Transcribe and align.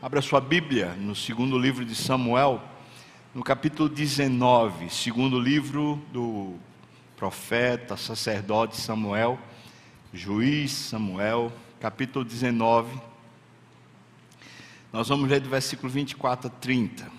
Abra 0.00 0.22
sua 0.22 0.40
Bíblia 0.40 0.94
no 0.94 1.12
segundo 1.12 1.58
livro 1.58 1.84
de 1.84 1.92
Samuel, 1.92 2.62
no 3.34 3.42
capítulo 3.42 3.88
19, 3.88 4.88
segundo 4.90 5.40
livro 5.40 6.00
do 6.12 6.54
profeta, 7.16 7.96
sacerdote 7.96 8.76
Samuel, 8.76 9.36
juiz 10.14 10.70
Samuel, 10.70 11.52
capítulo 11.80 12.24
19. 12.24 12.96
Nós 14.92 15.08
vamos 15.08 15.28
ler 15.28 15.40
do 15.40 15.48
versículo 15.48 15.90
24 15.90 16.46
a 16.46 16.50
30. 16.50 17.10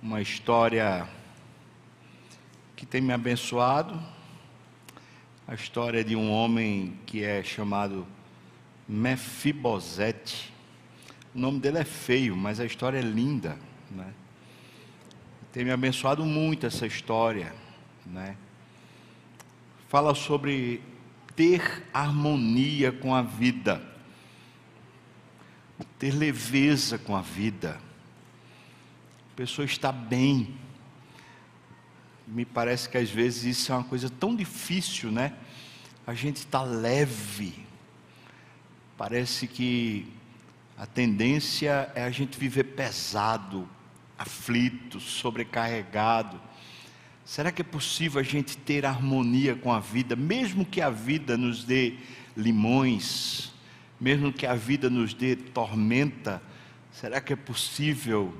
Uma 0.00 0.22
história 0.22 1.08
que 2.76 2.86
tem 2.86 3.00
me 3.00 3.12
abençoado, 3.12 4.00
a 5.48 5.54
história 5.54 6.04
de 6.04 6.14
um 6.14 6.30
homem 6.30 6.96
que 7.06 7.24
é 7.24 7.42
chamado 7.42 8.06
Mefibosete. 8.90 10.52
O 11.32 11.38
nome 11.38 11.60
dele 11.60 11.78
é 11.78 11.84
feio, 11.84 12.36
mas 12.36 12.58
a 12.58 12.64
história 12.64 12.98
é 12.98 13.02
linda, 13.02 13.56
né? 13.88 14.12
Tem 15.52 15.64
me 15.64 15.70
abençoado 15.70 16.24
muito 16.24 16.66
essa 16.66 16.88
história, 16.88 17.54
né? 18.04 18.36
Fala 19.88 20.12
sobre 20.12 20.82
ter 21.36 21.84
harmonia 21.94 22.90
com 22.90 23.14
a 23.14 23.22
vida, 23.22 23.80
ter 25.96 26.12
leveza 26.12 26.98
com 26.98 27.14
a 27.14 27.22
vida. 27.22 27.80
A 29.32 29.36
pessoa 29.36 29.64
está 29.64 29.92
bem. 29.92 30.56
Me 32.26 32.44
parece 32.44 32.88
que 32.88 32.98
às 32.98 33.08
vezes 33.08 33.58
isso 33.58 33.72
é 33.72 33.76
uma 33.76 33.84
coisa 33.84 34.10
tão 34.10 34.34
difícil, 34.34 35.12
né? 35.12 35.32
A 36.04 36.12
gente 36.12 36.38
está 36.38 36.62
leve, 36.62 37.69
Parece 39.00 39.46
que 39.46 40.06
a 40.76 40.84
tendência 40.84 41.90
é 41.94 42.04
a 42.04 42.10
gente 42.10 42.38
viver 42.38 42.64
pesado, 42.64 43.66
aflito, 44.18 45.00
sobrecarregado. 45.00 46.38
Será 47.24 47.50
que 47.50 47.62
é 47.62 47.64
possível 47.64 48.20
a 48.20 48.22
gente 48.22 48.58
ter 48.58 48.84
harmonia 48.84 49.56
com 49.56 49.72
a 49.72 49.80
vida, 49.80 50.14
mesmo 50.14 50.66
que 50.66 50.82
a 50.82 50.90
vida 50.90 51.34
nos 51.38 51.64
dê 51.64 51.94
limões, 52.36 53.50
mesmo 53.98 54.30
que 54.30 54.44
a 54.44 54.54
vida 54.54 54.90
nos 54.90 55.14
dê 55.14 55.34
tormenta? 55.34 56.42
Será 56.92 57.22
que 57.22 57.32
é 57.32 57.36
possível 57.36 58.36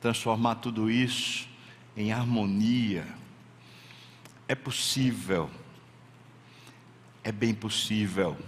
transformar 0.00 0.54
tudo 0.54 0.90
isso 0.90 1.46
em 1.94 2.12
harmonia? 2.12 3.04
É 4.48 4.54
possível, 4.54 5.50
é 7.22 7.30
bem 7.30 7.52
possível. 7.52 8.38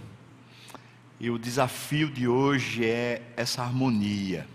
E 1.23 1.29
o 1.29 1.37
desafio 1.37 2.09
de 2.09 2.27
hoje 2.27 2.83
é 2.83 3.21
essa 3.37 3.61
harmonia. 3.61 4.47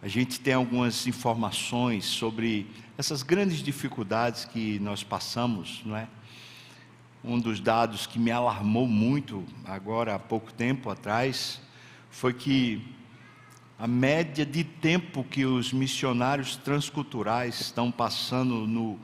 A 0.00 0.06
gente 0.06 0.38
tem 0.38 0.54
algumas 0.54 1.04
informações 1.04 2.04
sobre 2.04 2.64
essas 2.96 3.24
grandes 3.24 3.58
dificuldades 3.58 4.44
que 4.44 4.78
nós 4.78 5.02
passamos, 5.02 5.82
não 5.84 5.96
é? 5.96 6.06
Um 7.24 7.40
dos 7.40 7.58
dados 7.58 8.06
que 8.06 8.20
me 8.20 8.30
alarmou 8.30 8.86
muito 8.86 9.44
agora 9.64 10.14
há 10.14 10.18
pouco 10.20 10.52
tempo 10.52 10.88
atrás 10.90 11.60
foi 12.08 12.32
que 12.32 12.80
a 13.76 13.88
média 13.88 14.46
de 14.46 14.62
tempo 14.62 15.24
que 15.24 15.44
os 15.44 15.72
missionários 15.72 16.54
transculturais 16.54 17.60
estão 17.60 17.90
passando 17.90 18.64
no, 18.64 18.96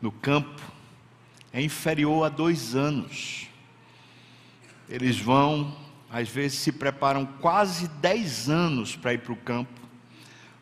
no 0.00 0.10
campo 0.10 0.62
é 1.52 1.60
inferior 1.60 2.24
a 2.24 2.30
dois 2.30 2.74
anos. 2.74 3.47
Eles 4.88 5.18
vão, 5.18 5.76
às 6.10 6.28
vezes 6.28 6.58
se 6.58 6.72
preparam 6.72 7.26
quase 7.26 7.88
10 7.88 8.48
anos 8.48 8.96
para 8.96 9.12
ir 9.12 9.18
para 9.18 9.32
o 9.32 9.36
campo, 9.36 9.80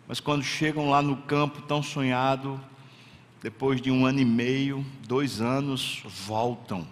mas 0.09 0.19
quando 0.19 0.43
chegam 0.43 0.91
lá 0.91 1.01
no 1.01 1.17
campo 1.19 1.63
tão 1.63 1.83
sonhado, 1.83 2.61
depois 3.43 3.81
de 3.81 3.91
um 3.91 4.05
ano 4.05 4.19
e 4.19 4.25
meio, 4.25 4.85
dois 5.07 5.41
anos, 5.41 6.03
voltam. 6.05 6.87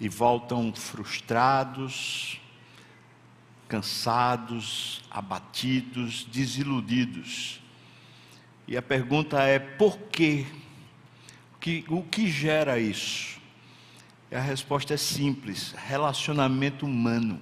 E 0.00 0.08
voltam 0.08 0.72
frustrados, 0.74 2.40
cansados, 3.68 5.02
abatidos, 5.10 6.24
desiludidos. 6.24 7.60
E 8.66 8.76
a 8.76 8.82
pergunta 8.82 9.42
é: 9.42 9.58
por 9.58 9.98
quê? 10.10 10.46
O 11.54 11.58
que, 11.58 11.84
o 11.88 12.02
que 12.02 12.30
gera 12.30 12.78
isso? 12.78 13.38
E 14.34 14.36
a 14.36 14.40
resposta 14.40 14.92
é 14.92 14.96
simples: 14.96 15.72
relacionamento 15.86 16.84
humano. 16.84 17.40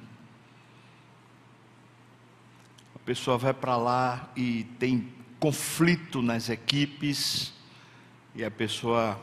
A 2.94 2.98
pessoa 2.98 3.38
vai 3.38 3.54
para 3.54 3.78
lá 3.78 4.30
e 4.36 4.64
tem 4.78 5.08
conflito 5.40 6.20
nas 6.20 6.50
equipes 6.50 7.54
e 8.34 8.44
a 8.44 8.50
pessoa 8.50 9.18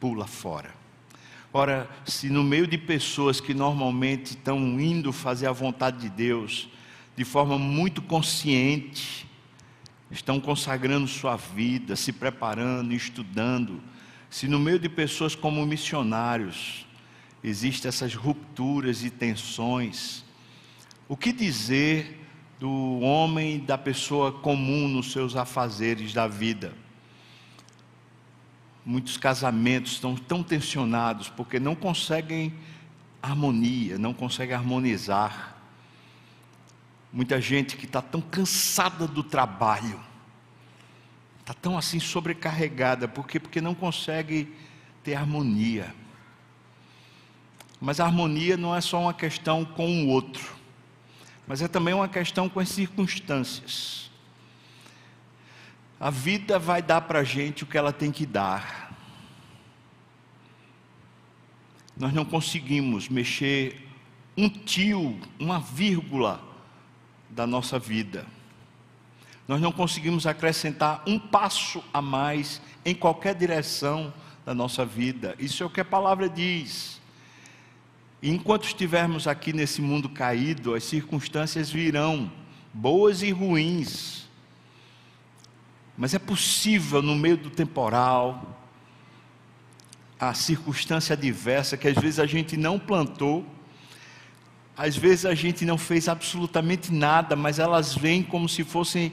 pula 0.00 0.26
fora. 0.26 0.74
Ora, 1.52 1.90
se 2.06 2.30
no 2.30 2.42
meio 2.42 2.66
de 2.66 2.78
pessoas 2.78 3.38
que 3.38 3.52
normalmente 3.52 4.30
estão 4.30 4.80
indo 4.80 5.12
fazer 5.12 5.46
a 5.46 5.52
vontade 5.52 5.98
de 5.98 6.08
Deus, 6.08 6.70
de 7.14 7.24
forma 7.24 7.58
muito 7.58 8.00
consciente, 8.00 9.28
estão 10.10 10.40
consagrando 10.40 11.06
sua 11.06 11.36
vida, 11.36 11.96
se 11.96 12.14
preparando, 12.14 12.94
estudando, 12.94 13.82
se 14.30 14.48
no 14.48 14.58
meio 14.58 14.78
de 14.78 14.88
pessoas 14.88 15.34
como 15.34 15.66
missionários, 15.66 16.86
existem 17.42 17.88
essas 17.88 18.14
rupturas 18.14 19.02
e 19.02 19.10
tensões. 19.10 20.24
O 21.08 21.16
que 21.16 21.32
dizer 21.32 22.18
do 22.58 23.00
homem, 23.00 23.58
da 23.58 23.78
pessoa 23.78 24.30
comum 24.30 24.86
nos 24.86 25.12
seus 25.12 25.34
afazeres 25.34 26.12
da 26.12 26.28
vida? 26.28 26.74
Muitos 28.84 29.16
casamentos 29.16 29.92
estão 29.92 30.14
tão 30.14 30.42
tensionados 30.42 31.28
porque 31.28 31.58
não 31.58 31.74
conseguem 31.74 32.52
harmonia, 33.22 33.98
não 33.98 34.14
conseguem 34.14 34.54
harmonizar. 34.54 35.56
Muita 37.12 37.40
gente 37.40 37.76
que 37.76 37.86
está 37.86 38.00
tão 38.00 38.20
cansada 38.20 39.06
do 39.06 39.22
trabalho, 39.22 40.00
está 41.40 41.52
tão 41.52 41.76
assim 41.76 41.98
sobrecarregada, 41.98 43.08
por 43.08 43.26
quê? 43.26 43.40
Porque 43.40 43.60
não 43.60 43.74
consegue 43.74 44.54
ter 45.02 45.14
harmonia. 45.14 45.92
Mas 47.80 47.98
a 47.98 48.04
harmonia 48.04 48.56
não 48.56 48.76
é 48.76 48.80
só 48.80 49.00
uma 49.00 49.14
questão 49.14 49.64
com 49.64 50.04
o 50.04 50.08
outro, 50.08 50.54
mas 51.46 51.62
é 51.62 51.68
também 51.68 51.94
uma 51.94 52.08
questão 52.08 52.48
com 52.48 52.60
as 52.60 52.68
circunstâncias. 52.68 54.10
A 55.98 56.10
vida 56.10 56.58
vai 56.58 56.82
dar 56.82 57.00
para 57.02 57.20
a 57.20 57.24
gente 57.24 57.64
o 57.64 57.66
que 57.66 57.78
ela 57.78 57.92
tem 57.92 58.12
que 58.12 58.26
dar. 58.26 58.94
Nós 61.96 62.12
não 62.12 62.24
conseguimos 62.24 63.08
mexer 63.08 63.86
um 64.36 64.48
tio, 64.48 65.18
uma 65.38 65.58
vírgula 65.58 66.42
da 67.28 67.46
nossa 67.46 67.78
vida. 67.78 68.26
Nós 69.46 69.60
não 69.60 69.72
conseguimos 69.72 70.26
acrescentar 70.26 71.02
um 71.06 71.18
passo 71.18 71.82
a 71.92 72.00
mais 72.00 72.62
em 72.84 72.94
qualquer 72.94 73.34
direção 73.34 74.12
da 74.46 74.54
nossa 74.54 74.84
vida. 74.84 75.34
Isso 75.38 75.62
é 75.62 75.66
o 75.66 75.70
que 75.70 75.80
a 75.80 75.84
palavra 75.84 76.28
diz. 76.28 76.99
Enquanto 78.22 78.66
estivermos 78.66 79.26
aqui 79.26 79.52
nesse 79.52 79.80
mundo 79.80 80.08
caído, 80.08 80.74
as 80.74 80.84
circunstâncias 80.84 81.70
virão, 81.70 82.30
boas 82.72 83.22
e 83.22 83.30
ruins. 83.30 84.28
Mas 85.96 86.12
é 86.12 86.18
possível, 86.18 87.00
no 87.00 87.16
meio 87.16 87.36
do 87.36 87.50
temporal, 87.50 88.58
a 90.18 90.34
circunstância 90.34 91.14
adversa 91.14 91.78
que 91.78 91.88
às 91.88 91.96
vezes 91.96 92.18
a 92.18 92.26
gente 92.26 92.56
não 92.58 92.78
plantou, 92.78 93.44
às 94.76 94.96
vezes 94.96 95.24
a 95.24 95.34
gente 95.34 95.64
não 95.64 95.78
fez 95.78 96.08
absolutamente 96.08 96.92
nada, 96.92 97.34
mas 97.34 97.58
elas 97.58 97.94
vêm 97.94 98.22
como 98.22 98.48
se 98.48 98.64
fossem 98.64 99.12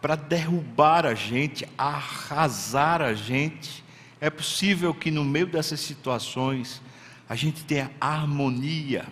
para 0.00 0.16
derrubar 0.16 1.06
a 1.06 1.14
gente, 1.14 1.68
arrasar 1.78 3.00
a 3.00 3.14
gente. 3.14 3.84
É 4.20 4.28
possível 4.28 4.92
que 4.92 5.10
no 5.10 5.24
meio 5.24 5.46
dessas 5.46 5.80
situações, 5.80 6.82
a 7.30 7.36
gente 7.36 7.62
tenha 7.62 7.92
harmonia, 8.00 9.06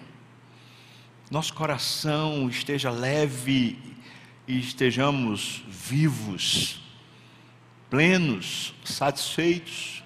nosso 1.30 1.54
coração 1.54 2.48
esteja 2.48 2.90
leve 2.90 3.78
e 4.44 4.58
estejamos 4.58 5.62
vivos, 5.68 6.82
plenos, 7.88 8.74
satisfeitos. 8.84 10.02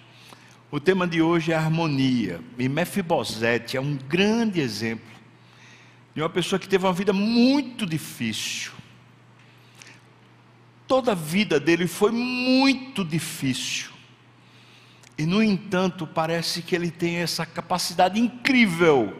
O 0.71 0.79
tema 0.79 1.09
de 1.09 1.23
hoje 1.23 1.53
é 1.53 1.55
harmonia, 1.55 2.39
e 2.59 2.69
Mefibosete 2.69 3.79
é 3.79 3.81
um 3.81 3.97
grande 3.97 4.61
exemplo 4.61 5.11
de 6.15 6.21
uma 6.21 6.29
pessoa 6.29 6.59
que 6.59 6.69
teve 6.69 6.85
uma 6.85 6.93
vida 6.93 7.15
muito 7.15 7.87
difícil. 7.87 8.73
Toda 10.87 11.13
a 11.13 11.15
vida 11.15 11.59
dele 11.59 11.87
foi 11.87 12.11
muito 12.11 13.07
difícil. 13.07 13.92
E 15.17 15.27
no 15.27 15.43
entanto, 15.43 16.07
parece 16.07 16.63
que 16.63 16.75
ele 16.75 16.91
tem 16.91 17.17
essa 17.17 17.45
capacidade 17.45 18.19
incrível 18.19 19.17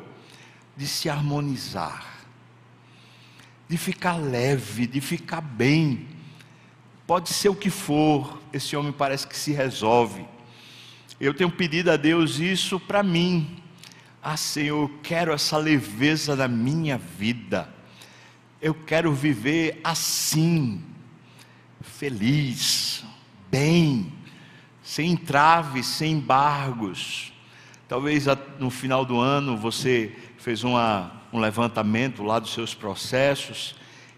de 0.77 0.87
se 0.87 1.09
harmonizar, 1.09 2.25
de 3.69 3.77
ficar 3.77 4.17
leve, 4.17 4.87
de 4.87 5.01
ficar 5.01 5.41
bem. 5.41 6.09
Pode 7.07 7.31
ser 7.31 7.51
o 7.51 7.55
que 7.55 7.71
for, 7.71 8.41
esse 8.53 8.75
homem 8.75 8.93
parece 8.93 9.27
que 9.27 9.37
se 9.37 9.53
resolve. 9.53 10.25
Eu 11.21 11.35
tenho 11.35 11.51
pedido 11.51 11.91
a 11.91 11.97
Deus 11.97 12.39
isso 12.39 12.81
para 12.81 13.03
mim. 13.03 13.63
Ah, 14.23 14.37
Senhor, 14.37 14.83
eu 14.83 14.99
quero 15.03 15.33
essa 15.33 15.57
leveza 15.57 16.35
na 16.35 16.49
minha 16.49 16.97
vida. 16.97 17.73
Eu 18.61 18.75
quero 18.75 19.13
viver 19.13 19.81
assim, 19.85 20.83
feliz, 21.81 23.05
bem, 23.51 24.13
sem 24.83 25.13
entraves, 25.13 25.87
sem 25.87 26.13
embargos. 26.13 27.33
Talvez 27.89 28.25
no 28.59 28.71
final 28.71 29.05
do 29.05 29.19
ano 29.19 29.57
você 29.57 30.17
fez 30.39 30.65
uma, 30.65 31.13
um 31.33 31.39
levantamento 31.39 32.23
lá 32.23 32.39
dos 32.39 32.53
seus 32.53 32.75
processos 32.75 33.75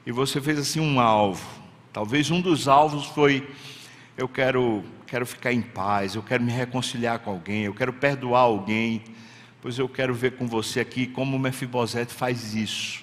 e 0.06 0.12
você 0.12 0.40
fez 0.40 0.58
assim 0.58 0.80
um 0.80 1.00
alvo. 1.00 1.46
Talvez 1.92 2.30
um 2.30 2.40
dos 2.40 2.66
alvos 2.66 3.06
foi: 3.06 3.48
eu 4.16 4.28
quero, 4.28 4.82
quero 5.06 5.26
ficar 5.26 5.52
em 5.52 5.62
paz, 5.62 6.14
eu 6.14 6.22
quero 6.22 6.42
me 6.42 6.52
reconciliar 6.52 7.18
com 7.18 7.30
alguém, 7.30 7.62
eu 7.62 7.74
quero 7.74 7.92
perdoar 7.92 8.42
alguém. 8.42 9.02
Pois 9.60 9.78
eu 9.78 9.88
quero 9.88 10.12
ver 10.12 10.36
com 10.36 10.46
você 10.46 10.80
aqui 10.80 11.06
como 11.06 11.38
Mefibosete 11.38 12.12
faz 12.12 12.54
isso. 12.54 13.02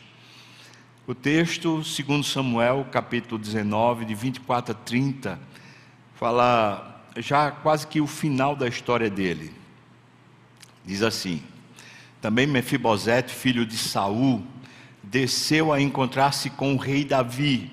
O 1.08 1.16
texto, 1.16 1.84
segundo 1.84 2.24
Samuel, 2.24 2.88
capítulo 2.92 3.40
19, 3.40 4.06
de 4.06 4.14
24 4.14 4.72
a 4.72 4.76
30, 4.76 5.40
fala 6.14 6.91
já 7.18 7.52
quase 7.52 7.88
que 7.88 8.00
o 8.00 8.08
final 8.08 8.56
da 8.56 8.68
história 8.68 9.10
dele. 9.10 9.54
Diz 10.86 11.02
assim: 11.02 11.42
também 12.22 12.46
Mefibosete, 12.46 13.34
filho 13.34 13.66
de 13.66 13.76
Saul, 13.76 14.44
desceu 15.02 15.74
a 15.74 15.82
encontrar-se 15.82 16.52
com 16.52 16.76
o 16.76 16.78
rei 16.78 17.04
Davi. 17.04 17.72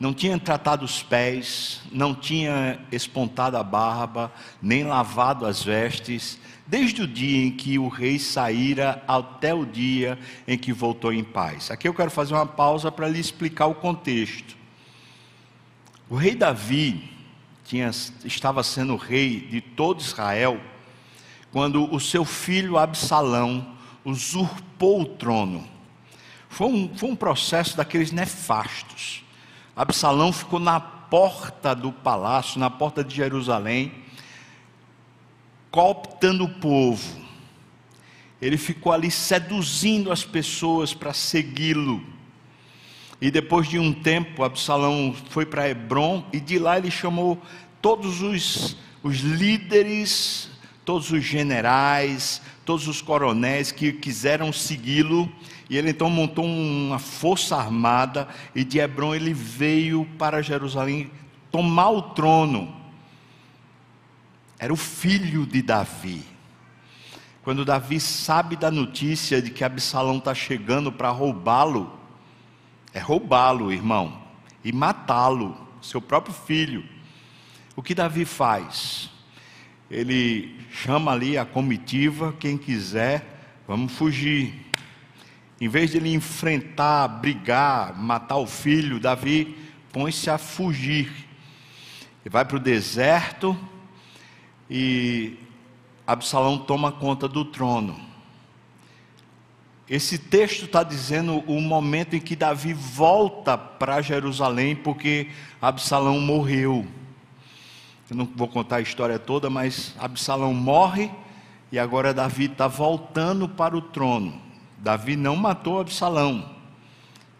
Não 0.00 0.12
tinha 0.12 0.36
tratado 0.36 0.84
os 0.84 1.00
pés, 1.00 1.80
não 1.92 2.12
tinha 2.12 2.80
espontado 2.90 3.56
a 3.56 3.62
barba, 3.62 4.32
nem 4.60 4.82
lavado 4.82 5.46
as 5.46 5.62
vestes, 5.62 6.40
desde 6.66 7.02
o 7.02 7.06
dia 7.06 7.46
em 7.46 7.52
que 7.52 7.78
o 7.78 7.86
rei 7.86 8.18
saíra 8.18 9.00
até 9.06 9.54
o 9.54 9.64
dia 9.64 10.18
em 10.48 10.58
que 10.58 10.72
voltou 10.72 11.12
em 11.12 11.22
paz. 11.22 11.70
Aqui 11.70 11.86
eu 11.86 11.94
quero 11.94 12.10
fazer 12.10 12.34
uma 12.34 12.46
pausa 12.46 12.90
para 12.90 13.06
lhe 13.06 13.20
explicar 13.20 13.66
o 13.66 13.76
contexto. 13.76 14.56
O 16.10 16.16
rei 16.16 16.34
Davi 16.34 17.11
tinha, 17.64 17.90
estava 18.24 18.62
sendo 18.62 18.96
rei 18.96 19.40
de 19.40 19.60
todo 19.60 20.00
Israel 20.00 20.60
quando 21.50 21.92
o 21.94 22.00
seu 22.00 22.24
filho 22.24 22.78
Absalão 22.78 23.76
usurpou 24.04 25.02
o 25.02 25.06
trono. 25.06 25.68
Foi 26.48 26.66
um, 26.66 26.94
foi 26.94 27.10
um 27.10 27.16
processo 27.16 27.76
daqueles 27.76 28.10
nefastos. 28.10 29.22
Absalão 29.76 30.32
ficou 30.32 30.58
na 30.58 30.80
porta 30.80 31.74
do 31.74 31.92
palácio, 31.92 32.58
na 32.58 32.70
porta 32.70 33.04
de 33.04 33.14
Jerusalém, 33.14 33.92
cooptando 35.70 36.44
o 36.44 36.48
povo. 36.48 37.20
Ele 38.40 38.58
ficou 38.58 38.92
ali 38.92 39.10
seduzindo 39.10 40.10
as 40.10 40.24
pessoas 40.24 40.92
para 40.92 41.12
segui-lo. 41.12 42.04
E 43.22 43.30
depois 43.30 43.66
de 43.66 43.78
um 43.78 43.90
tempo, 43.90 44.44
Absalão 44.44 45.14
foi 45.30 45.46
para 45.46 45.70
Hebron 45.70 46.22
e 46.30 46.40
de 46.40 46.58
lá 46.58 46.76
ele 46.76 46.90
chamou 46.90 47.40
todos 47.80 48.20
os, 48.20 48.76
os 49.02 49.20
líderes 49.20 50.50
todos 50.84 51.10
os 51.10 51.24
generais, 51.24 52.42
todos 52.64 52.88
os 52.88 53.00
coronéis 53.00 53.70
que 53.70 53.92
quiseram 53.92 54.52
segui-lo, 54.52 55.30
e 55.68 55.76
ele 55.76 55.90
então 55.90 56.10
montou 56.10 56.44
uma 56.44 56.98
força 56.98 57.56
armada, 57.56 58.28
e 58.54 58.64
de 58.64 58.78
Hebron 58.78 59.14
ele 59.14 59.32
veio 59.32 60.04
para 60.18 60.42
Jerusalém 60.42 61.10
tomar 61.50 61.90
o 61.90 62.02
trono. 62.02 62.74
Era 64.58 64.72
o 64.72 64.76
filho 64.76 65.46
de 65.46 65.62
Davi. 65.62 66.22
Quando 67.42 67.64
Davi 67.64 67.98
sabe 67.98 68.54
da 68.54 68.70
notícia 68.70 69.42
de 69.42 69.50
que 69.50 69.64
Absalão 69.64 70.18
está 70.18 70.34
chegando 70.34 70.92
para 70.92 71.10
roubá-lo, 71.10 71.98
é 72.92 73.00
roubá-lo, 73.00 73.72
irmão, 73.72 74.22
e 74.64 74.72
matá-lo, 74.72 75.56
seu 75.80 76.00
próprio 76.00 76.34
filho. 76.34 76.84
O 77.74 77.82
que 77.82 77.94
Davi 77.94 78.24
faz? 78.24 79.12
ele 79.92 80.58
chama 80.70 81.12
ali 81.12 81.36
a 81.36 81.44
comitiva, 81.44 82.34
quem 82.40 82.56
quiser, 82.56 83.60
vamos 83.68 83.92
fugir. 83.92 84.70
Em 85.60 85.68
vez 85.68 85.90
de 85.90 85.98
ele 85.98 86.14
enfrentar, 86.14 87.06
brigar, 87.06 87.94
matar 87.94 88.38
o 88.38 88.46
filho, 88.46 88.98
Davi 88.98 89.54
põe-se 89.92 90.30
a 90.30 90.38
fugir. 90.38 91.12
Ele 92.24 92.30
vai 92.30 92.42
para 92.42 92.56
o 92.56 92.60
deserto 92.60 93.56
e 94.68 95.36
Absalão 96.06 96.56
toma 96.56 96.90
conta 96.90 97.28
do 97.28 97.44
trono. 97.44 98.00
Esse 99.88 100.16
texto 100.16 100.64
está 100.64 100.82
dizendo 100.82 101.38
o 101.46 101.60
momento 101.60 102.14
em 102.14 102.20
que 102.20 102.36
Davi 102.36 102.72
volta 102.72 103.58
para 103.58 104.00
Jerusalém, 104.00 104.76
porque 104.76 105.28
Absalão 105.60 106.20
morreu. 106.20 106.86
Eu 108.08 108.16
não 108.16 108.28
vou 108.36 108.46
contar 108.46 108.76
a 108.76 108.80
história 108.80 109.18
toda, 109.18 109.50
mas 109.50 109.94
Absalão 109.98 110.54
morre 110.54 111.10
e 111.70 111.78
agora 111.78 112.14
Davi 112.14 112.44
está 112.44 112.68
voltando 112.68 113.48
para 113.48 113.76
o 113.76 113.80
trono. 113.80 114.40
Davi 114.78 115.16
não 115.16 115.36
matou 115.36 115.80
Absalão, 115.80 116.50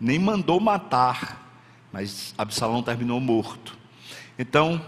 nem 0.01 0.19
mandou 0.19 0.59
matar, 0.59 1.55
mas 1.93 2.35
Absalão 2.39 2.83
terminou 2.83 3.21
morto. 3.21 3.77
Então, 4.39 4.81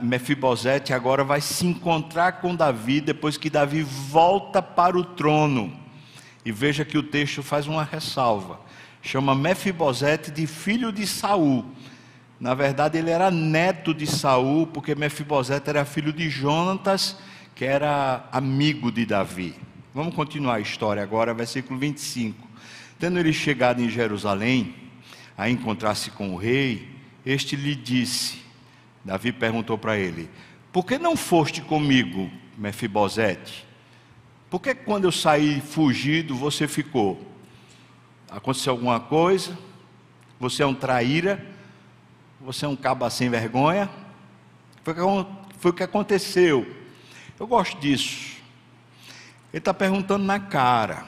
Mefibosete 0.00 0.92
agora 0.92 1.24
vai 1.24 1.40
se 1.40 1.66
encontrar 1.66 2.40
com 2.40 2.54
Davi 2.54 3.00
depois 3.00 3.36
que 3.36 3.50
Davi 3.50 3.82
volta 3.82 4.62
para 4.62 4.96
o 4.96 5.04
trono. 5.04 5.85
E 6.46 6.52
veja 6.52 6.84
que 6.84 6.96
o 6.96 7.02
texto 7.02 7.42
faz 7.42 7.66
uma 7.66 7.82
ressalva. 7.82 8.60
Chama 9.02 9.34
Mefibosete 9.34 10.30
de 10.30 10.46
filho 10.46 10.92
de 10.92 11.04
Saul. 11.04 11.64
Na 12.38 12.54
verdade, 12.54 12.96
ele 12.96 13.10
era 13.10 13.32
neto 13.32 13.92
de 13.92 14.06
Saul, 14.06 14.64
porque 14.64 14.94
Mefibosete 14.94 15.68
era 15.68 15.84
filho 15.84 16.12
de 16.12 16.30
Jonatas, 16.30 17.16
que 17.52 17.64
era 17.64 18.28
amigo 18.30 18.92
de 18.92 19.04
Davi. 19.04 19.56
Vamos 19.92 20.14
continuar 20.14 20.54
a 20.54 20.60
história 20.60 21.02
agora, 21.02 21.34
versículo 21.34 21.80
25. 21.80 22.46
Tendo 22.96 23.18
ele 23.18 23.32
chegado 23.32 23.82
em 23.82 23.90
Jerusalém, 23.90 24.72
a 25.36 25.50
encontrar-se 25.50 26.12
com 26.12 26.32
o 26.32 26.36
rei, 26.36 26.88
este 27.24 27.56
lhe 27.56 27.74
disse: 27.74 28.38
Davi 29.04 29.32
perguntou 29.32 29.76
para 29.76 29.98
ele: 29.98 30.30
Por 30.72 30.86
que 30.86 30.96
não 30.96 31.16
foste 31.16 31.60
comigo, 31.60 32.30
Mefibosete? 32.56 33.66
Por 34.48 34.60
que 34.60 34.74
quando 34.74 35.04
eu 35.04 35.12
saí 35.12 35.60
fugido 35.60 36.36
você 36.36 36.68
ficou? 36.68 37.20
Aconteceu 38.30 38.72
alguma 38.72 39.00
coisa? 39.00 39.56
Você 40.38 40.62
é 40.62 40.66
um 40.66 40.74
traíra? 40.74 41.56
você 42.46 42.64
é 42.64 42.68
um 42.68 42.76
caba 42.76 43.10
sem 43.10 43.28
vergonha. 43.28 43.90
Foi, 44.84 45.70
o 45.70 45.74
que 45.74 45.82
aconteceu. 45.82 46.64
Eu 47.38 47.46
gosto 47.46 47.78
disso. 47.80 48.36
Ele 49.52 49.58
está 49.58 49.74
perguntando 49.74 50.24
na 50.24 50.38
cara. 50.38 51.04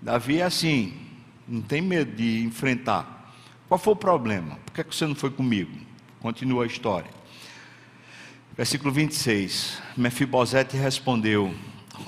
Davi 0.00 0.40
é 0.40 0.44
assim, 0.44 0.98
não 1.46 1.60
tem 1.60 1.82
medo 1.82 2.16
de 2.16 2.42
enfrentar. 2.42 3.34
Qual 3.68 3.78
foi 3.78 3.92
o 3.92 3.96
problema? 3.96 4.58
Por 4.64 4.72
que 4.72 4.96
você 4.96 5.06
não 5.06 5.14
foi 5.14 5.30
comigo? 5.30 5.78
Continua 6.20 6.64
a 6.64 6.66
história. 6.66 7.10
Versículo 8.56 8.90
26. 8.90 9.82
Mefibosete 9.94 10.76
respondeu: 10.76 11.54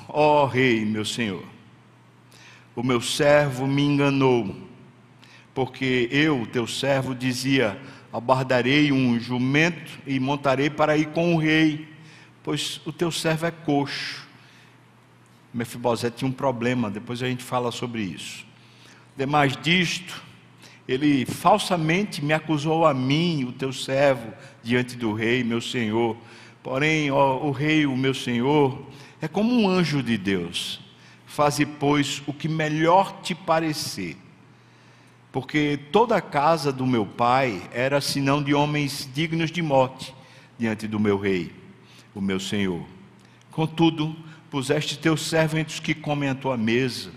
Ó 0.09 0.45
oh, 0.45 0.47
rei, 0.47 0.85
meu 0.85 1.05
senhor, 1.05 1.45
o 2.75 2.83
meu 2.83 3.01
servo 3.01 3.67
me 3.67 3.83
enganou 3.83 4.71
porque 5.55 6.09
eu, 6.11 6.47
teu 6.47 6.67
servo, 6.67 7.15
dizia: 7.15 7.81
Abardarei 8.13 8.93
um 8.93 9.19
jumento 9.19 9.99
e 10.07 10.19
montarei 10.21 10.71
para 10.71 10.97
ir 10.97 11.09
com 11.09 11.35
o 11.35 11.39
rei, 11.39 11.89
pois 12.43 12.81
o 12.87 12.93
teu 12.93 13.11
servo 13.11 13.47
é 13.47 13.51
coxo. 13.51 14.29
Mefibosete 15.53 16.19
tinha 16.19 16.29
um 16.29 16.33
problema, 16.33 16.91
depois 16.91 17.23
a 17.23 17.27
gente 17.27 17.43
fala 17.43 17.73
sobre 17.73 18.03
isso. 18.03 18.47
Demais 19.17 19.57
disto, 19.57 20.23
ele 20.87 21.27
falsamente 21.27 22.25
me 22.25 22.33
acusou 22.33 22.87
a 22.87 22.95
mim, 22.95 23.45
o 23.45 23.53
teu 23.53 23.73
servo, 23.73 24.33
diante 24.63 24.97
do 24.97 25.13
rei, 25.13 25.43
meu 25.43 25.61
senhor. 25.61 26.17
Porém, 26.63 27.11
ó, 27.11 27.39
o 27.39 27.51
rei, 27.51 27.85
o 27.87 27.97
meu 27.97 28.15
senhor, 28.15 28.87
é 29.21 29.29
como 29.29 29.53
um 29.53 29.69
anjo 29.69 30.03
de 30.03 30.17
Deus. 30.17 30.81
Faze, 31.27 31.65
pois, 31.65 32.23
o 32.27 32.33
que 32.33 32.49
melhor 32.49 33.21
te 33.23 33.35
parecer 33.35 34.17
porque 35.33 35.79
toda 35.93 36.17
a 36.17 36.21
casa 36.21 36.73
do 36.73 36.87
meu 36.87 37.07
pai 37.07 37.63
era 37.73 38.01
senão 38.01 38.43
de 38.43 38.53
homens 38.53 39.09
dignos 39.15 39.51
de 39.51 39.63
morte 39.63 40.15
diante 40.59 40.89
do 40.89 40.99
meu 40.99 41.19
rei, 41.19 41.53
o 42.15 42.21
meu 42.21 42.41
senhor. 42.41 42.85
Contudo, 43.51 44.15
puseste 44.51 44.99
teu 44.99 45.17
servo 45.17 45.57
entre 45.57 45.75
os 45.75 45.81
que 45.81 45.95
comem 45.95 46.29
a 46.29 46.35
tua 46.35 46.57
mesa. 46.57 47.13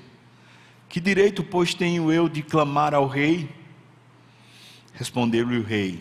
Que 0.88 1.00
direito, 1.00 1.44
pois, 1.44 1.74
tenho 1.74 2.12
eu 2.12 2.30
de 2.30 2.44
clamar 2.44 2.94
ao 2.94 3.08
rei? 3.08 3.50
Respondeu-lhe 4.94 5.58
o 5.58 5.64
rei: 5.64 6.00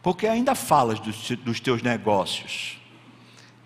Porque 0.00 0.28
ainda 0.28 0.54
falas 0.54 1.00
dos, 1.00 1.28
dos 1.38 1.58
teus 1.58 1.82
negócios. 1.82 2.79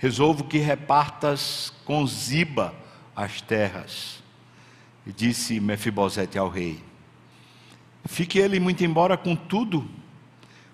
Resolvo 0.05 0.45
que 0.45 0.59
repartas 0.59 1.73
com 1.87 2.07
Ziba 2.07 2.75
as 3.17 3.41
terras. 3.41 4.23
E 5.07 5.11
disse 5.11 5.59
Mefibosete 5.59 6.37
ao 6.37 6.51
rei: 6.51 6.79
Fique 8.05 8.39
ele 8.39 8.61
muito 8.61 8.85
embora 8.85 9.17
com 9.17 9.35
tudo, 9.35 9.89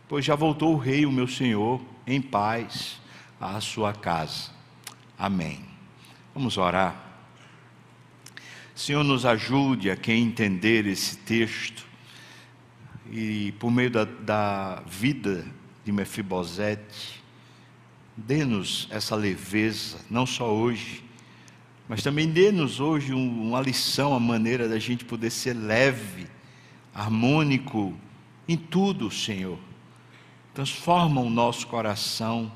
pois 0.08 0.24
já 0.24 0.34
voltou 0.34 0.74
o 0.74 0.76
rei, 0.76 1.06
o 1.06 1.12
meu 1.12 1.28
senhor, 1.28 1.80
em 2.04 2.20
paz 2.20 3.00
à 3.40 3.60
sua 3.60 3.92
casa. 3.92 4.50
Amém. 5.16 5.64
Vamos 6.34 6.58
orar. 6.58 7.00
Senhor, 8.74 9.04
nos 9.04 9.24
ajude 9.24 9.92
a 9.92 9.96
quem 9.96 10.24
entender 10.24 10.88
esse 10.88 11.16
texto 11.18 11.86
e 13.08 13.52
por 13.60 13.70
meio 13.70 13.92
da, 13.92 14.04
da 14.04 14.82
vida 14.88 15.46
de 15.84 15.92
Mefibosete, 15.92 17.19
dê-nos 18.26 18.88
essa 18.90 19.16
leveza, 19.16 19.98
não 20.10 20.26
só 20.26 20.52
hoje, 20.52 21.02
mas 21.88 22.02
também 22.02 22.28
dê-nos 22.28 22.78
hoje 22.78 23.12
uma 23.12 23.60
lição, 23.60 24.14
a 24.14 24.20
maneira 24.20 24.68
da 24.68 24.78
gente 24.78 25.04
poder 25.04 25.30
ser 25.30 25.54
leve, 25.54 26.26
harmônico 26.94 27.94
em 28.46 28.56
tudo, 28.56 29.10
Senhor. 29.10 29.58
Transforma 30.54 31.20
o 31.20 31.30
nosso 31.30 31.66
coração, 31.66 32.52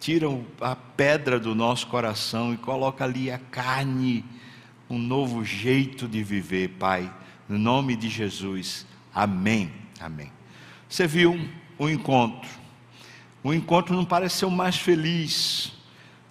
tira 0.00 0.26
a 0.60 0.74
pedra 0.74 1.38
do 1.38 1.54
nosso 1.54 1.86
coração 1.86 2.54
e 2.54 2.56
coloca 2.56 3.04
ali 3.04 3.30
a 3.30 3.38
carne 3.38 4.24
um 4.88 4.98
novo 4.98 5.44
jeito 5.44 6.06
de 6.06 6.22
viver, 6.22 6.70
Pai, 6.78 7.12
no 7.48 7.58
nome 7.58 7.96
de 7.96 8.08
Jesus. 8.08 8.86
Amém. 9.12 9.70
Amém. 10.00 10.30
Você 10.88 11.06
viu 11.06 11.38
o 11.78 11.88
encontro. 11.88 12.65
O 13.46 13.54
encontro 13.54 13.94
não 13.94 14.04
pareceu 14.04 14.50
mais 14.50 14.76
feliz. 14.76 15.72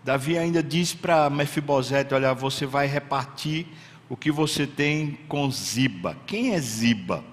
Davi 0.04 0.38
ainda 0.38 0.62
diz 0.62 0.94
para 0.94 1.30
Mefibosete: 1.30 2.14
Olha, 2.14 2.34
você 2.34 2.66
vai 2.66 2.88
repartir 2.88 3.68
o 4.10 4.18
que 4.18 4.30
você 4.30 4.68
tem 4.68 5.18
com 5.30 5.50
Ziba. 5.50 6.18
Quem 6.28 6.54
é 6.54 6.60
Ziba? 6.60 7.24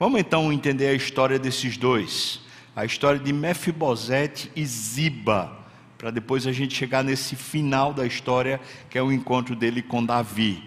Vamos 0.00 0.18
então 0.18 0.50
entender 0.50 0.88
a 0.88 0.94
história 0.94 1.38
desses 1.38 1.76
dois. 1.76 2.40
A 2.74 2.86
história 2.86 3.20
de 3.20 3.30
Mefibosete 3.30 4.50
e 4.56 4.64
Ziba 4.64 5.54
para 5.98 6.10
depois 6.10 6.46
a 6.46 6.52
gente 6.52 6.74
chegar 6.74 7.04
nesse 7.04 7.36
final 7.36 7.92
da 7.92 8.06
história, 8.06 8.58
que 8.88 8.96
é 8.96 9.02
o 9.02 9.12
encontro 9.12 9.54
dele 9.54 9.82
com 9.82 10.02
Davi. 10.02 10.62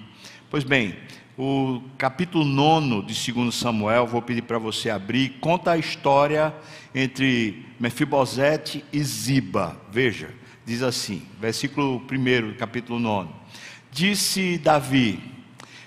Pois 0.48 0.64
bem, 0.64 0.96
o 1.38 1.82
capítulo 1.98 2.44
9 2.44 3.04
de 3.04 3.32
2 3.32 3.56
Samuel, 3.56 4.06
vou 4.06 4.22
pedir 4.22 4.42
para 4.42 4.58
você 4.58 4.90
abrir, 4.90 5.38
conta 5.40 5.72
a 5.72 5.78
história 5.78 6.54
entre 6.94 7.66
Mefibosete 7.80 8.84
e 8.92 9.02
Ziba. 9.02 9.78
Veja, 9.92 10.30
diz 10.66 10.84
assim, 10.84 11.24
versículo 11.40 12.02
1 12.12 12.58
capítulo 12.58 13.00
9. 13.00 13.30
Disse 13.92 14.58
Davi: 14.58 15.20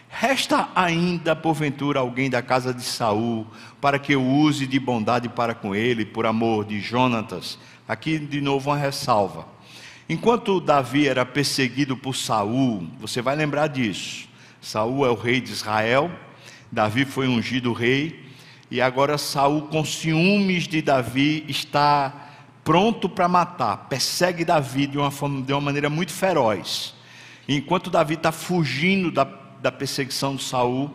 Resta 0.08 0.68
ainda 0.74 1.36
porventura 1.36 2.00
alguém 2.00 2.30
da 2.30 2.40
casa 2.40 2.72
de 2.72 2.82
Saul, 2.82 3.46
para 3.80 3.98
que 3.98 4.14
eu 4.14 4.24
use 4.24 4.66
de 4.66 4.78
bondade 4.78 5.28
para 5.28 5.54
com 5.54 5.74
ele, 5.74 6.04
por 6.04 6.26
amor 6.26 6.64
de 6.64 6.80
Jonatas, 6.80 7.58
Aqui 7.86 8.18
de 8.18 8.40
novo 8.40 8.70
uma 8.70 8.78
ressalva. 8.78 9.46
Enquanto 10.08 10.58
Davi 10.58 11.06
era 11.06 11.26
perseguido 11.26 11.94
por 11.94 12.16
Saul, 12.16 12.88
você 12.98 13.20
vai 13.20 13.36
lembrar 13.36 13.66
disso. 13.66 14.26
Saul 14.64 15.04
é 15.04 15.10
o 15.10 15.14
rei 15.14 15.42
de 15.42 15.52
Israel, 15.52 16.10
Davi 16.72 17.04
foi 17.04 17.28
ungido 17.28 17.74
rei, 17.74 18.24
e 18.70 18.80
agora 18.80 19.18
Saul, 19.18 19.68
com 19.68 19.84
ciúmes 19.84 20.66
de 20.66 20.80
Davi, 20.80 21.44
está 21.46 22.30
pronto 22.64 23.06
para 23.06 23.28
matar, 23.28 23.76
persegue 23.90 24.42
Davi 24.42 24.86
de 24.86 24.96
uma, 24.96 25.10
forma, 25.10 25.42
de 25.42 25.52
uma 25.52 25.60
maneira 25.60 25.90
muito 25.90 26.12
feroz. 26.12 26.94
Enquanto 27.46 27.90
Davi 27.90 28.14
está 28.14 28.32
fugindo 28.32 29.10
da, 29.10 29.24
da 29.60 29.70
perseguição 29.70 30.34
de 30.34 30.42
Saul, 30.42 30.90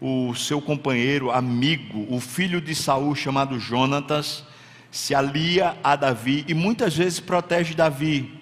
o 0.00 0.32
seu 0.36 0.62
companheiro, 0.62 1.32
amigo, 1.32 2.06
o 2.08 2.20
filho 2.20 2.60
de 2.60 2.76
Saul, 2.76 3.16
chamado 3.16 3.58
Jonatas, 3.58 4.44
se 4.92 5.16
alia 5.16 5.76
a 5.82 5.96
Davi 5.96 6.44
e 6.46 6.54
muitas 6.54 6.96
vezes 6.96 7.18
protege 7.18 7.74
Davi. 7.74 8.40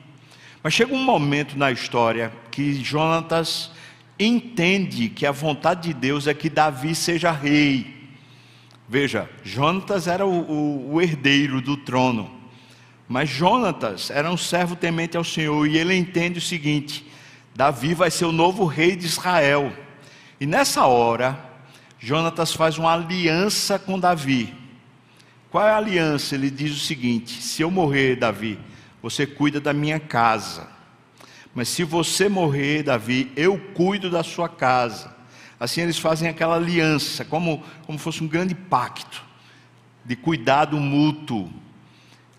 Mas 0.63 0.75
chega 0.75 0.93
um 0.93 1.03
momento 1.03 1.57
na 1.57 1.73
história 1.73 2.31
que 2.51 2.75
Jonatas 2.85 3.72
entende 4.25 5.09
que 5.09 5.27
a 5.27 5.33
vontade 5.33 5.89
de 5.89 5.95
Deus 5.95 6.27
é 6.27 6.35
que 6.35 6.51
Davi 6.51 6.95
seja 6.95 7.31
rei. 7.31 8.03
Veja, 8.89 9.29
Jonatas 9.43 10.07
era 10.07 10.27
o, 10.27 10.31
o, 10.31 10.95
o 10.95 11.01
herdeiro 11.01 11.61
do 11.61 11.77
trono, 11.77 12.31
mas 13.09 13.29
Jonatas 13.29 14.11
era 14.11 14.31
um 14.31 14.37
servo 14.37 14.77
temente 14.77 15.17
ao 15.17 15.25
Senhor 15.25 15.67
e 15.67 15.79
ele 15.79 15.95
entende 15.95 16.39
o 16.39 16.43
seguinte: 16.43 17.07
Davi 17.55 17.95
vai 17.95 18.11
ser 18.11 18.25
o 18.25 18.33
novo 18.33 18.65
rei 18.65 18.97
de 18.97 19.07
Israel. 19.07 19.73
E 20.41 20.47
nessa 20.47 20.87
hora, 20.87 21.39
Jonatas 21.99 22.53
faz 22.53 22.79
uma 22.79 22.93
aliança 22.93 23.79
com 23.79 23.99
Davi. 23.99 24.53
Qual 25.51 25.67
é 25.67 25.71
a 25.71 25.77
aliança? 25.77 26.35
Ele 26.35 26.51
diz 26.51 26.73
o 26.73 26.81
seguinte: 26.81 27.43
se 27.43 27.63
eu 27.63 27.71
morrer, 27.71 28.17
Davi, 28.17 28.59
você 29.03 29.27
cuida 29.27 29.61
da 29.61 29.73
minha 29.73 30.01
casa. 30.01 30.72
Mas 31.55 31.69
se 31.69 31.85
você 31.85 32.29
morrer, 32.29 32.83
Davi, 32.83 33.31
eu 33.37 33.59
cuido 33.59 34.11
da 34.11 34.23
sua 34.23 34.49
casa. 34.49 35.15
Assim 35.61 35.81
eles 35.81 35.99
fazem 35.99 36.29
aquela 36.29 36.57
aliança, 36.57 37.25
como, 37.25 37.63
como 37.87 37.99
fosse 37.99 38.23
um 38.25 38.29
grande 38.29 38.55
pacto 38.55 39.23
de 40.05 40.17
cuidado 40.17 40.77
mútuo. 40.77 41.51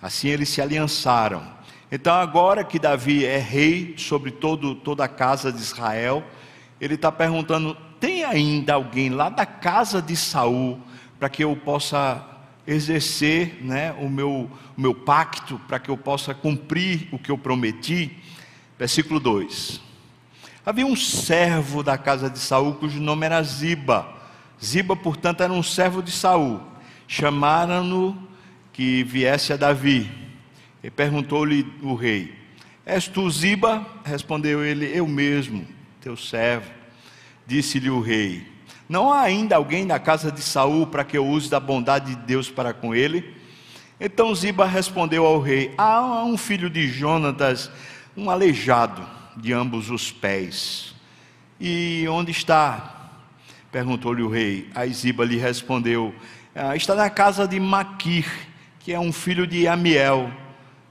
Assim 0.02 0.28
eles 0.28 0.50
se 0.50 0.62
aliançaram. 0.62 1.44
Então, 1.92 2.16
agora 2.16 2.64
que 2.64 2.80
Davi 2.80 3.24
é 3.24 3.38
rei 3.38 3.96
sobre 3.98 4.32
todo, 4.32 4.76
toda 4.76 5.06
a 5.06 5.08
casa 5.08 5.52
de 5.52 5.60
Israel, 5.60 6.24
ele 6.82 6.96
está 6.96 7.12
perguntando: 7.12 7.78
tem 8.00 8.24
ainda 8.24 8.74
alguém 8.74 9.10
lá 9.10 9.30
da 9.30 9.46
casa 9.46 10.02
de 10.02 10.16
Saul 10.16 10.82
para 11.20 11.30
que 11.30 11.44
eu 11.44 11.56
possa 11.56 12.22
exercer 12.66 13.64
né, 13.64 13.94
o, 13.94 14.10
meu, 14.10 14.50
o 14.76 14.82
meu 14.82 14.94
pacto, 14.94 15.60
para 15.68 15.80
que 15.80 15.90
eu 15.90 15.98
possa 15.98 16.34
cumprir 16.34 17.08
o 17.12 17.20
que 17.20 17.30
eu 17.30 17.38
prometi. 17.38 18.18
Versículo 18.78 19.20
2: 19.20 19.82
Havia 20.66 20.86
um 20.86 20.96
servo 20.96 21.84
da 21.84 21.98
casa 21.98 22.30
de 22.30 22.40
Saul 22.40 22.76
cujo 22.76 23.00
nome 23.00 23.26
era 23.26 23.42
Ziba. 23.44 24.08
Ziba, 24.64 24.96
portanto, 24.96 25.42
era 25.42 25.52
um 25.52 25.64
servo 25.64 26.02
de 26.02 26.12
Saul. 26.12 26.62
Chamaram-no 27.08 28.18
que 28.72 29.04
viesse 29.04 29.52
a 29.54 29.58
Davi. 29.58 30.10
E 30.84 30.90
perguntou-lhe 30.90 31.66
o 31.82 31.96
rei: 31.96 32.34
És 32.86 33.08
tu 33.08 33.30
Ziba? 33.30 33.86
Respondeu 34.04 34.64
ele: 34.64 34.92
Eu 34.98 35.08
mesmo, 35.08 35.68
teu 36.02 36.16
servo. 36.16 36.72
Disse-lhe 37.46 37.90
o 37.90 38.00
rei: 38.00 38.54
não 38.88 39.12
há 39.12 39.22
ainda 39.22 39.56
alguém 39.56 39.86
na 39.86 39.98
casa 39.98 40.32
de 40.32 40.42
Saul 40.42 40.86
para 40.86 41.04
que 41.04 41.18
eu 41.18 41.26
use 41.26 41.50
da 41.50 41.60
bondade 41.60 42.16
de 42.16 42.22
Deus 42.22 42.52
para 42.52 42.74
com 42.74 42.94
ele? 42.94 43.34
Então 44.00 44.36
Ziba 44.36 44.66
respondeu 44.66 45.26
ao 45.26 45.40
rei: 45.40 45.74
Há 45.78 46.24
um 46.24 46.38
filho 46.38 46.70
de 46.70 46.88
Jonatas, 46.88 47.72
um 48.16 48.30
aleijado 48.30 49.06
de 49.36 49.52
ambos 49.54 49.90
os 49.90 50.12
pés. 50.12 50.94
E 51.60 52.06
onde 52.10 52.32
está? 52.32 53.12
Perguntou-lhe 53.72 54.22
o 54.22 54.30
rei. 54.30 54.70
Aí 54.76 54.94
Ziba 54.94 55.26
lhe 55.26 55.38
respondeu: 55.38 56.14
ah, 56.54 56.76
Está 56.76 56.94
na 56.96 57.10
casa 57.10 57.48
de 57.48 57.60
Maquir, 57.60 58.26
que 58.80 58.94
é 58.94 59.00
um 59.00 59.12
filho 59.12 59.48
de 59.48 59.68
Amiel, 59.68 60.32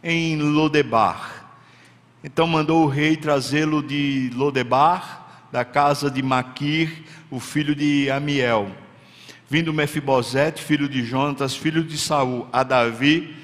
em 0.02 0.37
Lodebar. 0.37 1.57
Então 2.25 2.47
mandou 2.47 2.85
o 2.85 2.88
rei 2.88 3.17
trazê-lo 3.17 3.83
de 3.83 4.31
Lodebar 4.35 5.21
da 5.52 5.64
casa 5.64 6.11
de 6.11 6.23
Maquir, 6.23 7.05
o 7.31 7.38
filho 7.38 7.75
de 7.75 8.11
Amiel. 8.11 8.71
Vindo 9.49 9.73
Mefibosete, 9.73 10.62
filho 10.62 10.88
de 10.88 11.05
Jonatas, 11.05 11.55
filho 11.55 11.85
de 11.85 11.99
Saul, 11.99 12.49
a 12.50 12.62
Davi, 12.62 13.37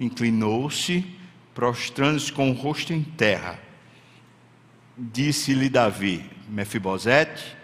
inclinou-se, 0.00 1.06
prostrando-se 1.54 2.32
com 2.32 2.50
o 2.50 2.54
rosto 2.54 2.92
em 2.92 3.02
terra. 3.02 3.58
Disse-lhe 4.96 5.68
Davi, 5.68 6.24
Mefibosete, 6.48 7.56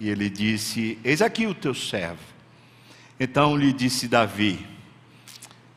e 0.00 0.08
ele 0.08 0.28
disse: 0.28 0.98
Eis 1.04 1.22
aqui 1.22 1.46
o 1.46 1.54
teu 1.54 1.74
servo. 1.74 2.20
Então 3.18 3.56
lhe 3.56 3.72
disse 3.72 4.08
Davi: 4.08 4.66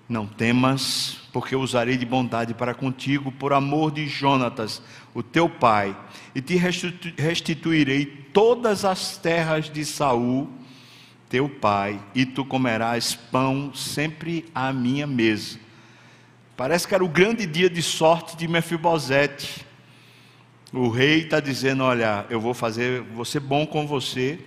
Não 0.10 0.26
temas, 0.26 1.18
porque 1.32 1.56
usarei 1.56 1.98
de 1.98 2.06
bondade 2.06 2.54
para 2.54 2.74
contigo, 2.74 3.32
por 3.32 3.54
amor 3.54 3.92
de 3.92 4.08
Jonatas, 4.08 4.82
o 5.14 5.22
teu 5.22 5.48
pai, 5.48 5.96
e 6.34 6.42
te 6.42 6.56
restituirei 6.56 8.06
todas 8.34 8.84
as 8.84 9.18
terras 9.18 9.70
de 9.70 9.86
Saul, 9.86 10.50
teu 11.30 11.48
pai, 11.48 12.02
e 12.16 12.26
tu 12.26 12.44
comerás 12.44 13.16
pão 13.16 13.74
sempre 13.74 14.46
à 14.56 14.74
minha 14.74 15.06
mesa. 15.06 15.65
Parece 16.58 16.88
que 16.88 16.96
era 16.96 17.04
o 17.04 17.10
grande 17.10 17.46
dia 17.46 17.70
de 17.70 17.82
sorte 17.82 18.38
de 18.38 18.48
Mefibosete. 18.48 19.66
O 20.72 20.88
rei 20.88 21.24
está 21.24 21.42
dizendo: 21.42 21.84
Olha, 21.84 22.26
eu 22.30 22.40
vou 22.40 22.54
fazer, 22.54 23.04
ser 23.26 23.42
bom 23.42 23.66
com 23.66 23.86
você 23.86 24.40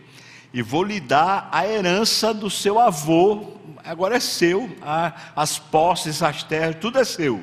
e 0.53 0.63
vou 0.63 0.83
lhe 0.83 1.01
dar 1.01 1.51
a 1.53 1.67
herança 1.67 2.33
do 2.33 2.49
seu 2.49 2.79
avô. 2.79 3.59
Agora 3.85 4.17
é 4.17 4.21
seu, 4.21 4.71
as 5.37 5.59
posses, 5.59 6.23
as 6.23 6.43
terras, 6.43 6.77
tudo 6.81 6.99
é 6.99 7.05
seu. 7.05 7.43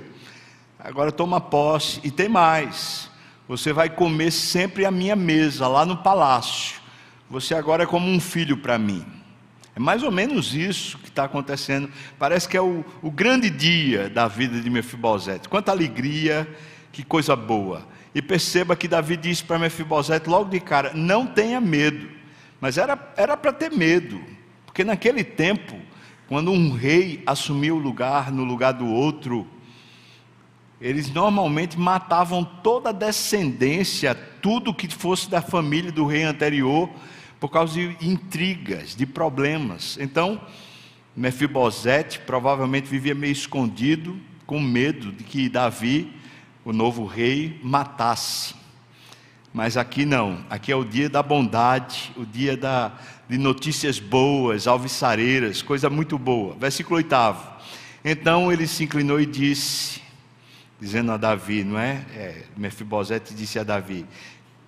Agora 0.80 1.12
toma 1.12 1.40
posse 1.40 2.00
e 2.04 2.10
tem 2.10 2.28
mais. 2.28 3.10
Você 3.48 3.72
vai 3.72 3.90
comer 3.90 4.32
sempre 4.32 4.84
à 4.86 4.92
minha 4.92 5.16
mesa, 5.16 5.68
lá 5.68 5.86
no 5.86 5.98
palácio. 5.98 6.82
Você 7.30 7.54
agora 7.54 7.84
é 7.84 7.88
como 7.88 8.08
um 8.08 8.20
filho 8.20 8.58
para 8.58 8.80
mim. 8.80 9.06
É 9.76 9.80
mais 9.80 10.04
ou 10.04 10.12
menos 10.12 10.56
isso 10.56 10.98
que 11.00 11.10
está 11.10 11.26
acontecendo. 11.26 11.90
Parece 12.18 12.48
que 12.48 12.56
é 12.56 12.62
o, 12.62 12.86
o, 13.02 13.12
grande 13.12 13.50
dia 13.50 14.10
da 14.10 14.28
vida 14.28 14.62
de 14.62 14.70
Mefibosete. 14.70 15.50
Quanta 15.50 15.72
alegria, 15.72 16.48
que 16.94 17.04
coisa 17.04 17.36
boa. 17.36 17.86
E 18.14 18.22
perceba 18.22 18.76
que 18.76 18.88
Davi 18.88 19.18
disse 19.18 19.44
para 19.44 19.60
Mefibosete 19.60 20.30
logo 20.30 20.50
de 20.50 20.62
cara: 20.62 20.94
não 20.94 21.28
tenha 21.28 21.60
medo. 21.60 22.08
Mas 22.62 22.78
era 22.78 22.96
para 22.96 23.52
ter 23.52 23.70
medo, 23.70 24.20
porque 24.66 24.84
naquele 24.84 25.24
tempo, 25.24 25.78
quando 26.28 26.52
um 26.52 26.72
rei 26.72 27.22
assumia 27.26 27.76
o 27.76 27.78
lugar 27.78 28.32
no 28.32 28.46
lugar 28.46 28.72
do 28.72 28.88
outro, 28.88 29.46
eles 30.80 31.12
normalmente 31.12 31.78
matavam 31.78 32.44
toda 32.44 32.90
a 32.90 32.94
descendência, 32.94 34.16
tudo 34.42 34.74
que 34.74 34.88
fosse 34.88 35.30
da 35.30 35.42
família 35.42 35.92
do 35.92 36.06
rei 36.06 36.24
anterior, 36.24 36.90
por 37.40 37.50
causa 37.50 37.74
de 37.74 37.98
intrigas, 38.02 38.96
de 38.96 39.06
problemas. 39.06 39.98
Então, 40.00 40.42
Mefibosete 41.16 42.20
provavelmente 42.20 42.90
vivia 42.90 43.16
meio 43.16 43.32
escondido, 43.32 44.20
com 44.46 44.60
medo 44.60 45.12
de 45.12 45.24
que 45.24 45.50
Davi, 45.50 46.14
o 46.64 46.74
novo 46.74 47.06
rei, 47.06 47.60
matasse. 47.64 48.54
Mas 49.54 49.78
aqui 49.78 50.06
não, 50.06 50.46
aqui 50.50 50.72
é 50.72 50.76
o 50.76 50.84
dia 50.84 51.10
da 51.10 51.24
bondade, 51.24 52.12
o 52.18 52.26
dia 52.26 52.58
da, 52.58 52.92
de 53.30 53.38
notícias 53.38 54.00
boas, 54.00 54.68
alviçareiras, 54.68 55.62
coisa 55.62 55.90
muito 55.90 56.18
boa. 56.18 56.56
Versículo 56.56 56.98
8. 56.98 57.16
Então 58.04 58.52
ele 58.52 58.68
se 58.68 58.84
inclinou 58.84 59.20
e 59.20 59.26
disse: 59.26 60.02
dizendo 60.80 61.12
a 61.12 61.18
Davi, 61.18 61.64
não 61.64 61.80
é? 61.80 62.06
é 62.14 62.44
Mefibosete 62.58 63.34
disse 63.34 63.58
a 63.58 63.64
Davi: 63.64 64.06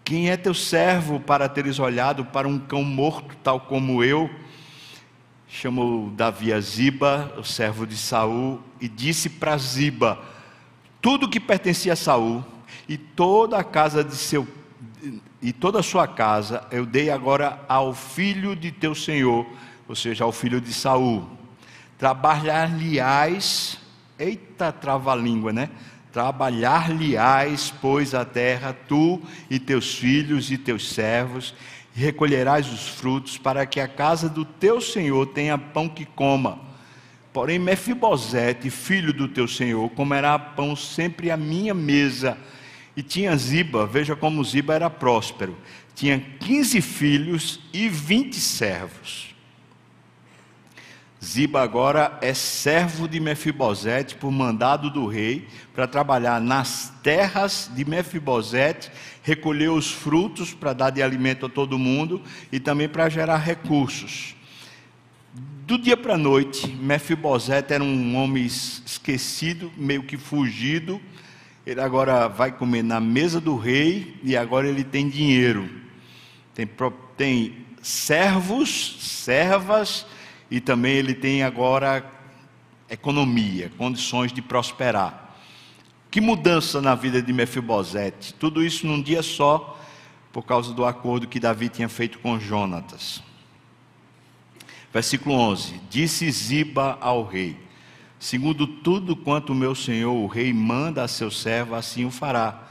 Quem 0.08 0.30
é 0.30 0.38
teu 0.38 0.54
servo 0.54 1.20
para 1.20 1.50
teres 1.50 1.80
olhado 1.80 2.24
para 2.24 2.48
um 2.48 2.58
cão 2.58 2.82
morto, 2.82 3.36
tal 3.44 3.60
como 3.60 4.02
eu? 4.02 4.30
Chamou 5.50 6.10
Davi 6.12 6.54
a 6.54 6.62
Ziba, 6.62 7.34
o 7.38 7.44
servo 7.44 7.86
de 7.86 7.98
Saul, 7.98 8.62
e 8.80 8.88
disse 8.88 9.30
para 9.30 9.58
Ziba: 9.58 10.18
Tudo 11.02 11.28
que 11.28 11.42
pertencia 11.42 11.92
a 11.92 11.98
Saul 11.98 12.42
e 12.88 12.98
toda 12.98 13.58
a 13.58 13.66
casa 13.66 14.02
de 14.02 14.16
seu 14.16 14.48
e 15.42 15.52
toda 15.52 15.82
a 15.82 15.84
sua 15.84 16.08
casa 16.08 16.66
eu 16.72 16.86
dei 16.86 17.10
agora 17.10 17.60
ao 17.68 17.94
filho 17.94 18.56
de 18.56 18.72
teu 18.72 18.96
senhor, 18.96 19.46
ou 19.90 19.94
seja, 19.94 20.24
ao 20.24 20.32
filho 20.32 20.62
de 20.62 20.74
Saul. 20.74 21.28
Trabalhar-lhe-ás, 21.98 23.78
eita 24.18 24.72
trava-língua, 24.72 25.52
né? 25.52 25.70
Trabalhar-lhe-ás, 26.18 27.72
pois, 27.80 28.16
a 28.16 28.26
terra, 28.26 28.76
tu 28.88 29.22
e 29.52 29.60
teus 29.60 29.94
filhos 29.94 30.50
e 30.50 30.58
teus 30.58 30.90
servos, 30.90 31.54
e 31.96 32.00
recolherás 32.00 32.74
os 32.74 32.88
frutos, 32.88 33.38
para 33.38 33.68
que 33.68 33.80
a 33.80 33.88
casa 33.88 34.28
do 34.28 34.44
teu 34.44 34.82
senhor 34.82 35.28
tenha 35.28 35.60
pão 35.60 35.88
que 35.88 36.06
coma. 36.06 36.58
Porém, 37.32 37.60
Mefibosete, 37.60 38.72
filho 38.72 39.14
do 39.14 39.28
teu 39.28 39.48
senhor, 39.48 39.88
comerá 39.92 40.40
pão 40.40 40.76
sempre 40.76 41.30
à 41.30 41.38
minha 41.38 41.76
mesa. 41.76 42.36
E 42.96 43.04
tinha 43.04 43.38
Ziba, 43.38 43.86
veja 43.86 44.16
como 44.16 44.44
Ziba 44.44 44.74
era 44.74 44.90
próspero. 44.90 45.56
Tinha 45.94 46.20
15 46.40 46.82
filhos 46.82 47.60
e 47.72 47.88
20 47.88 48.38
servos. 48.38 49.36
Ziba 51.24 51.64
agora 51.64 52.18
é 52.22 52.32
servo 52.34 53.08
de 53.08 53.20
Mefibosete 53.20 54.16
por 54.16 54.32
mandado 54.32 54.90
do 54.92 55.08
rei 55.08 55.48
para 55.74 55.88
trabalhar 55.88 56.40
nas 56.40 56.94
terras 57.02 57.72
de 57.74 57.84
Mefibosete, 57.84 58.92
recolher 59.24 59.70
os 59.70 59.92
frutos 59.92 60.54
para 60.54 60.74
dar 60.74 60.90
de 60.92 61.02
alimento 61.02 61.48
a 61.48 61.50
todo 61.50 61.80
mundo 61.80 62.22
e 62.52 62.60
também 62.60 62.88
para 62.88 63.10
gerar 63.10 63.38
recursos. 63.38 64.36
Do 65.66 65.78
dia 65.78 65.98
para 65.98 66.14
a 66.14 66.18
noite, 66.18 66.68
Mefibosete 66.68 67.74
era 67.74 67.84
um 67.84 68.16
homem 68.16 68.46
esquecido, 68.46 69.72
meio 69.76 70.04
que 70.04 70.18
fugido. 70.18 71.02
Ele 71.66 71.82
agora 71.82 72.28
vai 72.28 72.52
comer 72.52 72.84
na 72.84 73.00
mesa 73.00 73.42
do 73.42 73.58
rei 73.58 74.16
e 74.24 74.38
agora 74.38 74.68
ele 74.70 74.84
tem 74.84 75.10
dinheiro. 75.10 75.68
Tem, 76.54 76.70
tem 77.18 77.66
servos, 77.82 78.98
servas 79.02 80.06
e 80.50 80.60
também 80.60 80.96
ele 80.96 81.14
tem 81.14 81.44
agora 81.44 82.06
economia, 82.90 83.72
condições 83.78 84.32
de 84.32 84.42
prosperar. 84.42 85.36
Que 86.10 86.22
mudança 86.22 86.82
na 86.82 86.96
vida 86.96 87.22
de 87.22 87.34
Mefibosete? 87.34 88.34
Tudo 88.34 88.64
isso 88.64 88.88
num 88.88 89.02
dia 89.02 89.22
só, 89.22 89.78
por 90.32 90.44
causa 90.44 90.74
do 90.74 90.86
acordo 90.86 91.28
que 91.28 91.40
Davi 91.40 91.70
tinha 91.70 91.90
feito 91.90 92.20
com 92.20 92.40
Jonatas. 92.40 93.22
Versículo 94.94 95.36
11: 95.36 95.82
Disse 95.90 96.30
Ziba 96.32 96.98
ao 97.02 97.26
rei: 97.26 97.58
Segundo 98.20 98.66
tudo 98.66 99.16
quanto 99.16 99.52
o 99.52 99.56
meu 99.56 99.76
senhor, 99.76 100.14
o 100.14 100.28
rei, 100.28 100.54
manda 100.54 101.04
a 101.04 101.08
seu 101.08 101.30
servo, 101.30 101.76
assim 101.76 102.06
o 102.06 102.12
fará. 102.12 102.64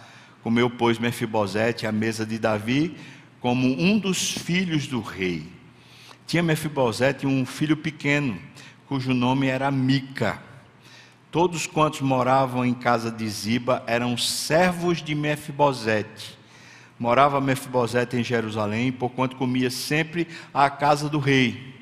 Comeu, 0.43 0.71
pois, 0.71 0.99
Mefibosete 0.99 1.87
à 1.87 1.93
mesa 1.93 2.25
de 2.25 2.39
Davi, 2.39 2.97
como 3.41 3.67
um 3.67 3.99
dos 3.99 4.31
filhos 4.31 4.87
do 4.87 5.01
rei. 5.01 5.56
Tinha 6.27 6.43
Mefibosete 6.43 7.25
um 7.25 7.47
filho 7.47 7.77
pequeno, 7.77 8.37
cujo 8.89 9.15
nome 9.15 9.47
era 9.47 9.71
Mica. 9.71 10.43
Todos 11.31 11.69
quantos 11.69 12.01
moravam 12.01 12.65
em 12.67 12.75
casa 12.75 13.13
de 13.13 13.29
Ziba 13.29 13.85
eram 13.87 14.17
servos 14.17 15.01
de 15.01 15.15
Mefibosete. 15.15 16.37
Morava 16.99 17.41
Mefibosete 17.41 18.17
em 18.17 18.25
Jerusalém, 18.25 18.91
porquanto 18.91 19.37
comia 19.37 19.71
sempre 19.71 20.27
à 20.53 20.69
casa 20.69 21.09
do 21.09 21.21
rei. 21.21 21.75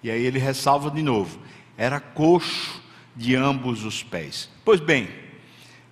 E 0.00 0.12
aí 0.12 0.24
ele 0.24 0.38
ressalva 0.38 0.92
de 0.92 1.02
novo: 1.02 1.36
era 1.76 1.98
coxo 1.98 2.80
de 3.16 3.34
ambos 3.34 3.84
os 3.84 4.04
pés. 4.04 4.48
Pois 4.64 4.78
bem, 4.78 5.08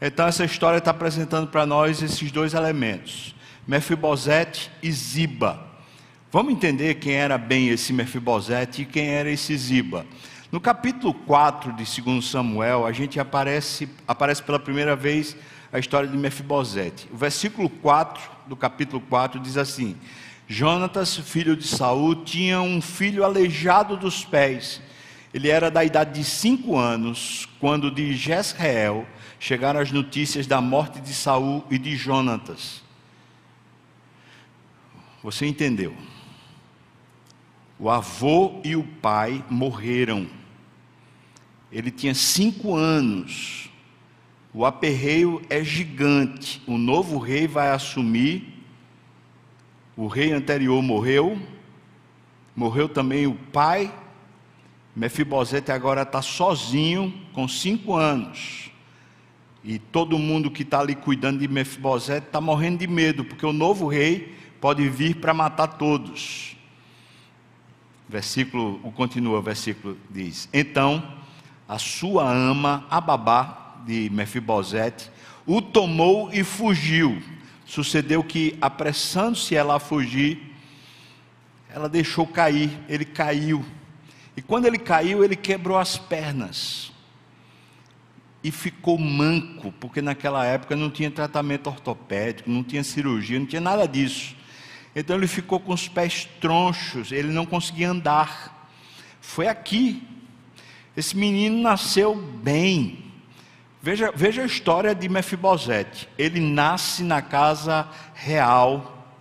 então 0.01 0.29
essa 0.29 0.45
história 0.45 0.79
está 0.79 0.93
apresentando 0.93 1.49
para 1.49 1.67
nós 1.67 2.01
esses 2.01 2.31
dois 2.31 2.55
elementos: 2.55 3.35
Mefibosete 3.67 4.71
e 4.81 4.93
Ziba. 4.93 5.67
Vamos 6.37 6.53
entender 6.53 6.97
quem 6.97 7.15
era 7.15 7.39
bem 7.39 7.71
esse 7.71 7.95
Mefibosete 7.95 8.83
e 8.83 8.85
quem 8.85 9.09
era 9.09 9.31
esse 9.31 9.57
Ziba. 9.57 10.05
No 10.53 10.61
capítulo 10.61 11.15
4 11.15 11.73
de 11.73 12.03
2 12.03 12.23
Samuel, 12.23 12.85
a 12.85 12.93
gente 12.93 13.19
aparece, 13.19 13.89
aparece 14.07 14.43
pela 14.43 14.59
primeira 14.59 14.95
vez 14.95 15.35
a 15.73 15.79
história 15.79 16.07
de 16.07 16.15
Mefibosete. 16.15 17.09
O 17.11 17.17
versículo 17.17 17.71
4 17.71 18.23
do 18.47 18.55
capítulo 18.55 19.01
4 19.09 19.41
diz 19.41 19.57
assim: 19.57 19.97
Jonatas, 20.47 21.17
filho 21.17 21.57
de 21.57 21.67
Saul, 21.67 22.17
tinha 22.17 22.61
um 22.61 22.83
filho 22.83 23.25
aleijado 23.25 23.97
dos 23.97 24.23
pés. 24.23 24.83
Ele 25.33 25.49
era 25.49 25.71
da 25.71 25.87
idade 25.87 26.21
de 26.21 26.25
cinco 26.27 26.77
anos, 26.77 27.49
quando 27.59 27.91
de 27.91 28.15
Jezreel 28.15 29.07
chegaram 29.41 29.81
as 29.81 29.91
notícias 29.91 30.47
da 30.47 30.61
morte 30.61 31.01
de 31.01 31.15
Saul 31.15 31.65
e 31.71 31.79
de 31.79 31.97
Jonatas. 31.97 32.83
Você 35.23 35.47
entendeu? 35.47 35.97
O 37.79 37.91
avô 37.91 38.61
e 38.65 38.75
o 38.75 38.83
pai 38.83 39.45
morreram. 39.51 40.27
Ele 41.71 41.91
tinha 41.91 42.15
cinco 42.15 42.75
anos. 42.75 43.71
O 44.53 44.65
aperreio 44.65 45.43
é 45.51 45.63
gigante. 45.63 46.63
O 46.67 46.79
novo 46.79 47.19
rei 47.19 47.47
vai 47.47 47.71
assumir. 47.71 48.65
O 49.95 50.07
rei 50.07 50.33
anterior 50.33 50.81
morreu. 50.83 51.39
Morreu 52.55 52.89
também 52.89 53.27
o 53.27 53.35
pai. 53.35 53.93
Mefibosete 54.95 55.71
agora 55.71 56.03
está 56.03 56.23
sozinho, 56.23 57.13
com 57.35 57.47
cinco 57.47 57.95
anos. 57.95 58.71
E 59.63 59.79
todo 59.79 60.19
mundo 60.19 60.51
que 60.51 60.63
está 60.63 60.81
ali 60.81 60.95
cuidando 60.95 61.41
de 61.41 61.49
Mefibosete 61.49 62.29
está 62.29 62.41
morrendo 62.41 62.79
de 62.79 62.87
medo, 62.87 63.23
porque 63.23 63.45
o 63.45 63.53
novo 63.53 63.87
rei 63.89 64.35
pode 64.59 64.89
vir 64.89 65.17
para 65.17 65.35
matar 65.35 65.67
todos. 65.67 66.56
Versículo, 68.09 68.79
continua, 68.93 69.39
o 69.39 69.43
versículo 69.43 69.99
diz: 70.11 70.49
Então 70.53 71.17
a 71.69 71.79
sua 71.79 72.31
ama, 72.33 72.87
a 72.89 73.01
babá 73.01 73.83
de 73.85 74.09
Mefibosete, 74.11 75.11
o 75.45 75.61
tomou 75.61 76.33
e 76.33 76.45
fugiu. 76.45 77.21
Sucedeu 77.65 78.23
que, 78.23 78.57
apressando-se 78.61 79.57
ela 79.57 79.77
a 79.77 79.81
fugir, 79.81 80.55
ela 81.69 81.89
deixou 81.89 82.27
cair, 82.27 82.71
ele 82.89 83.05
caiu. 83.05 83.65
E 84.37 84.43
quando 84.43 84.67
ele 84.67 84.79
caiu, 84.79 85.25
ele 85.25 85.35
quebrou 85.35 85.77
as 85.77 85.99
pernas. 85.99 86.93
e 88.45 88.51
ficou 88.53 88.97
manco, 88.97 89.73
porque 89.81 90.01
naquela 90.01 90.45
época 90.47 90.77
não 90.77 90.89
tinha 90.89 91.11
tratamento 91.11 91.67
ortopédico, 91.67 92.49
não 92.49 92.63
tinha 92.63 92.85
cirurgia, 92.85 93.41
não 93.41 93.47
tinha 93.47 93.61
nada 93.61 93.89
disso. 93.89 94.37
Então 94.99 95.15
ele 95.15 95.27
ficou 95.27 95.61
com 95.61 95.75
os 95.75 95.89
pés 95.89 96.27
tronchos, 96.41 97.13
ele 97.13 97.29
não 97.29 97.45
conseguia 97.45 97.91
andar. 97.91 98.67
Foi 99.21 99.47
aqui. 99.47 100.03
Esse 100.97 101.15
menino 101.15 101.61
nasceu 101.61 102.17
bem. 102.17 103.05
Veja, 103.83 104.11
veja 104.17 104.43
a 104.43 104.47
história 104.47 104.95
de 104.95 105.07
Mefibosete. 105.07 106.09
Ele 106.17 106.41
nasce 106.41 107.03
na 107.03 107.21
casa 107.21 107.87
real, 108.15 109.13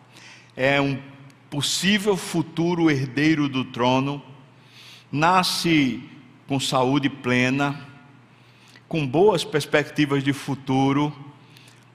é 0.56 0.80
um 0.80 0.98
possível 1.50 2.16
futuro 2.16 2.90
herdeiro 2.90 3.50
do 3.50 3.66
trono, 3.66 4.24
nasce 5.12 6.02
com 6.48 6.58
saúde 6.58 7.10
plena, 7.10 7.86
com 8.88 9.06
boas 9.06 9.44
perspectivas 9.44 10.24
de 10.24 10.32
futuro, 10.32 11.14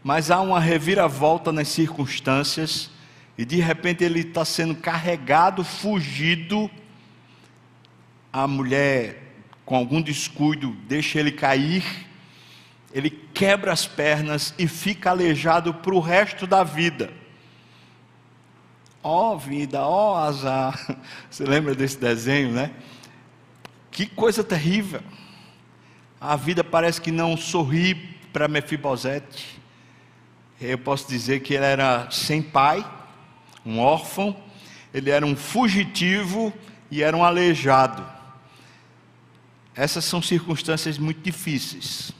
mas 0.04 0.30
há 0.30 0.38
uma 0.42 0.60
reviravolta 0.60 1.50
nas 1.50 1.68
circunstâncias 1.68 2.89
e 3.40 3.44
de 3.46 3.56
repente 3.56 4.04
ele 4.04 4.20
está 4.20 4.44
sendo 4.44 4.74
carregado, 4.74 5.64
fugido. 5.64 6.70
A 8.30 8.46
mulher, 8.46 9.32
com 9.64 9.74
algum 9.74 10.02
descuido, 10.02 10.76
deixa 10.86 11.18
ele 11.18 11.32
cair, 11.32 11.82
ele 12.92 13.08
quebra 13.08 13.72
as 13.72 13.86
pernas 13.86 14.52
e 14.58 14.68
fica 14.68 15.08
aleijado 15.08 15.72
para 15.72 15.94
o 15.94 16.00
resto 16.00 16.46
da 16.46 16.62
vida. 16.62 17.14
Ó 19.02 19.32
oh, 19.32 19.38
vida, 19.38 19.80
ó 19.80 20.12
oh, 20.12 20.16
azar. 20.18 20.98
Você 21.30 21.42
lembra 21.42 21.74
desse 21.74 21.96
desenho, 21.96 22.52
né? 22.52 22.70
Que 23.90 24.04
coisa 24.04 24.44
terrível. 24.44 25.00
A 26.20 26.36
vida 26.36 26.62
parece 26.62 27.00
que 27.00 27.10
não 27.10 27.38
sorri 27.38 27.94
para 28.34 28.46
Mefibosete. 28.46 29.58
Eu 30.60 30.76
posso 30.76 31.08
dizer 31.08 31.40
que 31.40 31.54
ele 31.54 31.64
era 31.64 32.06
sem 32.10 32.42
pai, 32.42 32.84
um 33.64 33.78
órfão, 33.78 34.36
ele 34.92 35.10
era 35.10 35.24
um 35.24 35.36
fugitivo 35.36 36.52
e 36.90 37.02
era 37.02 37.16
um 37.16 37.24
aleijado. 37.24 38.06
Essas 39.74 40.04
são 40.04 40.20
circunstâncias 40.20 40.98
muito 40.98 41.20
difíceis. 41.20 42.12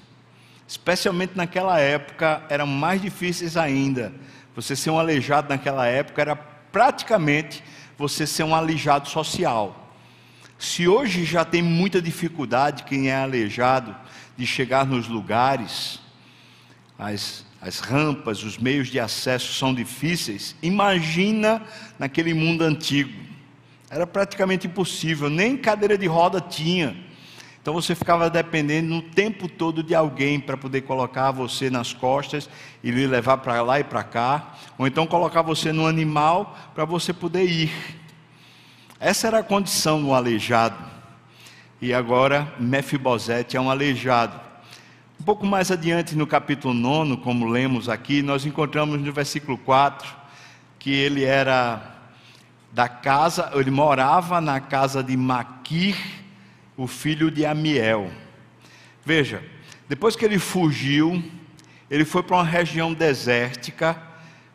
Especialmente 0.67 1.37
naquela 1.37 1.81
época, 1.81 2.43
eram 2.49 2.67
mais 2.67 3.03
difíceis 3.03 3.57
ainda. 3.57 4.13
Você 4.55 4.77
ser 4.77 4.91
um 4.91 4.99
aleijado 4.99 5.49
naquela 5.49 5.87
época 5.87 6.23
era 6.23 6.37
praticamente 6.37 7.63
você 7.99 8.27
ser 8.27 8.45
um 8.45 8.55
aleijado 8.55 9.09
social. 9.09 9.93
Se 10.59 10.87
hoje 10.87 11.25
já 11.25 11.45
tem 11.45 11.63
muita 11.63 12.01
dificuldade 12.01 12.85
quem 12.85 13.09
é 13.11 13.17
aleijado 13.17 13.97
de 14.37 14.47
chegar 14.47 14.87
nos 14.87 15.09
lugares, 15.09 16.01
as, 16.99 17.45
as 17.61 17.79
rampas, 17.81 18.43
os 18.43 18.57
meios 18.57 18.89
de 18.89 18.99
acesso 18.99 19.53
são 19.53 19.75
difíceis, 19.75 20.57
imagina 20.63 21.63
naquele 21.99 22.33
mundo 22.33 22.63
antigo. 22.63 23.13
Era 23.91 24.07
praticamente 24.07 24.67
impossível, 24.67 25.29
nem 25.29 25.57
cadeira 25.57 25.99
de 25.99 26.07
roda 26.07 26.41
tinha. 26.41 26.97
Então 27.61 27.75
você 27.75 27.95
ficava 27.95 28.31
dependendo 28.31 28.89
no 28.89 29.03
tempo 29.03 29.47
todo 29.47 29.83
de 29.83 29.95
alguém 29.95 30.41
para 30.41 30.57
poder 30.57 30.81
colocar 30.83 31.31
você 31.31 31.69
nas 31.69 31.93
costas 31.93 32.49
e 32.83 32.91
lhe 32.91 33.07
levar 33.07 33.37
para 33.39 33.61
lá 33.61 33.79
e 33.79 33.85
para 33.85 34.03
cá, 34.03 34.55
ou 34.79 34.87
então 34.87 35.07
colocar 35.07 35.43
você 35.43 35.71
no 35.71 35.87
animal 35.87 36.57
para 36.75 36.87
você 36.87 37.13
poder 37.13 37.45
ir. 37.45 37.71
Essa 38.99 39.27
era 39.27 39.39
a 39.41 39.43
condição 39.43 40.01
do 40.03 40.15
aleijado. 40.15 40.79
E 41.83 41.93
agora 41.93 42.51
Mefibosete 42.59 43.57
é 43.57 43.61
um 43.61 43.71
aleijado. 43.71 44.50
Um 45.21 45.23
pouco 45.23 45.45
mais 45.45 45.71
adiante 45.71 46.17
no 46.17 46.27
capítulo 46.27 46.73
9, 46.73 47.19
como 47.19 47.47
lemos 47.47 47.91
aqui, 47.91 48.23
nós 48.23 48.47
encontramos 48.47 48.99
no 48.99 49.13
versículo 49.13 49.59
4 49.59 50.09
que 50.79 50.91
ele 50.91 51.25
era 51.25 51.95
da 52.73 52.89
casa, 52.89 53.51
ele 53.53 53.71
morava 53.71 54.41
na 54.41 54.61
casa 54.61 55.05
de 55.05 55.15
Maquir, 55.19 55.95
o 56.75 56.87
filho 56.87 57.31
de 57.31 57.45
Amiel. 57.45 58.11
Veja, 59.05 59.45
depois 59.87 60.17
que 60.17 60.25
ele 60.25 60.39
fugiu, 60.39 61.23
ele 61.91 62.07
foi 62.07 62.23
para 62.23 62.37
uma 62.39 62.45
região 62.45 62.95
desértica 62.95 64.01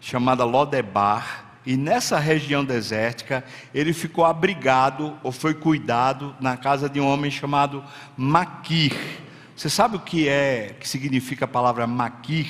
chamada 0.02 0.44
Lodebar, 0.46 1.46
e 1.64 1.78
nessa 1.78 2.18
região 2.18 2.66
desértica, 2.66 3.46
ele 3.72 3.94
ficou 3.94 4.26
abrigado 4.26 5.16
ou 5.22 5.32
foi 5.32 5.54
cuidado 5.54 6.36
na 6.40 6.58
casa 6.58 6.90
de 6.90 7.00
um 7.00 7.08
homem 7.08 7.30
chamado 7.30 7.84
Maquir. 8.18 9.25
Você 9.56 9.70
sabe 9.70 9.96
o 9.96 10.02
que 10.02 10.28
é, 10.28 10.76
que 10.78 10.88
significa 10.88 11.46
a 11.46 11.48
palavra 11.48 11.88
Maquir? 11.88 12.48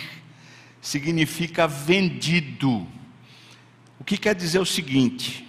Significa 0.82 1.68
vendido. 1.68 2.88
O 4.00 4.04
que 4.04 4.18
quer 4.18 4.34
dizer 4.34 4.60
o 4.60 4.66
seguinte: 4.66 5.48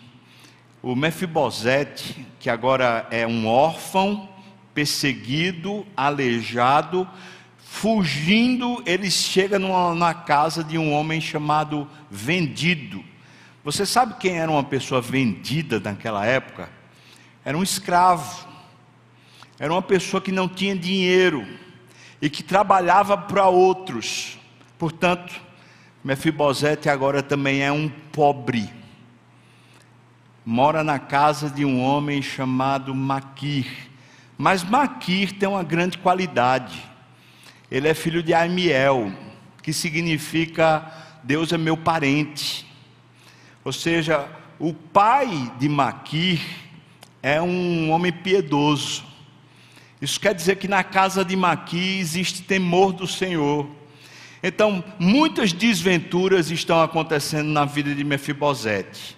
o 0.83 0.95
Mefibosete, 0.95 2.27
que 2.38 2.51
agora 2.51 3.07
é 3.11 3.27
um 3.27 3.47
órfão, 3.47 4.29
perseguido, 4.75 5.87
aleijado, 5.97 7.09
fugindo, 7.57 8.83
ele 8.85 9.11
chega 9.11 9.59
numa, 9.59 9.95
na 9.95 10.12
casa 10.12 10.62
de 10.62 10.77
um 10.77 10.92
homem 10.92 11.23
chamado 11.23 11.88
vendido. 12.11 13.03
Você 13.64 13.87
sabe 13.87 14.14
quem 14.21 14.38
era 14.38 14.51
uma 14.51 14.62
pessoa 14.62 15.01
vendida 15.01 15.81
naquela 15.81 16.27
época? 16.27 16.69
Era 17.42 17.57
um 17.57 17.62
escravo. 17.62 18.47
Era 19.59 19.73
uma 19.73 19.83
pessoa 19.83 20.21
que 20.21 20.31
não 20.31 20.49
tinha 20.49 20.77
dinheiro 20.77 21.47
e 22.21 22.29
que 22.29 22.42
trabalhava 22.42 23.16
para 23.16 23.47
outros. 23.47 24.38
Portanto, 24.79 25.40
Mefibosete 26.05 26.88
agora 26.88 27.23
também 27.23 27.62
é 27.62 27.73
um 27.73 27.88
pobre. 27.88 28.71
Mora 30.45 30.85
na 30.85 30.99
casa 30.99 31.51
de 31.51 31.64
um 31.64 31.83
homem 31.83 32.21
chamado 32.21 32.95
Maquir. 32.95 33.66
Mas 34.37 34.62
Maquir 34.62 35.33
tem 35.33 35.49
uma 35.49 35.64
grande 35.64 35.99
qualidade. 35.99 36.79
Ele 37.71 37.88
é 37.88 37.95
filho 37.95 38.23
de 38.23 38.35
Amiel, 38.35 39.11
que 39.62 39.73
significa 39.73 40.92
Deus 41.25 41.53
é 41.53 41.59
meu 41.59 41.77
parente. 41.77 42.66
Ou 43.64 43.73
seja, 43.73 44.29
o 44.59 44.73
pai 44.73 45.53
de 45.59 45.69
Maquir 45.69 46.40
é 47.23 47.42
um 47.42 47.90
homem 47.90 48.12
piedoso. 48.12 49.06
Isso 50.00 50.20
quer 50.20 50.35
dizer 50.35 50.56
que 50.56 50.68
na 50.68 50.85
casa 50.85 51.24
de 51.24 51.35
Maquir 51.35 51.98
existe 51.98 52.42
temor 52.42 52.92
do 52.92 53.06
Senhor. 53.06 53.68
Então, 54.42 54.85
muitas 54.98 55.52
desventuras 55.52 56.50
estão 56.50 56.82
acontecendo 56.82 57.48
na 57.48 57.64
vida 57.64 57.94
de 57.94 58.04
Mefibosete. 58.04 59.16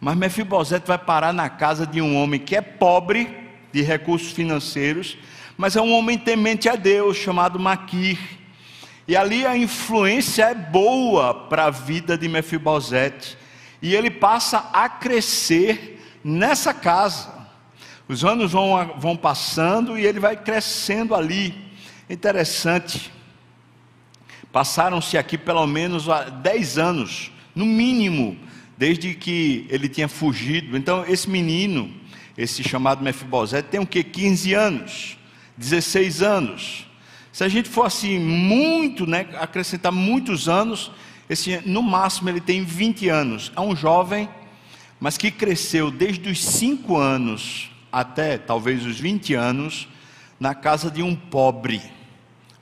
Mas 0.00 0.16
Mefibosete 0.16 0.86
vai 0.86 0.98
parar 0.98 1.32
na 1.32 1.48
casa 1.48 1.86
de 1.86 2.00
um 2.00 2.16
homem 2.16 2.40
que 2.40 2.56
é 2.56 2.60
pobre 2.60 3.36
de 3.72 3.82
recursos 3.82 4.32
financeiros, 4.32 5.18
mas 5.56 5.76
é 5.76 5.82
um 5.82 5.92
homem 5.92 6.16
temente 6.16 6.68
a 6.68 6.76
Deus, 6.76 7.16
chamado 7.16 7.58
Maquir. 7.58 8.18
E 9.06 9.16
ali 9.16 9.44
a 9.44 9.56
influência 9.56 10.44
é 10.44 10.54
boa 10.54 11.34
para 11.34 11.66
a 11.66 11.70
vida 11.70 12.16
de 12.16 12.28
Mefibosete 12.28 13.36
e 13.82 13.94
ele 13.94 14.10
passa 14.10 14.70
a 14.72 14.88
crescer 14.88 16.00
nessa 16.22 16.72
casa. 16.72 17.39
Os 18.10 18.24
anos 18.24 18.50
vão, 18.50 18.92
vão 18.98 19.16
passando 19.16 19.96
e 19.96 20.04
ele 20.04 20.18
vai 20.18 20.36
crescendo 20.36 21.14
ali. 21.14 21.54
Interessante. 22.08 23.08
Passaram-se 24.50 25.16
aqui 25.16 25.38
pelo 25.38 25.64
menos 25.64 26.06
10 26.42 26.76
anos, 26.76 27.30
no 27.54 27.64
mínimo, 27.64 28.36
desde 28.76 29.14
que 29.14 29.64
ele 29.70 29.88
tinha 29.88 30.08
fugido. 30.08 30.76
Então, 30.76 31.04
esse 31.06 31.30
menino, 31.30 31.88
esse 32.36 32.64
chamado 32.64 33.00
Mefibosete, 33.00 33.68
tem 33.68 33.78
o 33.78 33.86
que? 33.86 34.02
15 34.02 34.54
anos, 34.54 35.16
16 35.56 36.20
anos. 36.20 36.86
Se 37.32 37.44
a 37.44 37.48
gente 37.48 37.68
for 37.68 37.86
assim, 37.86 38.18
muito, 38.18 39.06
né, 39.06 39.28
acrescentar 39.38 39.92
muitos 39.92 40.48
anos, 40.48 40.90
esse, 41.28 41.62
no 41.64 41.80
máximo 41.80 42.28
ele 42.28 42.40
tem 42.40 42.64
20 42.64 43.08
anos. 43.08 43.52
É 43.54 43.60
um 43.60 43.76
jovem, 43.76 44.28
mas 44.98 45.16
que 45.16 45.30
cresceu 45.30 45.92
desde 45.92 46.28
os 46.28 46.44
5 46.44 46.96
anos 46.96 47.70
até 47.92 48.38
talvez 48.38 48.84
os 48.84 48.98
20 48.98 49.34
anos 49.34 49.88
na 50.38 50.54
casa 50.54 50.90
de 50.90 51.02
um 51.02 51.14
pobre, 51.14 51.82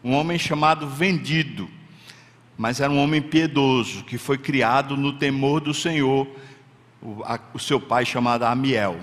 um 0.02 0.14
homem 0.14 0.38
chamado 0.38 0.88
Vendido, 0.88 1.68
mas 2.56 2.80
era 2.80 2.92
um 2.92 2.98
homem 2.98 3.22
piedoso 3.22 4.02
que 4.04 4.18
foi 4.18 4.36
criado 4.36 4.96
no 4.96 5.12
temor 5.12 5.60
do 5.60 5.72
Senhor, 5.72 6.26
o, 7.00 7.22
a, 7.24 7.38
o 7.54 7.58
seu 7.58 7.80
pai 7.80 8.04
chamado 8.04 8.44
Amiel. 8.44 8.98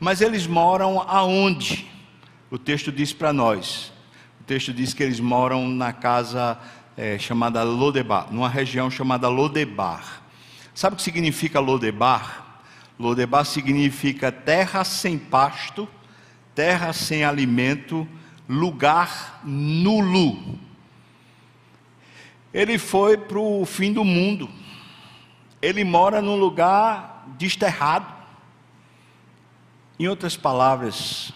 Mas 0.00 0.20
eles 0.20 0.46
moram 0.46 1.00
aonde? 1.00 1.86
O 2.50 2.58
texto 2.58 2.90
diz 2.90 3.12
para 3.12 3.32
nós. 3.32 3.92
O 4.40 4.44
texto 4.44 4.72
diz 4.72 4.94
que 4.94 5.02
eles 5.02 5.20
moram 5.20 5.68
na 5.68 5.92
casa 5.92 6.58
é, 6.96 7.18
chamada 7.18 7.62
Lodebar, 7.62 8.26
numa 8.32 8.48
região 8.48 8.90
chamada 8.90 9.28
Lodebar. 9.28 10.22
Sabe 10.74 10.94
o 10.94 10.96
que 10.96 11.02
significa 11.02 11.60
Lodebar? 11.60 12.47
Lodebar 12.98 13.44
significa 13.44 14.32
terra 14.32 14.82
sem 14.82 15.16
pasto, 15.18 15.88
terra 16.54 16.92
sem 16.92 17.22
alimento, 17.22 18.08
lugar 18.48 19.40
nulo. 19.44 20.58
Ele 22.52 22.76
foi 22.78 23.16
para 23.16 23.38
o 23.38 23.64
fim 23.64 23.92
do 23.92 24.04
mundo. 24.04 24.50
Ele 25.62 25.84
mora 25.84 26.20
num 26.20 26.36
lugar 26.36 27.24
desterrado. 27.38 28.12
Em 29.98 30.08
outras 30.08 30.36
palavras, 30.36 31.32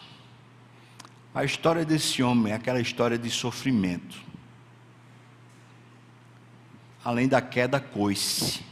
a 1.34 1.44
história 1.44 1.84
desse 1.84 2.22
homem 2.22 2.52
é 2.52 2.56
aquela 2.56 2.80
história 2.80 3.18
de 3.18 3.30
sofrimento. 3.30 4.20
Além 7.04 7.28
da 7.28 7.40
queda 7.40 7.78
coice. 7.78 8.71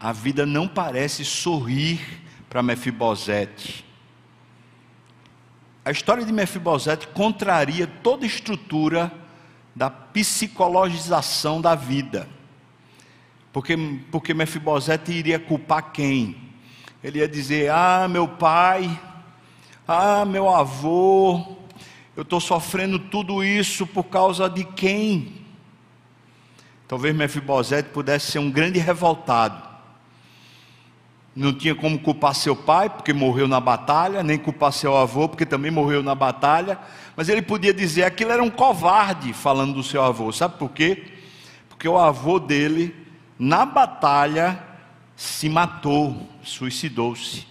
A 0.00 0.12
vida 0.12 0.46
não 0.46 0.68
parece 0.68 1.24
sorrir 1.24 2.00
para 2.48 2.62
Mefibosete. 2.62 3.84
A 5.84 5.90
história 5.90 6.24
de 6.24 6.32
Mefibosete 6.32 7.08
contraria 7.08 7.86
toda 7.86 8.24
a 8.24 8.26
estrutura 8.26 9.12
da 9.74 9.90
psicologização 9.90 11.60
da 11.60 11.74
vida. 11.74 12.28
Porque, 13.52 13.76
porque 14.12 14.32
Mefibosete 14.32 15.10
iria 15.10 15.38
culpar 15.38 15.90
quem? 15.90 16.36
Ele 17.02 17.18
ia 17.18 17.28
dizer: 17.28 17.72
Ah, 17.72 18.06
meu 18.06 18.28
pai, 18.28 19.00
ah, 19.86 20.24
meu 20.24 20.48
avô, 20.48 21.56
eu 22.14 22.22
estou 22.22 22.40
sofrendo 22.40 23.00
tudo 23.00 23.42
isso 23.42 23.84
por 23.84 24.04
causa 24.04 24.48
de 24.48 24.62
quem? 24.62 25.44
Talvez 26.86 27.16
Mefibosete 27.16 27.88
pudesse 27.88 28.30
ser 28.30 28.38
um 28.38 28.50
grande 28.50 28.78
revoltado 28.78 29.67
não 31.38 31.52
tinha 31.52 31.72
como 31.72 31.96
culpar 32.00 32.34
seu 32.34 32.56
pai, 32.56 32.90
porque 32.90 33.12
morreu 33.12 33.46
na 33.46 33.60
batalha, 33.60 34.24
nem 34.24 34.36
culpar 34.36 34.72
seu 34.72 34.96
avô, 34.96 35.28
porque 35.28 35.46
também 35.46 35.70
morreu 35.70 36.02
na 36.02 36.12
batalha, 36.12 36.76
mas 37.16 37.28
ele 37.28 37.40
podia 37.40 37.72
dizer 37.72 38.02
aquilo 38.02 38.32
era 38.32 38.42
um 38.42 38.50
covarde 38.50 39.32
falando 39.32 39.74
do 39.74 39.82
seu 39.84 40.02
avô, 40.02 40.32
sabe 40.32 40.58
por 40.58 40.70
quê? 40.70 41.04
Porque 41.68 41.88
o 41.88 41.96
avô 41.96 42.40
dele, 42.40 42.92
na 43.38 43.64
batalha, 43.64 44.60
se 45.14 45.48
matou, 45.48 46.28
suicidou-se. 46.42 47.46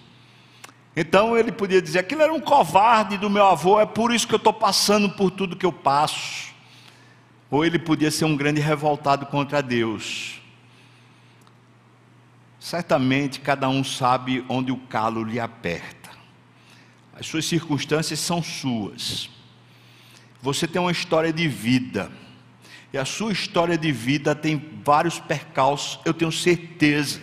Então 0.94 1.38
ele 1.38 1.54
podia 1.54 1.82
dizer: 1.82 2.00
aquilo 2.00 2.24
era 2.24 2.34
um 2.34 2.42
covarde 2.42 3.18
do 3.18 3.30
meu 3.30 3.46
avô, 3.46 3.80
é 3.80 3.86
por 3.86 4.14
isso 4.14 4.28
que 4.28 4.34
eu 4.34 4.38
estou 4.38 4.52
passando 4.52 5.12
por 5.12 5.32
tudo 5.32 5.56
que 5.56 5.66
eu 5.66 5.72
passo. 5.72 6.54
Ou 7.50 7.64
ele 7.64 7.80
podia 7.80 8.12
ser 8.12 8.26
um 8.26 8.36
grande 8.36 8.60
revoltado 8.60 9.26
contra 9.28 9.62
Deus. 9.64 10.37
Certamente 12.68 13.40
cada 13.40 13.70
um 13.70 13.82
sabe 13.82 14.44
onde 14.50 14.74
o 14.74 14.78
calo 14.78 15.24
lhe 15.24 15.40
aperta. 15.40 16.10
As 17.14 17.26
suas 17.26 17.46
circunstâncias 17.46 18.20
são 18.20 18.44
suas. 18.44 19.30
Você 20.42 20.68
tem 20.68 20.82
uma 20.82 20.92
história 20.92 21.32
de 21.32 21.48
vida. 21.48 22.12
E 22.92 22.98
a 22.98 23.06
sua 23.06 23.32
história 23.32 23.78
de 23.78 23.90
vida 23.94 24.36
tem 24.36 24.62
vários 24.84 25.18
percalços, 25.18 25.98
eu 26.04 26.14
tenho 26.14 26.30
certeza. 26.30 27.22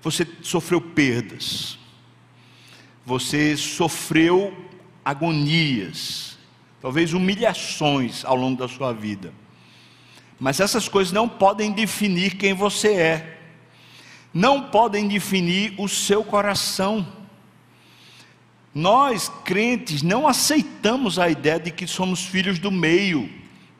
Você 0.00 0.28
sofreu 0.42 0.80
perdas. 0.80 1.76
Você 3.04 3.56
sofreu 3.56 4.56
agonias, 5.04 6.38
talvez 6.80 7.12
humilhações 7.12 8.24
ao 8.24 8.36
longo 8.36 8.60
da 8.60 8.68
sua 8.68 8.92
vida. 8.92 9.34
Mas 10.38 10.60
essas 10.60 10.88
coisas 10.88 11.12
não 11.12 11.28
podem 11.28 11.72
definir 11.72 12.36
quem 12.36 12.54
você 12.54 12.92
é 12.94 13.41
não 14.32 14.62
podem 14.62 15.06
definir 15.08 15.74
o 15.78 15.88
seu 15.88 16.24
coração. 16.24 17.06
Nós, 18.74 19.30
crentes, 19.44 20.02
não 20.02 20.26
aceitamos 20.26 21.18
a 21.18 21.28
ideia 21.28 21.60
de 21.60 21.70
que 21.70 21.86
somos 21.86 22.24
filhos 22.24 22.58
do 22.58 22.70
meio. 22.70 23.28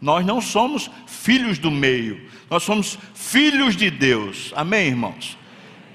Nós 0.02 0.26
não 0.26 0.40
somos 0.40 0.90
filhos 1.06 1.58
do 1.58 1.70
meio, 1.70 2.28
nós 2.50 2.64
somos 2.64 2.98
filhos 3.14 3.76
de 3.76 3.88
Deus. 3.88 4.52
Amém, 4.56 4.88
irmãos? 4.88 5.38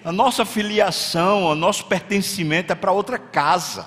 A 0.04 0.14
nossa 0.14 0.46
filiação, 0.46 1.44
o 1.44 1.56
nosso 1.56 1.86
pertencimento 1.88 2.72
é 2.72 2.76
para 2.76 2.94
outra 2.94 3.20
casa, 3.20 3.86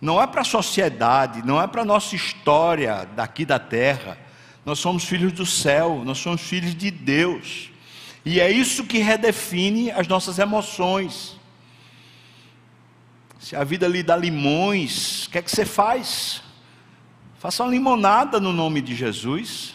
não 0.00 0.20
é 0.20 0.26
para 0.26 0.40
a 0.40 0.44
sociedade, 0.44 1.46
não 1.46 1.62
é 1.62 1.68
para 1.68 1.82
a 1.82 1.84
nossa 1.84 2.16
história 2.16 3.08
daqui 3.14 3.44
da 3.44 3.60
terra. 3.60 4.18
Nós 4.66 4.80
somos 4.80 5.04
filhos 5.04 5.32
do 5.32 5.46
céu, 5.46 6.02
nós 6.04 6.18
somos 6.18 6.40
filhos 6.40 6.74
de 6.74 6.90
Deus. 6.90 7.70
E 8.24 8.40
é 8.40 8.50
isso 8.50 8.84
que 8.84 8.98
redefine 8.98 9.90
as 9.90 10.08
nossas 10.08 10.38
emoções. 10.38 11.38
Se 13.38 13.54
a 13.54 13.62
vida 13.62 13.86
lhe 13.86 14.02
dá 14.02 14.16
limões, 14.16 15.26
o 15.26 15.30
que 15.30 15.38
é 15.38 15.42
que 15.42 15.50
você 15.50 15.66
faz? 15.66 16.42
Faça 17.38 17.62
uma 17.62 17.70
limonada 17.70 18.40
no 18.40 18.52
nome 18.54 18.80
de 18.80 18.94
Jesus. 18.94 19.74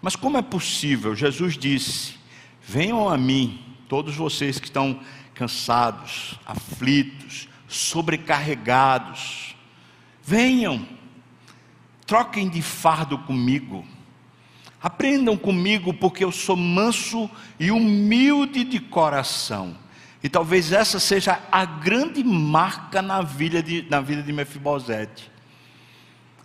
Mas 0.00 0.16
como 0.16 0.36
é 0.36 0.42
possível? 0.42 1.14
Jesus 1.14 1.56
disse: 1.56 2.14
Venham 2.60 3.08
a 3.08 3.16
mim, 3.16 3.64
todos 3.88 4.16
vocês 4.16 4.58
que 4.58 4.66
estão 4.66 5.00
cansados, 5.32 6.38
aflitos, 6.44 7.48
sobrecarregados. 7.68 9.54
Venham, 10.22 10.86
troquem 12.04 12.48
de 12.48 12.60
fardo 12.60 13.16
comigo. 13.18 13.86
Aprendam 14.82 15.36
comigo, 15.36 15.94
porque 15.94 16.24
eu 16.24 16.32
sou 16.32 16.56
manso 16.56 17.30
e 17.60 17.70
humilde 17.70 18.64
de 18.64 18.80
coração. 18.80 19.76
E 20.22 20.28
talvez 20.28 20.72
essa 20.72 20.98
seja 20.98 21.40
a 21.52 21.64
grande 21.64 22.24
marca 22.24 23.00
na 23.00 23.22
vida 23.22 23.62
de, 23.62 23.86
na 23.88 24.00
vida 24.00 24.22
de 24.22 24.32
Mefibosete. 24.32 25.30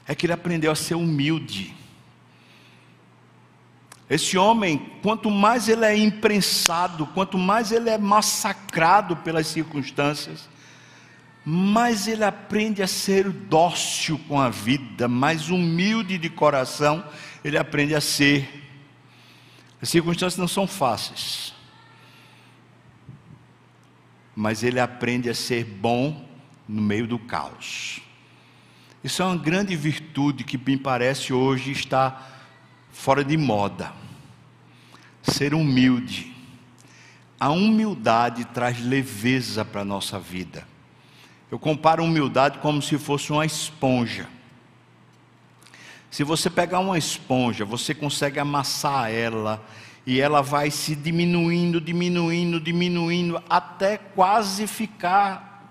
É 0.07 0.13
que 0.13 0.25
ele 0.25 0.33
aprendeu 0.33 0.71
a 0.71 0.75
ser 0.75 0.95
humilde. 0.95 1.75
Esse 4.09 4.37
homem, 4.37 4.77
quanto 5.01 5.29
mais 5.29 5.67
ele 5.67 5.85
é 5.85 5.97
imprensado, 5.97 7.07
quanto 7.07 7.37
mais 7.37 7.71
ele 7.71 7.89
é 7.89 7.97
massacrado 7.97 9.17
pelas 9.17 9.47
circunstâncias, 9.47 10.47
mais 11.43 12.07
ele 12.07 12.23
aprende 12.23 12.83
a 12.83 12.87
ser 12.87 13.29
dócil 13.29 14.19
com 14.27 14.39
a 14.39 14.49
vida, 14.49 15.07
mais 15.07 15.49
humilde 15.49 16.17
de 16.17 16.29
coração 16.29 17.03
ele 17.47 17.57
aprende 17.57 17.95
a 17.95 18.01
ser. 18.01 18.65
As 19.81 19.89
circunstâncias 19.89 20.37
não 20.37 20.47
são 20.47 20.67
fáceis, 20.67 21.53
mas 24.35 24.63
ele 24.63 24.79
aprende 24.79 25.29
a 25.29 25.35
ser 25.35 25.63
bom 25.63 26.27
no 26.67 26.81
meio 26.81 27.07
do 27.07 27.19
caos. 27.19 28.01
Isso 29.03 29.21
é 29.21 29.25
uma 29.25 29.37
grande 29.37 29.75
virtude 29.75 30.43
que 30.43 30.57
me 30.57 30.77
parece 30.77 31.31
hoje 31.31 31.71
está 31.71 32.21
fora 32.91 33.23
de 33.23 33.37
moda. 33.37 33.93
Ser 35.21 35.53
humilde. 35.53 36.35
A 37.39 37.49
humildade 37.49 38.45
traz 38.45 38.83
leveza 38.83 39.63
para 39.63 39.81
a 39.81 39.85
nossa 39.85 40.19
vida. 40.19 40.67
Eu 41.51 41.59
comparo 41.59 42.03
humildade 42.03 42.57
como 42.59 42.81
se 42.81 42.97
fosse 42.97 43.31
uma 43.31 43.45
esponja. 43.45 44.27
Se 46.09 46.23
você 46.23 46.49
pegar 46.49 46.79
uma 46.79 46.97
esponja, 46.97 47.65
você 47.65 47.93
consegue 47.93 48.39
amassar 48.39 49.11
ela 49.11 49.63
e 50.05 50.21
ela 50.21 50.41
vai 50.41 50.71
se 50.71 50.95
diminuindo, 50.95 51.81
diminuindo, 51.81 52.59
diminuindo 52.59 53.43
até 53.49 53.97
quase 53.97 54.65
ficar 54.65 55.69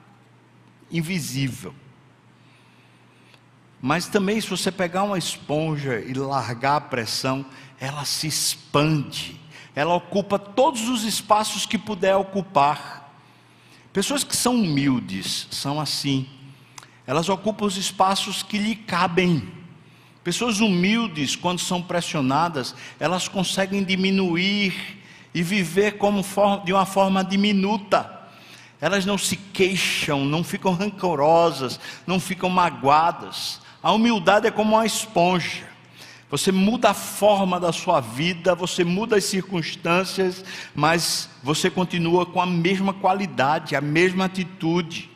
invisível. 0.91 1.75
Mas 3.81 4.09
também, 4.09 4.41
se 4.41 4.49
você 4.49 4.71
pegar 4.71 5.05
uma 5.05 5.19
esponja 5.19 6.01
e 6.01 6.13
largar 6.13 6.77
a 6.77 6.81
pressão, 6.81 7.45
ela 7.79 8.05
se 8.05 8.27
expande, 8.27 9.41
ela 9.75 9.95
ocupa 9.95 10.39
todos 10.39 10.89
os 10.89 11.05
espaços 11.05 11.67
que 11.67 11.79
puder 11.79 12.17
ocupar. 12.17 13.15
Pessoas 13.93 14.25
que 14.25 14.37
são 14.37 14.55
humildes 14.55 15.47
são 15.51 15.81
assim, 15.81 16.29
elas 17.07 17.29
ocupam 17.29 17.65
os 17.65 17.77
espaços 17.77 18.43
que 18.43 18.59
lhe 18.59 18.77
cabem. 18.77 19.49
Pessoas 20.27 20.59
humildes, 20.59 21.37
quando 21.37 21.61
são 21.61 21.81
pressionadas, 21.81 22.75
elas 22.99 23.29
conseguem 23.29 23.85
diminuir 23.85 24.99
e 25.33 25.41
viver 25.41 25.99
como 25.99 26.21
de 26.65 26.73
uma 26.73 26.85
forma 26.85 27.23
diminuta. 27.23 28.11
Elas 28.81 29.07
não 29.07 29.17
se 29.17 29.37
queixam, 29.37 30.25
não 30.25 30.43
ficam 30.43 30.75
rancorosas, 30.75 31.79
não 32.05 32.19
ficam 32.19 32.51
magoadas. 32.51 33.61
A 33.81 33.93
humildade 33.93 34.49
é 34.49 34.51
como 34.51 34.75
uma 34.75 34.85
esponja. 34.85 35.69
Você 36.29 36.51
muda 36.51 36.91
a 36.91 36.95
forma 36.95 37.61
da 37.61 37.71
sua 37.71 38.01
vida, 38.01 38.53
você 38.53 38.83
muda 38.83 39.15
as 39.15 39.23
circunstâncias, 39.27 40.45
mas 40.75 41.31
você 41.41 41.71
continua 41.71 42.27
com 42.27 42.41
a 42.41 42.47
mesma 42.47 42.93
qualidade, 42.93 43.77
a 43.77 43.81
mesma 43.81 44.25
atitude. 44.25 45.09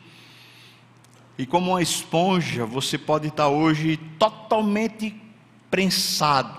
E 1.41 1.45
como 1.47 1.71
uma 1.71 1.81
esponja, 1.81 2.67
você 2.67 2.99
pode 2.99 3.29
estar 3.29 3.47
hoje 3.47 3.97
totalmente 4.19 5.19
prensado. 5.71 6.55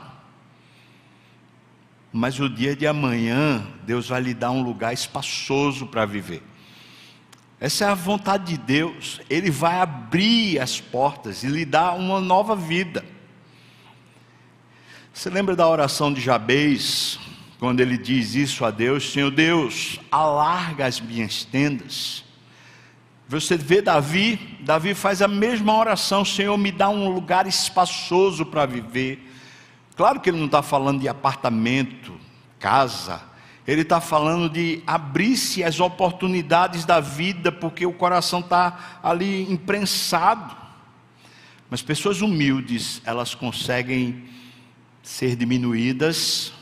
Mas 2.13 2.41
o 2.41 2.49
dia 2.49 2.75
de 2.75 2.85
amanhã, 2.85 3.65
Deus 3.87 4.09
vai 4.09 4.21
lhe 4.21 4.35
dar 4.35 4.51
um 4.51 4.61
lugar 4.61 4.93
espaçoso 4.93 5.87
para 5.87 6.05
viver. 6.05 6.43
Essa 7.61 7.85
é 7.85 7.89
a 7.91 7.95
vontade 7.95 8.57
de 8.57 8.59
Deus. 8.59 9.21
Ele 9.31 9.53
vai 9.53 9.81
abrir 9.81 10.59
as 10.59 10.81
portas 10.81 11.45
e 11.45 11.47
lhe 11.47 11.65
dar 11.65 11.93
uma 11.93 12.21
nova 12.21 12.57
vida. 12.57 13.05
Você 15.15 15.31
lembra 15.31 15.55
da 15.55 15.69
oração 15.69 16.13
de 16.13 16.21
Jabez, 16.21 17.21
quando 17.61 17.79
ele 17.79 17.97
diz 17.97 18.35
isso 18.35 18.65
a 18.65 18.73
Deus: 18.73 19.13
Senhor 19.13 19.31
Deus, 19.31 20.01
alarga 20.11 20.87
as 20.87 21.01
minhas 21.01 21.45
tendas. 21.45 22.32
Você 23.41 23.57
vê 23.57 23.81
Davi, 23.81 24.59
Davi 24.61 24.93
faz 24.93 25.23
a 25.23 25.29
mesma 25.29 25.75
oração: 25.75 26.23
Senhor, 26.23 26.59
me 26.59 26.71
dá 26.71 26.91
um 26.91 27.09
lugar 27.09 27.47
espaçoso 27.47 28.45
para 28.45 28.67
viver. 28.67 29.27
Claro 29.97 30.21
que 30.21 30.29
ele 30.29 30.39
não 30.39 30.47
está 30.47 30.63
falando 30.63 31.01
de 31.01 31.09
apartamento, 31.09 32.13
casa, 32.59 33.23
ele 33.67 33.81
está 33.81 34.03
falando 34.03 34.51
de 34.51 34.83
abrir-se 34.87 35.65
as 35.65 35.81
oportunidades 35.81 36.85
da 36.85 37.01
vida, 37.01 37.51
porque 37.51 37.87
o 37.87 37.93
coração 37.95 38.41
está 38.41 38.99
ali 39.03 39.51
imprensado. 39.51 40.55
Mas 41.71 41.81
pessoas 41.81 42.21
humildes, 42.21 43.01
elas 43.03 43.35
conseguem 43.35 44.29
ser 45.03 45.37
diminuídas, 45.37 46.53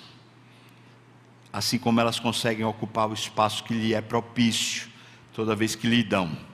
assim 1.52 1.78
como 1.78 2.00
elas 2.00 2.20
conseguem 2.20 2.64
ocupar 2.64 3.08
o 3.08 3.12
espaço 3.12 3.64
que 3.64 3.74
lhe 3.74 3.92
é 3.92 4.00
propício, 4.00 4.88
toda 5.34 5.56
vez 5.56 5.74
que 5.74 5.88
lhe 5.88 6.04
dão. 6.04 6.49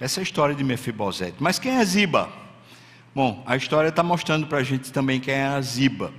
Essa 0.00 0.18
é 0.18 0.22
a 0.22 0.24
história 0.24 0.54
de 0.54 0.64
Mefibosete. 0.64 1.36
Mas 1.38 1.58
quem 1.58 1.76
é 1.76 1.84
Ziba? 1.84 2.28
Bom, 3.14 3.42
a 3.46 3.56
história 3.56 3.88
está 3.88 4.02
mostrando 4.02 4.46
para 4.46 4.58
a 4.58 4.62
gente 4.62 4.92
também 4.92 5.20
quem 5.20 5.34
é 5.34 5.44
a 5.44 5.60
Ziba. 5.60 6.12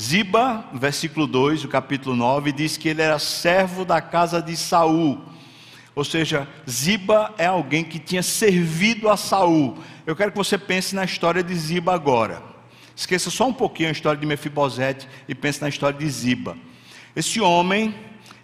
Ziba, 0.00 0.64
versículo 0.74 1.26
2 1.26 1.62
do 1.62 1.68
capítulo 1.68 2.16
9, 2.16 2.52
diz 2.52 2.76
que 2.76 2.88
ele 2.88 3.00
era 3.00 3.18
servo 3.18 3.84
da 3.84 4.00
casa 4.00 4.42
de 4.42 4.56
Saul. 4.56 5.20
Ou 5.94 6.04
seja, 6.04 6.48
Ziba 6.68 7.32
é 7.38 7.46
alguém 7.46 7.84
que 7.84 7.98
tinha 7.98 8.22
servido 8.22 9.08
a 9.08 9.16
Saul. 9.16 9.78
Eu 10.04 10.16
quero 10.16 10.32
que 10.32 10.36
você 10.36 10.58
pense 10.58 10.94
na 10.94 11.04
história 11.04 11.42
de 11.42 11.54
Ziba 11.54 11.94
agora. 11.94 12.42
Esqueça 12.96 13.30
só 13.30 13.48
um 13.48 13.52
pouquinho 13.52 13.88
a 13.88 13.92
história 13.92 14.20
de 14.20 14.26
Mefibosete 14.26 15.08
e 15.28 15.34
pense 15.34 15.60
na 15.62 15.68
história 15.68 15.98
de 15.98 16.08
Ziba. 16.08 16.56
Esse 17.14 17.40
homem, 17.40 17.94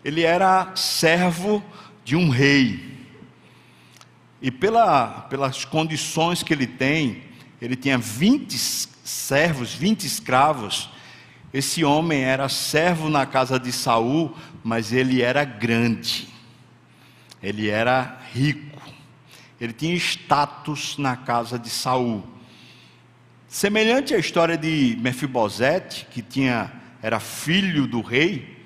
ele 0.05 0.23
era 0.23 0.75
servo 0.77 1.63
de 2.05 2.17
um 2.17 2.29
rei. 2.29 3.00
E 4.43 4.51
pela, 4.51 5.27
pelas 5.29 5.65
condições 5.65 6.43
que 6.43 6.53
ele 6.53 6.67
tem, 6.67 7.23
ele 7.61 7.77
tinha 7.77 7.99
20 7.99 8.57
servos, 8.59 9.75
20 9.75 10.05
escravos, 10.05 10.89
esse 11.53 11.85
homem 11.85 12.23
era 12.23 12.49
servo 12.49 13.09
na 13.09 13.27
casa 13.27 13.59
de 13.59 13.73
Saul, 13.73 14.35
mas 14.63 14.93
ele 14.93 15.21
era 15.21 15.45
grande. 15.45 16.29
Ele 17.43 17.69
era 17.69 18.19
rico. 18.33 18.81
Ele 19.61 19.73
tinha 19.73 19.95
status 19.97 20.97
na 20.97 21.17
casa 21.17 21.59
de 21.59 21.69
Saul. 21.69 22.25
Semelhante 23.49 24.15
à 24.15 24.19
história 24.19 24.57
de 24.57 24.97
Mefibosete, 25.01 26.07
que 26.11 26.23
tinha 26.23 26.73
era 27.03 27.19
filho 27.19 27.87
do 27.87 28.01
rei, 28.01 28.59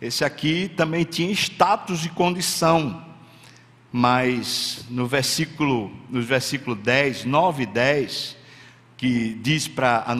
esse 0.00 0.24
aqui 0.24 0.68
também 0.76 1.04
tinha 1.04 1.30
status 1.30 2.04
e 2.06 2.08
condição. 2.08 3.09
Mas 3.92 4.84
no 4.88 5.06
versículo, 5.06 5.90
nos 6.08 6.24
versículos 6.24 6.78
10, 6.78 7.24
9 7.24 7.64
e 7.64 7.66
10, 7.66 8.36
que 8.96 9.34
diz 9.42 9.66
para 9.66 10.14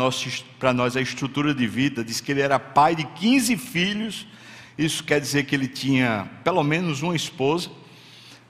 nós 0.75 0.97
a 0.97 1.01
estrutura 1.01 1.55
de 1.55 1.67
vida, 1.67 2.03
diz 2.03 2.21
que 2.21 2.33
ele 2.33 2.41
era 2.41 2.59
pai 2.59 2.97
de 2.97 3.05
15 3.05 3.57
filhos, 3.57 4.27
isso 4.77 5.05
quer 5.05 5.21
dizer 5.21 5.45
que 5.45 5.55
ele 5.55 5.69
tinha 5.69 6.29
pelo 6.43 6.65
menos 6.65 7.03
uma 7.03 7.15
esposa, 7.15 7.71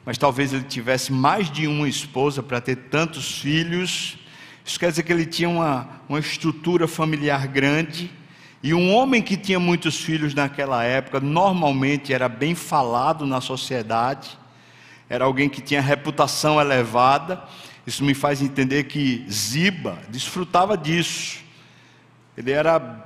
mas 0.06 0.16
talvez 0.16 0.52
ele 0.52 0.62
tivesse 0.62 1.12
mais 1.12 1.50
de 1.50 1.66
uma 1.66 1.88
esposa 1.88 2.42
para 2.42 2.60
ter 2.60 2.76
tantos 2.76 3.40
filhos, 3.40 4.16
isso 4.64 4.78
quer 4.78 4.90
dizer 4.90 5.02
que 5.02 5.12
ele 5.12 5.26
tinha 5.26 5.48
uma, 5.48 6.00
uma 6.08 6.20
estrutura 6.20 6.86
familiar 6.86 7.46
grande, 7.46 8.10
e 8.62 8.72
um 8.72 8.94
homem 8.94 9.20
que 9.20 9.36
tinha 9.36 9.58
muitos 9.58 9.96
filhos 9.96 10.32
naquela 10.32 10.84
época, 10.84 11.18
normalmente 11.18 12.12
era 12.12 12.28
bem 12.28 12.54
falado 12.54 13.26
na 13.26 13.40
sociedade, 13.40 14.38
era 15.10 15.24
alguém 15.24 15.48
que 15.48 15.60
tinha 15.60 15.82
reputação 15.82 16.60
elevada, 16.60 17.42
isso 17.84 18.04
me 18.04 18.14
faz 18.14 18.40
entender 18.40 18.84
que 18.84 19.26
Ziba 19.28 19.98
desfrutava 20.08 20.78
disso. 20.78 21.40
Ele 22.36 22.52
era 22.52 23.04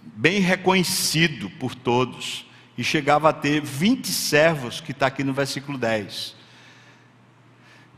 bem 0.00 0.38
reconhecido 0.38 1.50
por 1.50 1.74
todos 1.74 2.46
e 2.78 2.84
chegava 2.84 3.30
a 3.30 3.32
ter 3.32 3.60
20 3.60 4.06
servos, 4.06 4.80
que 4.80 4.92
está 4.92 5.08
aqui 5.08 5.24
no 5.24 5.32
versículo 5.32 5.76
10. 5.76 6.36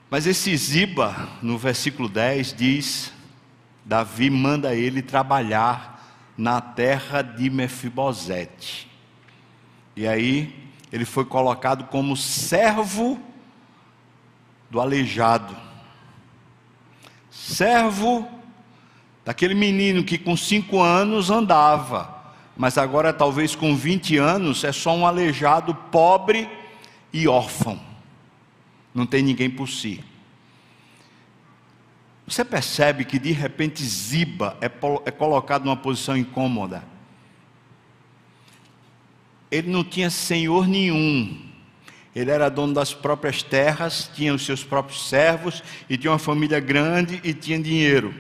Mas 0.09 0.27
esse 0.27 0.57
Ziba, 0.57 1.29
no 1.43 1.59
versículo 1.59 2.09
10, 2.09 2.55
diz: 2.55 3.13
Davi 3.85 4.31
manda 4.31 4.75
ele 4.75 5.03
trabalhar 5.03 6.19
na 6.35 6.63
terra 6.63 7.21
de 7.21 7.51
Mefibosete. 7.51 8.91
E 9.95 10.09
aí 10.09 10.71
ele 10.91 11.05
foi 11.05 11.27
colocado 11.27 11.85
como 11.89 12.17
servo 12.17 13.21
do 14.75 14.81
aleijado 14.81 15.57
servo 17.31 18.29
daquele 19.25 19.55
menino 19.55 20.03
que 20.03 20.19
com 20.19 20.37
cinco 20.37 20.81
anos 20.83 21.31
andava, 21.31 22.35
mas 22.57 22.77
agora 22.77 23.13
talvez 23.13 23.55
com 23.55 23.77
20 23.77 24.19
anos 24.19 24.65
é 24.65 24.73
só 24.73 24.93
um 24.93 25.07
aleijado 25.07 25.77
pobre 25.77 26.51
e 27.13 27.29
órfão, 27.29 27.79
não 28.93 29.07
tem 29.07 29.23
ninguém 29.23 29.49
por 29.49 29.69
si. 29.69 30.03
Você 32.27 32.45
percebe 32.45 33.05
que 33.05 33.17
de 33.17 33.31
repente 33.31 33.81
Ziba 33.85 34.57
é, 34.61 34.67
é 35.05 35.11
colocado 35.13 35.67
numa 35.67 35.77
posição 35.77 36.17
incômoda. 36.17 36.83
Ele 39.53 39.71
não 39.71 39.85
tinha 39.85 40.11
senhor 40.11 40.67
nenhum, 40.67 41.44
ele 42.15 42.31
era 42.31 42.49
dono 42.49 42.73
das 42.73 42.95
próprias 42.95 43.43
terras, 43.43 44.09
tinha 44.15 44.33
os 44.33 44.47
seus 44.47 44.63
próprios 44.63 45.09
servos 45.09 45.63
e 45.91 45.97
tinha 45.97 46.13
uma 46.13 46.19
família 46.19 46.61
grande 46.61 47.21
e 47.25 47.35
tinha 47.35 47.59
dinheiro. 47.59 48.15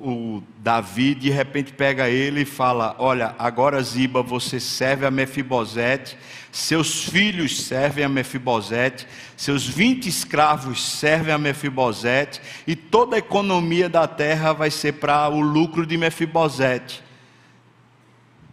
O 0.00 0.42
Davi 0.58 1.14
de 1.14 1.28
repente 1.28 1.72
pega 1.72 2.08
ele 2.08 2.42
e 2.42 2.46
fala: 2.46 2.94
Olha, 2.98 3.34
agora 3.38 3.82
Ziba, 3.82 4.22
você 4.22 4.60
serve 4.60 5.04
a 5.04 5.10
Mefibosete, 5.10 6.16
seus 6.52 7.04
filhos 7.04 7.62
servem 7.62 8.04
a 8.04 8.08
Mefibosete, 8.08 9.06
seus 9.36 9.66
20 9.66 10.08
escravos 10.08 10.82
servem 10.82 11.34
a 11.34 11.38
Mefibosete, 11.38 12.40
e 12.66 12.76
toda 12.76 13.16
a 13.16 13.18
economia 13.18 13.88
da 13.88 14.06
terra 14.06 14.52
vai 14.52 14.70
ser 14.70 14.92
para 14.94 15.28
o 15.28 15.40
lucro 15.40 15.84
de 15.84 15.96
Mefibosete. 15.96 17.02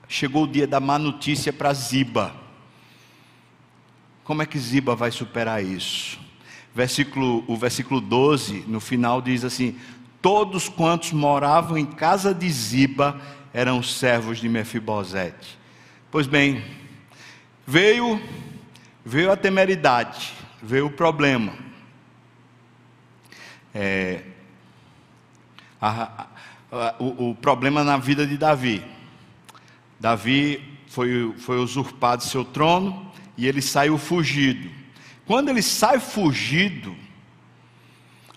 Chegou 0.07 0.43
o 0.43 0.47
dia 0.47 0.67
da 0.67 0.79
má 0.79 0.97
notícia 0.97 1.53
para 1.53 1.73
Ziba. 1.73 2.44
Como 4.25 4.41
é 4.41 4.45
que 4.47 4.57
Ziba 4.57 4.95
vai 4.95 5.11
superar 5.11 5.63
isso? 5.63 6.19
Versículo, 6.73 7.43
o 7.47 7.55
versículo 7.55 8.01
12, 8.01 8.65
no 8.67 8.79
final, 8.79 9.21
diz 9.21 9.45
assim: 9.45 9.77
Todos 10.19 10.67
quantos 10.67 11.11
moravam 11.11 11.77
em 11.77 11.85
casa 11.85 12.33
de 12.33 12.49
Ziba 12.49 13.21
eram 13.53 13.83
servos 13.83 14.39
de 14.39 14.49
Mefibosete. 14.49 15.59
Pois 16.09 16.25
bem, 16.25 16.65
veio, 17.67 18.19
veio 19.05 19.31
a 19.31 19.37
temeridade, 19.37 20.33
veio 20.61 20.87
o 20.87 20.91
problema. 20.91 21.53
É, 23.75 24.23
a, 25.79 26.25
a, 26.71 26.95
o, 26.97 27.29
o 27.29 27.35
problema 27.35 27.83
na 27.83 27.97
vida 27.97 28.25
de 28.25 28.37
Davi. 28.37 28.83
Davi 29.99 30.79
foi, 30.87 31.31
foi 31.37 31.59
usurpado 31.59 32.23
seu 32.23 32.43
trono, 32.43 33.13
e 33.37 33.47
ele 33.47 33.61
saiu 33.61 33.97
fugido. 33.97 34.69
Quando 35.25 35.49
ele 35.49 35.61
sai 35.61 35.99
fugido, 35.99 36.95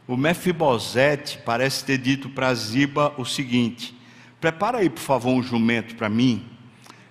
o 0.07 0.17
Mefibosete 0.17 1.39
parece 1.45 1.85
ter 1.85 1.99
dito 1.99 2.31
para 2.31 2.55
Ziba 2.55 3.15
o 3.19 3.25
seguinte: 3.25 3.95
prepara 4.41 4.79
aí, 4.79 4.89
por 4.89 5.03
favor, 5.03 5.33
um 5.33 5.43
jumento 5.43 5.95
para 5.95 6.09
mim 6.09 6.47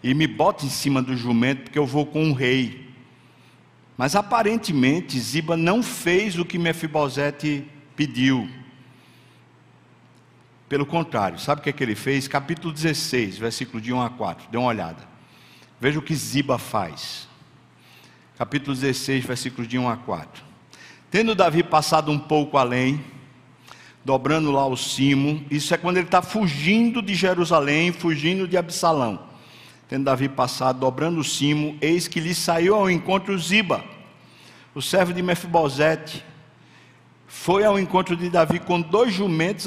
e 0.04 0.14
me 0.14 0.28
bota 0.28 0.66
em 0.66 0.70
cima 0.70 1.02
do 1.02 1.16
jumento, 1.16 1.64
porque 1.64 1.80
eu 1.80 1.86
vou 1.86 2.06
com 2.06 2.24
um 2.24 2.34
rei. 2.34 2.88
Mas 3.98 4.16
aparentemente 4.16 5.20
Ziba 5.20 5.58
não 5.58 5.82
fez 5.82 6.38
o 6.38 6.46
que 6.46 6.58
Mefibosete 6.58 7.66
pediu. 7.96 8.50
Pelo 10.70 10.86
contrário, 10.86 11.40
sabe 11.40 11.62
o 11.62 11.64
que, 11.64 11.70
é 11.70 11.74
que 11.74 11.84
ele 11.84 11.96
fez? 11.96 12.28
Capítulo 12.28 12.74
16, 12.74 13.38
versículo 13.38 13.82
de 13.82 13.94
1 13.94 14.02
a 14.02 14.10
4. 14.10 14.50
Dê 14.52 14.58
uma 14.58 14.68
olhada. 14.68 15.08
Veja 15.80 15.98
o 15.98 16.02
que 16.02 16.14
Ziba 16.14 16.58
faz 16.58 17.28
capítulo 18.38 18.76
16, 18.76 19.26
versículos 19.26 19.68
de 19.68 19.80
1 19.80 19.90
a 19.90 19.98
4. 19.98 20.44
Tendo 21.10 21.34
Davi 21.34 21.64
passado 21.64 22.12
um 22.12 22.20
pouco 22.20 22.56
além, 22.56 23.04
dobrando 24.06 24.52
lá 24.52 24.68
o 24.68 24.78
cimo, 24.78 25.44
isso 25.50 25.74
é 25.74 25.78
quando 25.78 25.98
ele 25.98 26.06
está 26.06 26.22
fugindo 26.22 27.02
de 27.02 27.16
Jerusalém, 27.16 27.92
fugindo 27.92 28.48
de 28.48 28.56
Absalão. 28.56 29.20
Tendo 29.90 30.04
Davi 30.04 30.30
passado, 30.30 30.80
dobrando 30.80 31.20
o 31.20 31.24
cimo, 31.24 31.76
eis 31.82 32.08
que 32.08 32.20
lhe 32.20 32.36
saiu 32.36 32.76
ao 32.76 32.92
encontro 32.92 33.36
Ziba, 33.40 33.84
o 34.76 34.84
servo 34.84 35.14
de 35.14 35.24
Mefibosete, 35.24 36.24
foi 37.26 37.66
ao 37.66 37.80
encontro 37.80 38.16
de 38.16 38.30
Davi 38.30 38.60
com 38.60 38.80
dois 38.80 39.12
jumentos 39.12 39.66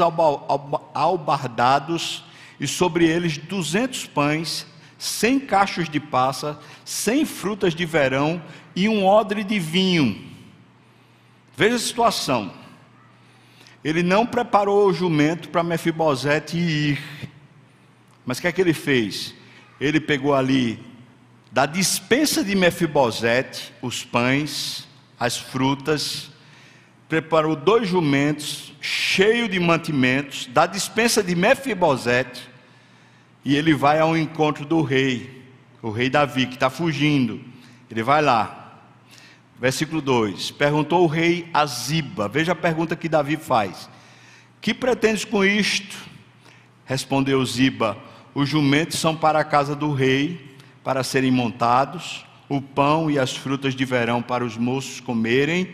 albardados 0.95 2.23
e 2.61 2.69
sobre 2.69 3.05
eles 3.05 3.37
duzentos 3.37 4.07
pães, 4.07 4.65
cem 5.01 5.41
cachos 5.41 5.89
de 5.89 5.99
passa, 5.99 6.61
cem 6.85 7.25
frutas 7.25 7.75
de 7.75 7.87
verão 7.87 8.41
e 8.77 8.87
um 8.87 9.07
odre 9.07 9.43
de 9.43 9.59
vinho. 9.59 10.23
Veja 11.57 11.77
a 11.77 11.79
situação. 11.79 12.53
Ele 13.83 14.03
não 14.03 14.27
preparou 14.27 14.87
o 14.87 14.93
jumento 14.93 15.49
para 15.49 15.63
Mefibosete 15.63 16.59
ir. 16.59 17.03
Mas 18.27 18.37
o 18.37 18.43
que 18.43 18.49
é 18.49 18.53
que 18.53 18.61
ele 18.61 18.75
fez? 18.75 19.35
Ele 19.81 19.99
pegou 19.99 20.35
ali 20.35 20.79
da 21.51 21.65
dispensa 21.65 22.45
de 22.45 22.55
Mefibosete 22.55 23.73
os 23.81 24.05
pães, 24.05 24.87
as 25.19 25.39
frutas, 25.39 26.31
preparou 27.09 27.57
dois 27.57 27.89
jumentos 27.89 28.75
cheios 28.83 29.49
de 29.49 29.59
mantimentos 29.59 30.45
da 30.47 30.67
dispensa 30.67 31.23
de 31.23 31.35
Mefibosete 31.35 32.50
e 33.45 33.57
ele 33.57 33.75
vai 33.75 33.99
ao 33.99 34.17
encontro 34.17 34.65
do 34.65 34.83
rei, 34.83 35.45
o 35.83 35.91
rei 35.91 36.11
Davi 36.11 36.47
que 36.47 36.55
está 36.55 36.69
fugindo. 36.69 37.41
Ele 37.91 38.03
vai 38.03 38.23
lá. 38.23 38.79
Versículo 39.59 40.01
2: 40.01 40.51
Perguntou 40.53 41.05
o 41.05 41.07
rei 41.07 41.49
a 41.53 41.67
Ziba, 41.67 42.29
veja 42.29 42.53
a 42.53 42.57
pergunta 42.57 42.97
que 42.97 43.09
Davi 43.09 43.37
faz: 43.37 43.89
Que 44.61 44.73
pretendes 44.73 45.25
com 45.25 45.45
isto? 45.45 45.97
Respondeu 46.85 47.45
Ziba: 47.45 47.97
Os 48.35 48.49
jumentos 48.49 48.99
são 48.99 49.15
para 49.15 49.41
a 49.41 49.45
casa 49.45 49.75
do 49.75 49.93
rei, 49.93 50.57
para 50.83 51.03
serem 51.03 51.31
montados, 51.31 52.25
o 52.49 52.61
pão 52.61 53.11
e 53.11 53.19
as 53.19 53.37
frutas 53.37 53.75
de 53.75 53.85
verão 53.85 54.23
para 54.23 54.45
os 54.45 54.57
moços 54.57 54.99
comerem, 54.99 55.73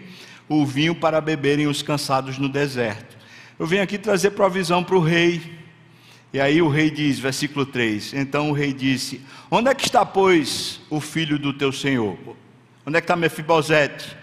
o 0.48 0.66
vinho 0.66 0.94
para 0.94 1.20
beberem 1.20 1.66
os 1.66 1.82
cansados 1.82 2.38
no 2.38 2.48
deserto. 2.48 3.16
Eu 3.58 3.66
venho 3.66 3.82
aqui 3.82 3.96
trazer 3.96 4.32
provisão 4.32 4.84
para 4.84 4.96
o 4.96 5.00
rei. 5.00 5.55
E 6.32 6.40
aí 6.40 6.60
o 6.60 6.68
rei 6.68 6.90
diz, 6.90 7.18
versículo 7.18 7.64
3: 7.64 8.14
Então 8.14 8.50
o 8.50 8.52
rei 8.52 8.72
disse: 8.72 9.20
Onde 9.50 9.70
é 9.70 9.74
que 9.74 9.84
está, 9.84 10.04
pois, 10.04 10.80
o 10.90 11.00
filho 11.00 11.38
do 11.38 11.52
teu 11.52 11.72
senhor? 11.72 12.18
Onde 12.84 12.98
é 12.98 13.00
que 13.00 13.04
está 13.04 13.16
Mefibosete? 13.16 14.16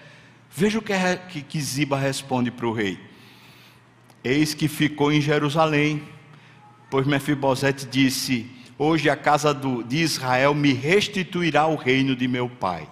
Veja 0.52 0.80
o 0.80 0.82
que, 0.82 0.94
que, 1.30 1.42
que 1.42 1.62
Ziba 1.62 1.98
responde 1.98 2.52
para 2.52 2.68
o 2.68 2.74
rei. 2.74 3.00
Eis 4.24 4.54
que 4.54 4.68
ficou 4.68 5.12
em 5.12 5.20
Jerusalém, 5.20 6.04
pois 6.90 7.08
Mefibosete 7.08 7.86
disse: 7.86 8.50
Hoje 8.78 9.10
a 9.10 9.16
casa 9.16 9.54
do, 9.54 9.84
de 9.84 9.98
Israel 9.98 10.54
me 10.54 10.74
restituirá 10.74 11.66
o 11.68 11.76
reino 11.76 12.16
de 12.16 12.28
meu 12.28 12.50
pai. 12.50 12.88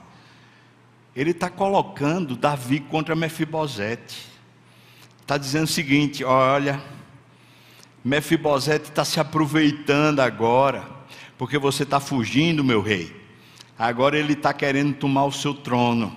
Ele 1.16 1.32
está 1.32 1.49
colocando 1.49 2.36
Davi 2.36 2.80
contra 2.80 3.16
Mefibosete. 3.16 4.28
Está 5.22 5.38
dizendo 5.38 5.66
o 5.66 5.68
seguinte: 5.68 6.24
olha, 6.24 6.82
Mefibosete 8.04 8.89
está 8.89 9.06
se 9.06 9.20
aproveitando 9.20 10.22
agora, 10.22 10.89
porque 11.38 11.58
você 11.58 11.84
está 11.84 11.99
fugindo, 11.99 12.64
meu 12.64 12.82
rei. 12.82 13.16
Agora 13.78 14.18
ele 14.18 14.34
está 14.34 14.54
querendo 14.54 14.95
tomar 14.95 15.26
o 15.26 15.32
seu 15.32 15.54
trono. 15.54 16.16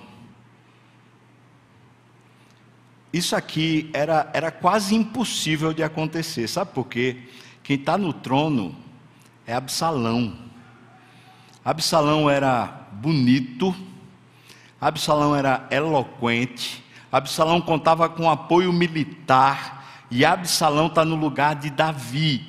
Isso 3.13 3.35
aqui 3.35 3.89
era, 3.93 4.29
era 4.33 4.51
quase 4.51 4.93
impossível 4.93 5.73
de 5.73 5.81
acontecer, 5.81 6.47
sabe 6.47 6.73
por 6.73 6.85
quê? 6.85 7.17
Quem 7.63 7.77
está 7.77 7.97
no 7.97 8.11
trono 8.11 8.75
é 9.47 9.53
Absalão. 9.53 10.37
Absalão 11.63 12.29
era 12.29 12.87
bonito, 12.91 13.75
Absalão 14.81 15.35
era 15.35 15.65
eloquente, 15.71 16.83
Absalão 17.11 17.61
contava 17.61 18.09
com 18.09 18.29
apoio 18.29 18.73
militar, 18.73 19.74
e 20.15 20.23
Absalão 20.23 20.87
está 20.87 21.03
no 21.03 21.17
lugar 21.17 21.55
de 21.55 21.69
Davi. 21.69 22.41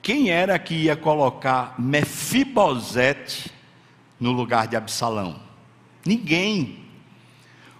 Quem 0.00 0.30
era 0.30 0.56
que 0.60 0.72
ia 0.72 0.94
colocar 0.94 1.74
Mefibosete 1.76 3.50
no 4.20 4.30
lugar 4.30 4.68
de 4.68 4.76
Absalão? 4.76 5.40
Ninguém. 6.06 6.84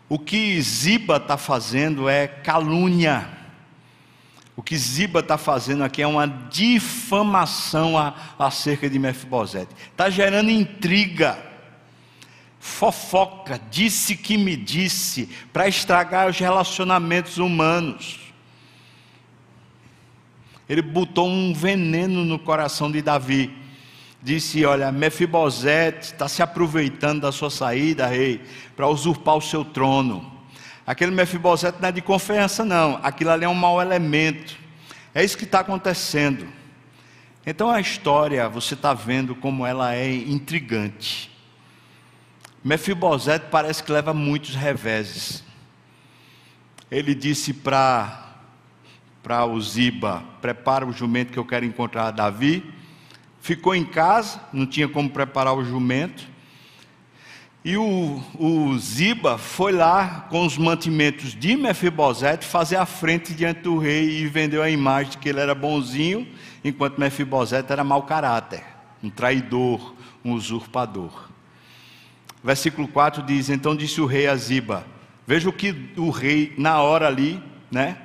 O 0.08 0.18
que 0.18 0.60
Ziba 0.60 1.18
está 1.18 1.36
fazendo 1.36 2.08
é 2.08 2.26
calúnia. 2.26 3.28
O 4.56 4.64
que 4.64 4.76
Ziba 4.76 5.20
está 5.20 5.38
fazendo 5.38 5.84
aqui 5.84 6.02
é 6.02 6.06
uma 6.08 6.26
difamação 6.26 7.96
a, 7.96 8.14
acerca 8.36 8.90
de 8.90 8.98
Mefibosete. 8.98 9.72
Está 9.92 10.10
gerando 10.10 10.50
intriga, 10.50 11.38
fofoca, 12.58 13.60
disse 13.70 14.16
que 14.16 14.36
me 14.36 14.56
disse, 14.56 15.28
para 15.52 15.68
estragar 15.68 16.28
os 16.28 16.36
relacionamentos 16.36 17.38
humanos. 17.38 18.23
Ele 20.68 20.82
botou 20.82 21.28
um 21.28 21.52
veneno 21.52 22.24
no 22.24 22.38
coração 22.38 22.90
de 22.90 23.02
Davi. 23.02 23.54
Disse: 24.22 24.64
Olha, 24.64 24.90
Mefibosete 24.90 26.06
está 26.06 26.28
se 26.28 26.42
aproveitando 26.42 27.22
da 27.22 27.32
sua 27.32 27.50
saída, 27.50 28.06
rei, 28.06 28.40
para 28.74 28.88
usurpar 28.88 29.36
o 29.36 29.40
seu 29.40 29.64
trono. 29.64 30.32
Aquele 30.86 31.10
Mefibosete 31.10 31.78
não 31.80 31.88
é 31.88 31.92
de 31.92 32.00
confiança, 32.00 32.64
não. 32.64 32.98
Aquilo 33.02 33.30
ali 33.30 33.44
é 33.44 33.48
um 33.48 33.54
mau 33.54 33.80
elemento. 33.80 34.56
É 35.14 35.22
isso 35.22 35.36
que 35.36 35.44
está 35.44 35.60
acontecendo. 35.60 36.46
Então 37.46 37.70
a 37.70 37.80
história, 37.80 38.48
você 38.48 38.74
está 38.74 38.94
vendo 38.94 39.34
como 39.34 39.66
ela 39.66 39.94
é 39.94 40.12
intrigante. 40.12 41.30
Mefibosete 42.62 43.46
parece 43.50 43.82
que 43.82 43.92
leva 43.92 44.14
muitos 44.14 44.54
reveses. 44.54 45.44
Ele 46.90 47.14
disse 47.14 47.52
para 47.52 48.33
para 49.24 49.46
o 49.46 49.58
Ziba, 49.58 50.22
prepara 50.42 50.86
o 50.86 50.92
jumento 50.92 51.32
que 51.32 51.38
eu 51.38 51.46
quero 51.46 51.64
encontrar 51.64 52.10
Davi. 52.10 52.62
Ficou 53.40 53.74
em 53.74 53.84
casa, 53.84 54.38
não 54.52 54.66
tinha 54.66 54.86
como 54.86 55.08
preparar 55.08 55.54
o 55.54 55.64
jumento. 55.64 56.28
E 57.64 57.78
o, 57.78 58.22
o 58.38 58.78
Ziba 58.78 59.38
foi 59.38 59.72
lá 59.72 60.26
com 60.28 60.44
os 60.44 60.58
mantimentos 60.58 61.34
de 61.34 61.56
Mefibosete 61.56 62.44
fazer 62.44 62.76
a 62.76 62.84
frente 62.84 63.32
diante 63.32 63.62
do 63.62 63.78
rei 63.78 64.20
e 64.20 64.26
vendeu 64.26 64.62
a 64.62 64.68
imagem 64.68 65.12
de 65.12 65.18
que 65.18 65.30
ele 65.30 65.40
era 65.40 65.54
bonzinho, 65.54 66.28
enquanto 66.62 67.00
Mefibosete 67.00 67.72
era 67.72 67.82
mau 67.82 68.02
caráter, 68.02 68.62
um 69.02 69.08
traidor, 69.08 69.94
um 70.22 70.34
usurpador. 70.34 71.30
Versículo 72.42 72.86
4 72.86 73.22
diz: 73.22 73.48
Então 73.48 73.74
disse 73.74 74.02
o 74.02 74.06
rei 74.06 74.26
a 74.26 74.36
Ziba: 74.36 74.86
Veja 75.26 75.48
o 75.48 75.52
que 75.52 75.74
o 75.96 76.10
rei, 76.10 76.52
na 76.58 76.82
hora 76.82 77.06
ali, 77.06 77.42
né? 77.70 77.96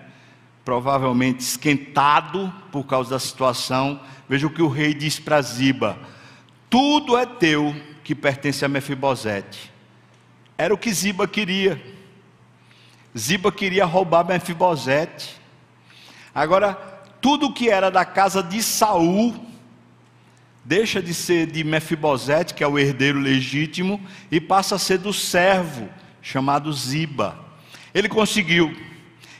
Provavelmente 0.69 1.39
esquentado 1.39 2.53
por 2.71 2.85
causa 2.85 3.09
da 3.09 3.19
situação. 3.19 3.99
Veja 4.29 4.45
o 4.45 4.51
que 4.51 4.61
o 4.61 4.67
rei 4.67 4.93
diz 4.93 5.19
para 5.19 5.41
Ziba: 5.41 5.97
Tudo 6.69 7.17
é 7.17 7.25
teu 7.25 7.75
que 8.03 8.13
pertence 8.13 8.63
a 8.63 8.67
Mefibosete. 8.67 9.73
Era 10.55 10.71
o 10.71 10.77
que 10.77 10.93
Ziba 10.93 11.27
queria. 11.27 11.81
Ziba 13.17 13.51
queria 13.51 13.83
roubar 13.83 14.23
Mefibosete. 14.23 15.41
Agora, 16.35 16.75
tudo 17.19 17.51
que 17.51 17.67
era 17.67 17.89
da 17.89 18.05
casa 18.05 18.43
de 18.43 18.61
Saul 18.61 19.43
deixa 20.63 21.01
de 21.01 21.15
ser 21.15 21.47
de 21.47 21.63
Mefibosete, 21.63 22.53
que 22.53 22.63
é 22.63 22.67
o 22.67 22.77
herdeiro 22.77 23.17
legítimo, 23.17 23.99
e 24.29 24.39
passa 24.39 24.75
a 24.75 24.79
ser 24.79 24.99
do 24.99 25.11
servo 25.11 25.89
chamado 26.21 26.71
Ziba. 26.71 27.39
Ele 27.91 28.07
conseguiu 28.07 28.88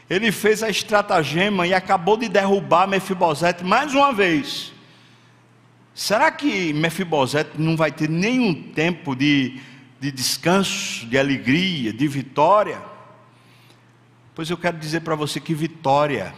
ele 0.09 0.31
fez 0.31 0.63
a 0.63 0.69
estratagema 0.69 1.67
e 1.67 1.73
acabou 1.73 2.17
de 2.17 2.27
derrubar 2.27 2.87
Mefibosete 2.87 3.63
mais 3.63 3.93
uma 3.93 4.11
vez. 4.11 4.73
Será 5.93 6.31
que 6.31 6.73
Mefibosete 6.73 7.61
não 7.61 7.77
vai 7.77 7.91
ter 7.91 8.09
nenhum 8.09 8.53
tempo 8.71 9.15
de, 9.15 9.61
de 9.99 10.11
descanso, 10.11 11.05
de 11.05 11.17
alegria, 11.17 11.93
de 11.93 12.07
vitória? 12.07 12.81
Pois 14.33 14.49
eu 14.49 14.57
quero 14.57 14.77
dizer 14.77 15.01
para 15.01 15.13
você 15.13 15.39
que 15.39 15.53
vitória 15.53 16.33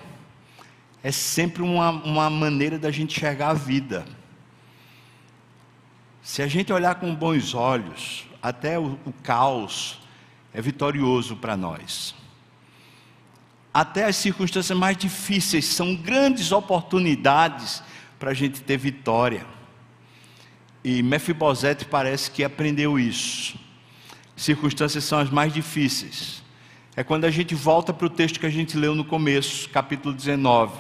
é 1.02 1.12
sempre 1.12 1.62
uma, 1.62 1.92
uma 1.92 2.30
maneira 2.30 2.78
da 2.78 2.92
gente 2.92 3.16
enxergar 3.16 3.52
a 3.52 3.54
vida. 3.54 4.06
Se 6.22 6.42
a 6.42 6.48
gente 6.48 6.74
olhar 6.74 6.96
com 6.96 7.16
bons 7.16 7.54
olhos, 7.54 8.26
até 8.44 8.78
o, 8.78 9.00
o 9.06 9.14
caos 9.24 10.02
é 10.54 10.62
vitorioso 10.62 11.38
para 11.38 11.56
nós 11.56 12.21
até 13.74 14.06
as 14.06 14.18
circunstâncias 14.18 14.78
mais 14.78 14.98
difíceis 14.98 15.66
são 15.66 15.96
grandes 15.96 16.52
oportunidades 16.52 17.82
para 18.20 18.32
a 18.32 18.34
gente 18.34 18.62
ter 18.62 18.78
vitória. 18.78 19.46
E 20.84 21.02
Mefibosete 21.02 21.86
parece 21.86 22.30
que 22.32 22.44
aprendeu 22.44 23.00
isso. 23.00 23.58
Circunstâncias 24.36 25.04
são 25.04 25.20
as 25.20 25.30
mais 25.30 25.54
difíceis. 25.54 26.42
É 26.96 27.04
quando 27.04 27.26
a 27.26 27.32
gente 27.32 27.56
volta 27.56 27.94
para 27.94 28.08
o 28.08 28.10
texto 28.10 28.40
que 28.40 28.46
a 28.46 28.50
gente 28.50 28.78
leu 28.78 28.94
no 28.94 29.06
começo, 29.06 29.70
capítulo 29.70 30.14
19. 30.14 30.76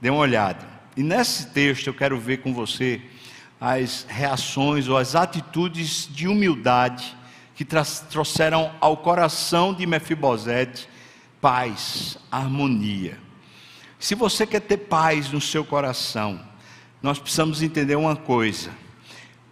Dê 0.00 0.10
uma 0.10 0.20
olhada. 0.20 0.64
E 0.96 1.02
nesse 1.02 1.48
texto 1.48 1.88
eu 1.88 1.94
quero 1.94 2.18
ver 2.20 2.38
com 2.38 2.54
você 2.54 3.00
as 3.60 4.06
reações 4.08 4.86
ou 4.86 4.96
as 4.96 5.16
atitudes 5.16 6.08
de 6.12 6.28
humildade 6.28 7.16
que 7.56 7.64
trouxeram 7.64 8.70
ao 8.80 8.98
coração 8.98 9.74
de 9.74 9.84
Mefibosete 9.84 10.88
paz, 11.40 12.18
harmonia. 12.30 13.18
Se 13.98 14.14
você 14.14 14.46
quer 14.46 14.60
ter 14.60 14.76
paz 14.76 15.30
no 15.30 15.40
seu 15.40 15.64
coração, 15.64 16.40
nós 17.02 17.18
precisamos 17.18 17.62
entender 17.62 17.96
uma 17.96 18.16
coisa: 18.16 18.70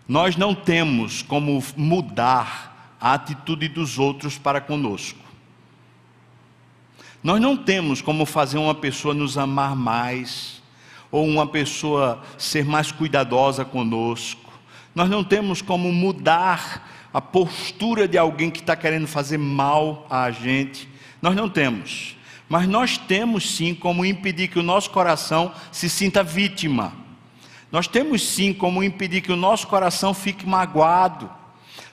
nós 0.07 0.37
não 0.37 0.55
temos 0.55 1.22
como 1.22 1.62
mudar 1.76 2.97
a 3.01 3.14
atitude 3.14 3.68
dos 3.68 3.99
outros 3.99 4.39
para 4.39 4.61
conosco. 4.61 5.18
Nós 7.22 7.41
não 7.41 7.57
temos 7.57 8.01
como 8.01 8.24
fazer 8.24 8.59
uma 8.59 8.74
pessoa 8.74 9.12
nos 9.12 9.37
amar 9.37 9.74
mais, 9.74 10.62
ou 11.11 11.26
uma 11.26 11.47
pessoa 11.47 12.22
ser 12.39 12.64
mais 12.64 12.93
cuidadosa 12.93 13.64
conosco. 13.64 14.53
Nós 14.95 15.11
não 15.11 15.24
temos 15.24 15.61
como 15.61 15.93
mudar 15.93 17.09
a 17.12 17.20
postura 17.20 18.07
de 18.07 18.16
alguém 18.16 18.51
que 18.51 18.61
está 18.61 18.76
querendo 18.76 19.07
fazer 19.07 19.39
mal 19.39 20.07
a 20.09 20.30
gente. 20.30 20.89
Nós 21.20 21.34
não 21.34 21.48
temos. 21.48 22.16
Mas 22.48 22.68
nós 22.68 22.96
temos 22.96 23.56
sim 23.56 23.74
como 23.74 24.04
impedir 24.04 24.48
que 24.48 24.58
o 24.58 24.62
nosso 24.62 24.90
coração 24.90 25.52
se 25.72 25.88
sinta 25.88 26.22
vítima. 26.22 26.92
Nós 27.72 27.88
temos 27.88 28.26
sim 28.26 28.52
como 28.52 28.82
impedir 28.82 29.20
que 29.20 29.32
o 29.32 29.36
nosso 29.36 29.66
coração 29.66 30.14
fique 30.14 30.46
magoado. 30.46 31.28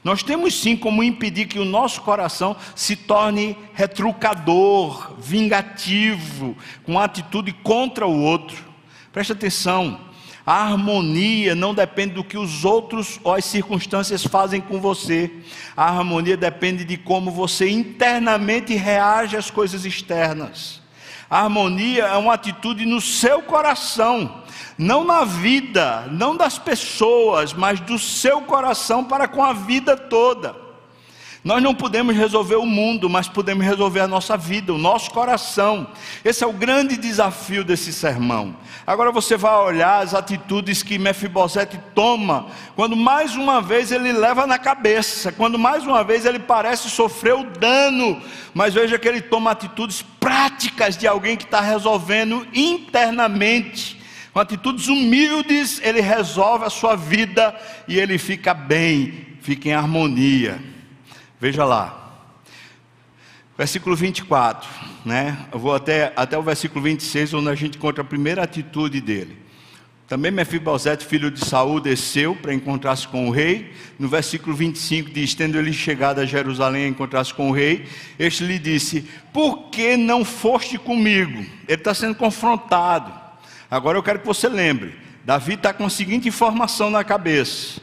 Nós 0.04 0.22
temos 0.22 0.60
sim 0.60 0.76
como 0.76 1.04
impedir 1.04 1.48
que 1.48 1.58
o 1.58 1.66
nosso 1.66 2.02
coração 2.02 2.56
se 2.76 2.96
torne 2.96 3.58
retrucador, 3.74 5.16
vingativo, 5.18 6.56
com 6.86 7.00
atitude 7.00 7.54
contra 7.54 8.06
o 8.06 8.22
outro. 8.22 8.64
Preste 9.12 9.32
atenção, 9.32 10.00
a 10.46 10.64
harmonia 10.64 11.56
não 11.56 11.74
depende 11.74 12.16
do 12.16 12.24
que 12.24 12.38
os 12.38 12.66
outros 12.66 13.20
ou 13.24 13.34
as 13.34 13.46
circunstâncias 13.46 14.26
fazem 14.26 14.60
com 14.60 14.80
você. 14.80 15.32
A 15.76 15.86
harmonia 15.86 16.36
depende 16.36 16.84
de 16.84 16.98
como 16.98 17.32
você 17.32 17.70
internamente 17.70 18.76
reage 18.76 19.38
às 19.38 19.50
coisas 19.50 19.86
externas. 19.86 20.82
A 21.30 21.44
harmonia 21.44 22.04
é 22.04 22.18
uma 22.18 22.34
atitude 22.34 22.86
no 22.86 23.00
seu 23.00 23.42
coração, 23.42 24.44
não 24.78 25.06
na 25.06 25.24
vida, 25.24 26.08
não 26.12 26.36
das 26.36 26.60
pessoas, 26.60 27.54
mas 27.54 27.80
do 27.80 27.98
seu 27.98 28.42
coração 28.42 29.04
para 29.04 29.28
com 29.28 29.44
a 29.44 29.54
vida 29.54 29.96
toda. 29.96 30.63
Nós 31.44 31.62
não 31.62 31.76
podemos 31.76 32.16
resolver 32.16 32.56
o 32.56 32.66
mundo, 32.66 33.10
mas 33.10 33.28
podemos 33.28 33.66
resolver 33.66 34.00
a 34.00 34.08
nossa 34.08 34.38
vida, 34.38 34.74
o 34.74 34.78
nosso 34.78 35.12
coração. 35.12 35.90
Esse 36.24 36.42
é 36.42 36.48
o 36.48 36.54
grande 36.54 36.96
desafio 36.96 37.66
desse 37.66 37.92
sermão. 37.92 38.56
Agora 38.88 39.12
você 39.12 39.36
vai 39.36 39.54
olhar 39.54 40.02
as 40.02 40.14
atitudes 40.14 40.82
que 40.82 40.98
Mefibosete 40.98 41.78
toma, 41.94 42.48
quando 42.78 42.96
mais 42.96 43.36
uma 43.36 43.62
vez 43.62 43.92
ele 43.92 44.14
leva 44.14 44.48
na 44.48 44.58
cabeça, 44.58 45.34
quando 45.34 45.60
mais 45.60 45.86
uma 45.86 46.02
vez 46.02 46.26
ele 46.26 46.40
parece 46.40 46.90
sofrer 46.90 47.34
o 47.34 47.44
dano, 47.44 48.22
mas 48.54 48.74
veja 48.74 48.98
que 48.98 49.08
ele 49.08 49.20
toma 49.20 49.52
atitudes 49.52 50.02
práticas 50.02 50.96
de 50.96 51.06
alguém 51.08 51.36
que 51.36 51.44
está 51.44 51.60
resolvendo 51.60 52.48
internamente. 52.54 54.00
Com 54.32 54.40
atitudes 54.40 54.88
humildes, 54.88 55.82
ele 55.84 56.00
resolve 56.00 56.64
a 56.64 56.70
sua 56.70 56.96
vida 56.96 57.54
e 57.86 58.00
ele 58.00 58.18
fica 58.18 58.54
bem, 58.54 59.28
fica 59.42 59.68
em 59.68 59.74
harmonia. 59.74 60.73
Veja 61.44 61.66
lá. 61.66 62.22
Versículo 63.58 63.98
24, 63.98 64.70
né? 65.04 65.38
Eu 65.52 65.60
vou 65.60 65.76
até, 65.76 66.14
até 66.16 66.38
o 66.38 66.42
versículo 66.42 66.82
26, 66.82 67.34
onde 67.34 67.50
a 67.50 67.54
gente 67.54 67.78
encontra 67.78 68.02
a 68.02 68.06
primeira 68.06 68.42
atitude 68.42 69.02
dele. 69.02 69.38
Também 70.08 70.32
Mefibosete, 70.32 71.06
filho 71.06 71.30
de 71.30 71.44
Saul, 71.44 71.82
desceu 71.82 72.34
para 72.34 72.54
encontrar-se 72.54 73.06
com 73.10 73.28
o 73.28 73.30
rei. 73.30 73.74
No 74.00 74.08
versículo 74.08 74.56
25 74.56 75.10
diz: 75.10 75.34
Tendo 75.34 75.58
ele 75.58 75.74
chegado 75.74 76.20
a 76.20 76.26
Jerusalém 76.26 76.86
a 76.86 76.88
encontrar-se 76.88 77.34
com 77.34 77.50
o 77.50 77.54
rei, 77.54 77.90
este 78.18 78.46
lhe 78.46 78.58
disse: 78.58 79.06
Por 79.34 79.70
que 79.70 79.98
não 79.98 80.24
foste 80.24 80.78
comigo? 80.78 81.40
Ele 81.68 81.74
está 81.74 81.94
sendo 81.94 82.16
confrontado. 82.16 83.12
Agora 83.70 83.98
eu 83.98 84.04
quero 84.04 84.20
que 84.20 84.26
você 84.26 84.48
lembre: 84.48 84.96
Davi 85.26 85.56
está 85.56 85.74
com 85.74 85.86
a 85.86 85.90
seguinte 85.90 86.26
informação 86.26 86.90
na 86.90 87.04
cabeça: 87.04 87.82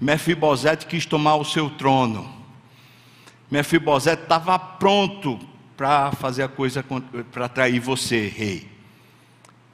Mefibosete 0.00 0.86
quis 0.86 1.04
tomar 1.04 1.34
o 1.34 1.44
seu 1.44 1.70
trono. 1.70 2.38
Mefibosete 3.50 4.22
estava 4.22 4.58
pronto 4.58 5.38
para 5.76 6.12
fazer 6.12 6.42
a 6.42 6.48
coisa 6.48 6.84
para 7.32 7.46
atrair 7.46 7.80
você, 7.80 8.28
rei. 8.28 8.68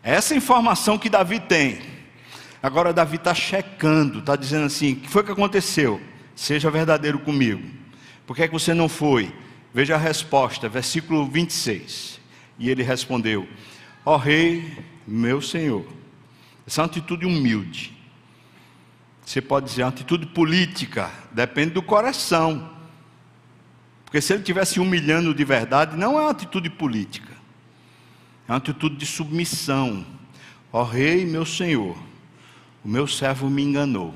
Essa 0.03 0.35
informação 0.35 0.97
que 0.99 1.11
Davi 1.11 1.41
tem. 1.41 1.81
Agora 2.63 2.93
Davi 2.93 3.17
está 3.17 3.35
checando, 3.35 4.21
está 4.21 4.37
dizendo 4.37 4.67
assim: 4.67 4.93
o 4.93 4.97
que 4.97 5.09
foi 5.09 5.23
que 5.25 5.33
aconteceu? 5.33 6.01
Seja 6.35 6.71
verdadeiro 6.71 7.19
comigo. 7.19 7.63
Por 8.27 8.35
que, 8.35 8.43
é 8.43 8.47
que 8.47 8.53
você 8.53 8.73
não 8.73 8.89
foi? 8.89 9.33
Veja 9.75 9.95
a 9.95 9.99
resposta, 9.99 10.69
versículo 10.69 11.27
26. 11.27 12.21
E 12.59 12.71
ele 12.71 12.83
respondeu: 12.83 13.47
Ó 14.05 14.15
oh, 14.15 14.17
rei, 14.17 14.79
meu 15.07 15.43
senhor. 15.43 15.85
Essa 16.67 16.81
é 16.81 16.83
uma 16.83 16.87
atitude 16.87 17.27
humilde. 17.27 17.93
Você 19.25 19.41
pode 19.41 19.67
dizer, 19.67 19.83
é 19.83 19.85
uma 19.85 19.91
atitude 19.91 20.27
política, 20.27 21.11
depende 21.33 21.71
do 21.71 21.83
coração. 21.83 22.76
Porque 24.07 24.21
se 24.21 24.33
ele 24.33 24.41
estivesse 24.41 24.79
humilhando 24.79 25.35
de 25.35 25.45
verdade, 25.45 25.97
não 25.97 26.17
é 26.17 26.23
uma 26.23 26.31
atitude 26.31 26.71
política, 26.71 27.33
é 28.49 28.53
uma 28.53 28.59
atitude 28.59 28.97
de 28.97 29.05
submissão. 29.05 30.07
Ó 30.73 30.85
rei, 30.85 31.27
meu 31.27 31.45
senhor, 31.45 31.99
o 32.85 32.89
meu 32.89 33.09
servo 33.09 33.51
me 33.51 33.63
enganou. 33.63 34.15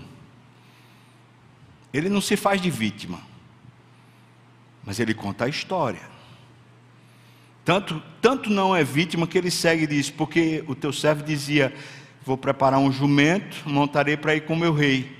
Ele 1.92 2.08
não 2.08 2.20
se 2.20 2.36
faz 2.36 2.62
de 2.62 2.70
vítima, 2.70 3.18
mas 4.84 5.00
ele 5.00 5.12
conta 5.12 5.46
a 5.46 5.48
história. 5.48 6.08
Tanto, 7.64 8.00
tanto 8.22 8.48
não 8.48 8.74
é 8.74 8.84
vítima 8.84 9.26
que 9.26 9.36
ele 9.36 9.50
segue 9.50 9.84
e 9.84 9.88
diz: 9.88 10.08
Porque 10.08 10.62
o 10.68 10.74
teu 10.76 10.92
servo 10.92 11.24
dizia: 11.24 11.74
Vou 12.24 12.38
preparar 12.38 12.78
um 12.78 12.92
jumento, 12.92 13.68
montarei 13.68 14.16
para 14.16 14.36
ir 14.36 14.42
com 14.42 14.54
meu 14.54 14.72
rei, 14.72 15.16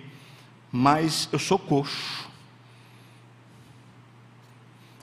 mas 0.71 1.29
eu 1.33 1.41
sou 1.41 1.59
coxo. 1.59 2.30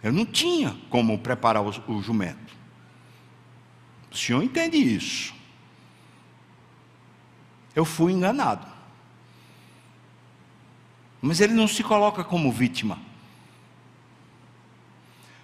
Eu 0.04 0.14
não 0.14 0.26
tinha 0.26 0.76
como 0.90 1.18
preparar 1.18 1.64
o, 1.64 1.70
o 1.92 2.02
jumento. 2.02 2.56
O 4.12 4.18
senhor 4.18 4.44
entende 4.44 4.78
isso? 4.78 5.34
Eu 7.76 7.86
fui 7.86 8.12
enganado. 8.12 8.66
Mas 11.22 11.42
ele 11.42 11.54
não 11.54 11.68
se 11.68 11.84
coloca 11.84 12.24
como 12.24 12.52
vítima. 12.52 13.00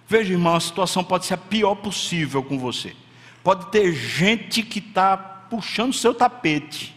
Veja, 0.06 0.32
irmão, 0.32 0.54
a 0.54 0.60
situação 0.60 1.02
pode 1.02 1.26
ser 1.26 1.34
a 1.34 1.38
pior 1.38 1.74
possível 1.76 2.42
com 2.42 2.58
você. 2.58 2.94
Pode 3.42 3.70
ter 3.70 3.92
gente 3.92 4.62
que 4.62 4.78
está 4.78 5.16
puxando 5.16 5.92
seu 5.92 6.14
tapete, 6.14 6.94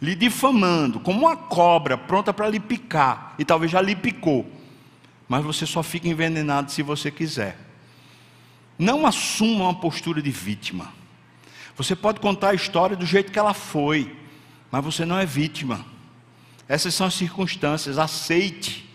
lhe 0.00 0.14
difamando, 0.14 1.00
como 1.00 1.20
uma 1.20 1.36
cobra 1.36 1.96
pronta 1.96 2.32
para 2.32 2.48
lhe 2.48 2.60
picar, 2.60 3.34
e 3.38 3.44
talvez 3.44 3.70
já 3.70 3.80
lhe 3.80 3.94
picou 3.94 4.50
mas 5.28 5.44
você 5.44 5.66
só 5.66 5.82
fica 5.82 6.08
envenenado 6.08 6.70
se 6.70 6.82
você 6.82 7.10
quiser. 7.10 7.58
Não 8.78 9.06
assuma 9.06 9.64
uma 9.64 9.74
postura 9.74 10.20
de 10.20 10.30
vítima. 10.30 10.92
Você 11.76 11.96
pode 11.96 12.20
contar 12.20 12.50
a 12.50 12.54
história 12.54 12.96
do 12.96 13.06
jeito 13.06 13.32
que 13.32 13.38
ela 13.38 13.54
foi, 13.54 14.16
mas 14.70 14.84
você 14.84 15.04
não 15.04 15.18
é 15.18 15.26
vítima. 15.26 15.84
Essas 16.68 16.94
são 16.94 17.06
as 17.06 17.14
circunstâncias, 17.14 17.98
aceite. 17.98 18.88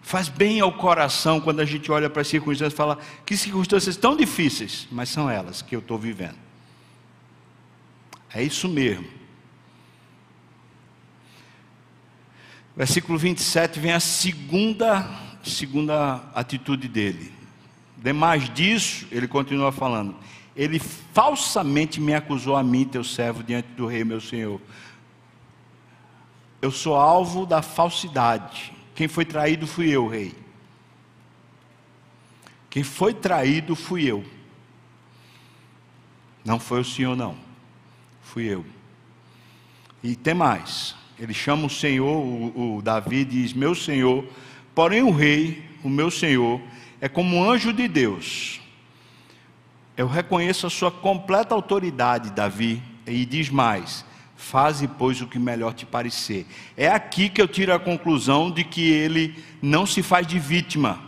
Faz 0.00 0.28
bem 0.28 0.60
ao 0.60 0.72
coração 0.72 1.40
quando 1.40 1.60
a 1.60 1.64
gente 1.64 1.90
olha 1.90 2.10
para 2.10 2.22
as 2.22 2.28
circunstâncias 2.28 2.74
e 2.74 2.76
fala: 2.76 2.98
que 3.24 3.36
circunstâncias 3.36 3.96
tão 3.96 4.16
difíceis, 4.16 4.86
mas 4.90 5.08
são 5.08 5.30
elas 5.30 5.62
que 5.62 5.74
eu 5.74 5.80
estou 5.80 5.98
vivendo. 5.98 6.36
É 8.34 8.42
isso 8.42 8.68
mesmo. 8.68 9.21
Versículo 12.74 13.18
27 13.18 13.78
vem 13.78 13.92
a 13.92 14.00
segunda, 14.00 15.08
segunda 15.44 16.22
atitude 16.34 16.88
dele. 16.88 17.32
Demais 17.98 18.48
disso, 18.52 19.06
ele 19.10 19.28
continua 19.28 19.70
falando: 19.70 20.16
Ele 20.56 20.78
falsamente 20.78 22.00
me 22.00 22.14
acusou 22.14 22.56
a 22.56 22.62
mim, 22.62 22.84
teu 22.84 23.04
servo, 23.04 23.42
diante 23.42 23.68
do 23.68 23.86
rei, 23.86 24.04
meu 24.04 24.20
senhor. 24.20 24.60
Eu 26.62 26.70
sou 26.70 26.96
alvo 26.96 27.44
da 27.44 27.60
falsidade. 27.60 28.72
Quem 28.94 29.06
foi 29.06 29.24
traído 29.24 29.66
fui 29.66 29.90
eu, 29.90 30.08
rei. 30.08 30.34
Quem 32.70 32.82
foi 32.82 33.12
traído 33.12 33.76
fui 33.76 34.04
eu. 34.04 34.24
Não 36.44 36.58
foi 36.58 36.80
o 36.80 36.84
senhor, 36.84 37.14
não. 37.14 37.36
Fui 38.22 38.44
eu. 38.44 38.64
E 40.02 40.16
tem 40.16 40.34
mais. 40.34 40.96
Ele 41.18 41.34
chama 41.34 41.66
o 41.66 41.70
Senhor, 41.70 42.16
o, 42.16 42.76
o 42.76 42.82
Davi 42.82 43.24
diz: 43.24 43.52
Meu 43.52 43.74
Senhor, 43.74 44.24
porém 44.74 45.02
o 45.02 45.10
rei, 45.10 45.62
o 45.84 45.88
meu 45.88 46.10
Senhor, 46.10 46.60
é 47.00 47.08
como 47.08 47.36
um 47.36 47.50
anjo 47.50 47.72
de 47.72 47.86
Deus. 47.86 48.60
Eu 49.96 50.06
reconheço 50.06 50.66
a 50.66 50.70
sua 50.70 50.90
completa 50.90 51.54
autoridade, 51.54 52.30
Davi, 52.30 52.82
e 53.06 53.24
diz 53.24 53.50
mais: 53.50 54.04
Faze, 54.36 54.88
pois, 54.88 55.20
o 55.20 55.26
que 55.26 55.38
melhor 55.38 55.74
te 55.74 55.86
parecer. 55.86 56.46
É 56.76 56.88
aqui 56.88 57.28
que 57.28 57.40
eu 57.40 57.46
tiro 57.46 57.72
a 57.72 57.78
conclusão 57.78 58.50
de 58.50 58.64
que 58.64 58.90
ele 58.90 59.34
não 59.60 59.86
se 59.86 60.02
faz 60.02 60.26
de 60.26 60.38
vítima. 60.38 60.98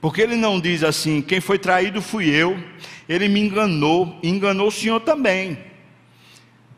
Porque 0.00 0.20
ele 0.20 0.36
não 0.36 0.60
diz 0.60 0.82
assim: 0.82 1.22
quem 1.22 1.40
foi 1.40 1.58
traído 1.58 2.00
fui 2.02 2.28
eu, 2.28 2.58
ele 3.08 3.28
me 3.28 3.40
enganou, 3.40 4.18
enganou 4.22 4.68
o 4.68 4.72
Senhor 4.72 5.00
também. 5.00 5.58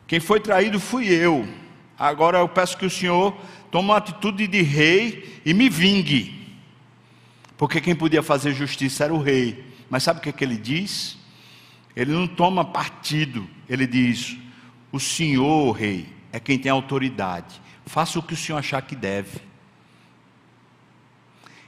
Quem 0.07 0.19
foi 0.19 0.39
traído 0.39 0.79
fui 0.79 1.07
eu. 1.07 1.47
Agora 2.03 2.39
eu 2.39 2.49
peço 2.49 2.77
que 2.77 2.85
o 2.85 2.89
Senhor 2.89 3.33
tome 3.71 3.87
uma 3.87 3.95
atitude 3.95 4.45
de 4.45 4.61
rei 4.61 5.41
e 5.45 5.53
me 5.53 5.69
vingue. 5.69 6.53
Porque 7.55 7.79
quem 7.79 7.95
podia 7.95 8.21
fazer 8.21 8.53
justiça 8.53 9.05
era 9.05 9.13
o 9.13 9.21
rei. 9.21 9.63
Mas 9.89 10.03
sabe 10.03 10.19
o 10.19 10.21
que, 10.21 10.27
é 10.27 10.33
que 10.33 10.43
ele 10.43 10.57
diz? 10.57 11.17
Ele 11.95 12.11
não 12.11 12.27
toma 12.27 12.65
partido, 12.65 13.49
ele 13.69 13.87
diz: 13.87 14.35
o 14.91 14.99
senhor, 14.99 15.71
rei, 15.71 16.09
é 16.33 16.41
quem 16.41 16.59
tem 16.59 16.69
autoridade. 16.69 17.61
Faça 17.85 18.19
o 18.19 18.23
que 18.23 18.33
o 18.33 18.37
senhor 18.37 18.57
achar 18.57 18.81
que 18.81 18.97
deve. 18.97 19.39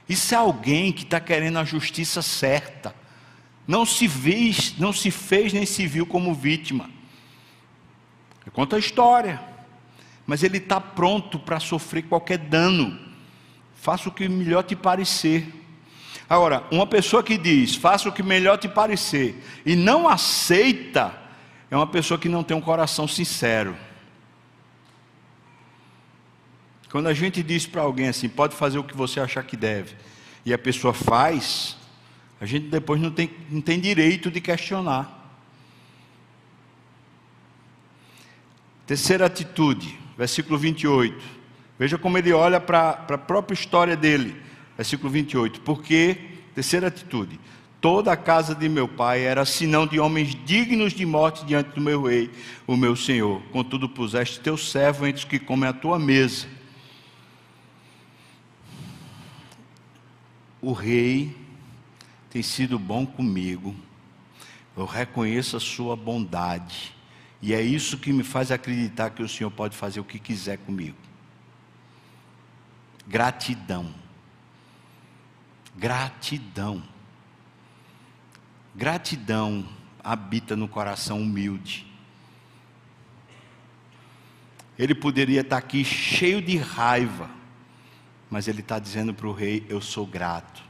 Isso 0.06 0.34
é 0.34 0.36
alguém 0.36 0.92
que 0.92 1.04
está 1.04 1.18
querendo 1.18 1.58
a 1.58 1.64
justiça 1.64 2.20
certa. 2.20 2.94
Não 3.66 3.86
se 3.86 4.06
fez, 4.06 4.74
não 4.76 4.92
se 4.92 5.10
fez 5.10 5.54
nem 5.54 5.64
se 5.64 5.86
viu 5.86 6.04
como 6.04 6.34
vítima. 6.34 6.90
Conta 8.52 8.76
a 8.76 8.78
história. 8.78 9.55
Mas 10.26 10.42
ele 10.42 10.58
está 10.58 10.80
pronto 10.80 11.38
para 11.38 11.60
sofrer 11.60 12.02
qualquer 12.02 12.38
dano. 12.38 12.98
Faça 13.76 14.08
o 14.08 14.12
que 14.12 14.28
melhor 14.28 14.64
te 14.64 14.74
parecer. 14.74 15.46
Agora, 16.28 16.64
uma 16.72 16.86
pessoa 16.86 17.22
que 17.22 17.38
diz, 17.38 17.76
faça 17.76 18.08
o 18.08 18.12
que 18.12 18.22
melhor 18.22 18.58
te 18.58 18.68
parecer, 18.68 19.40
e 19.64 19.76
não 19.76 20.08
aceita 20.08 21.26
é 21.70 21.76
uma 21.76 21.86
pessoa 21.86 22.18
que 22.18 22.28
não 22.28 22.42
tem 22.42 22.56
um 22.56 22.60
coração 22.60 23.06
sincero. 23.06 23.76
Quando 26.90 27.08
a 27.08 27.14
gente 27.14 27.42
diz 27.42 27.66
para 27.66 27.82
alguém 27.82 28.08
assim, 28.08 28.28
pode 28.28 28.54
fazer 28.54 28.78
o 28.78 28.84
que 28.84 28.96
você 28.96 29.20
achar 29.20 29.42
que 29.44 29.56
deve, 29.56 29.96
e 30.44 30.52
a 30.52 30.58
pessoa 30.58 30.94
faz, 30.94 31.76
a 32.40 32.46
gente 32.46 32.68
depois 32.68 33.00
não 33.00 33.10
tem, 33.10 33.30
não 33.50 33.60
tem 33.60 33.80
direito 33.80 34.30
de 34.30 34.40
questionar. 34.40 35.12
Terceira 38.86 39.26
atitude, 39.26 39.98
versículo 40.16 40.58
28. 40.58 41.16
Veja 41.78 41.98
como 41.98 42.16
ele 42.18 42.32
olha 42.32 42.60
para 42.60 42.90
a 42.90 43.18
própria 43.18 43.54
história 43.54 43.96
dele. 43.96 44.36
Versículo 44.76 45.10
28. 45.10 45.60
Porque, 45.60 46.16
terceira 46.54 46.88
atitude, 46.88 47.38
Toda 47.80 48.10
a 48.10 48.16
casa 48.16 48.52
de 48.52 48.68
meu 48.68 48.88
pai 48.88 49.22
era 49.22 49.44
sinão 49.44 49.86
de 49.86 50.00
homens 50.00 50.34
dignos 50.44 50.92
de 50.92 51.06
morte 51.06 51.44
diante 51.44 51.70
do 51.70 51.80
meu 51.80 52.02
rei, 52.02 52.30
o 52.66 52.76
meu 52.76 52.96
senhor. 52.96 53.40
Contudo, 53.52 53.88
puseste 53.88 54.40
teu 54.40 54.56
servo 54.56 55.06
entre 55.06 55.18
os 55.20 55.24
que 55.24 55.38
comem 55.38 55.68
a 55.68 55.72
tua 55.72 55.98
mesa. 55.98 56.48
O 60.60 60.72
rei 60.72 61.36
tem 62.28 62.42
sido 62.42 62.78
bom 62.78 63.06
comigo, 63.06 63.72
eu 64.76 64.84
reconheço 64.84 65.56
a 65.56 65.60
sua 65.60 65.94
bondade, 65.94 66.92
e 67.46 67.54
é 67.54 67.62
isso 67.62 67.96
que 67.96 68.12
me 68.12 68.24
faz 68.24 68.50
acreditar 68.50 69.10
que 69.10 69.22
o 69.22 69.28
Senhor 69.28 69.52
pode 69.52 69.76
fazer 69.76 70.00
o 70.00 70.04
que 70.04 70.18
quiser 70.18 70.58
comigo. 70.58 70.96
Gratidão. 73.06 73.94
Gratidão. 75.76 76.82
Gratidão 78.74 79.64
habita 80.02 80.56
no 80.56 80.66
coração 80.66 81.22
humilde. 81.22 81.86
Ele 84.76 84.92
poderia 84.92 85.42
estar 85.42 85.58
aqui 85.58 85.84
cheio 85.84 86.42
de 86.42 86.56
raiva, 86.56 87.30
mas 88.28 88.48
ele 88.48 88.60
está 88.60 88.80
dizendo 88.80 89.14
para 89.14 89.28
o 89.28 89.32
rei: 89.32 89.64
Eu 89.68 89.80
sou 89.80 90.04
grato, 90.04 90.64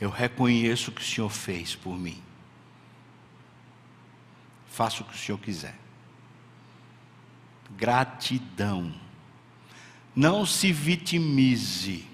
eu 0.00 0.08
reconheço 0.08 0.92
o 0.92 0.94
que 0.94 1.02
o 1.02 1.04
Senhor 1.04 1.30
fez 1.30 1.74
por 1.74 1.98
mim. 1.98 2.22
Faça 4.68 5.02
o 5.02 5.04
que 5.04 5.16
o 5.16 5.18
Senhor 5.18 5.38
quiser. 5.38 5.79
Gratidão. 7.80 8.92
Não 10.14 10.44
se 10.44 10.70
vitimize. 10.70 12.06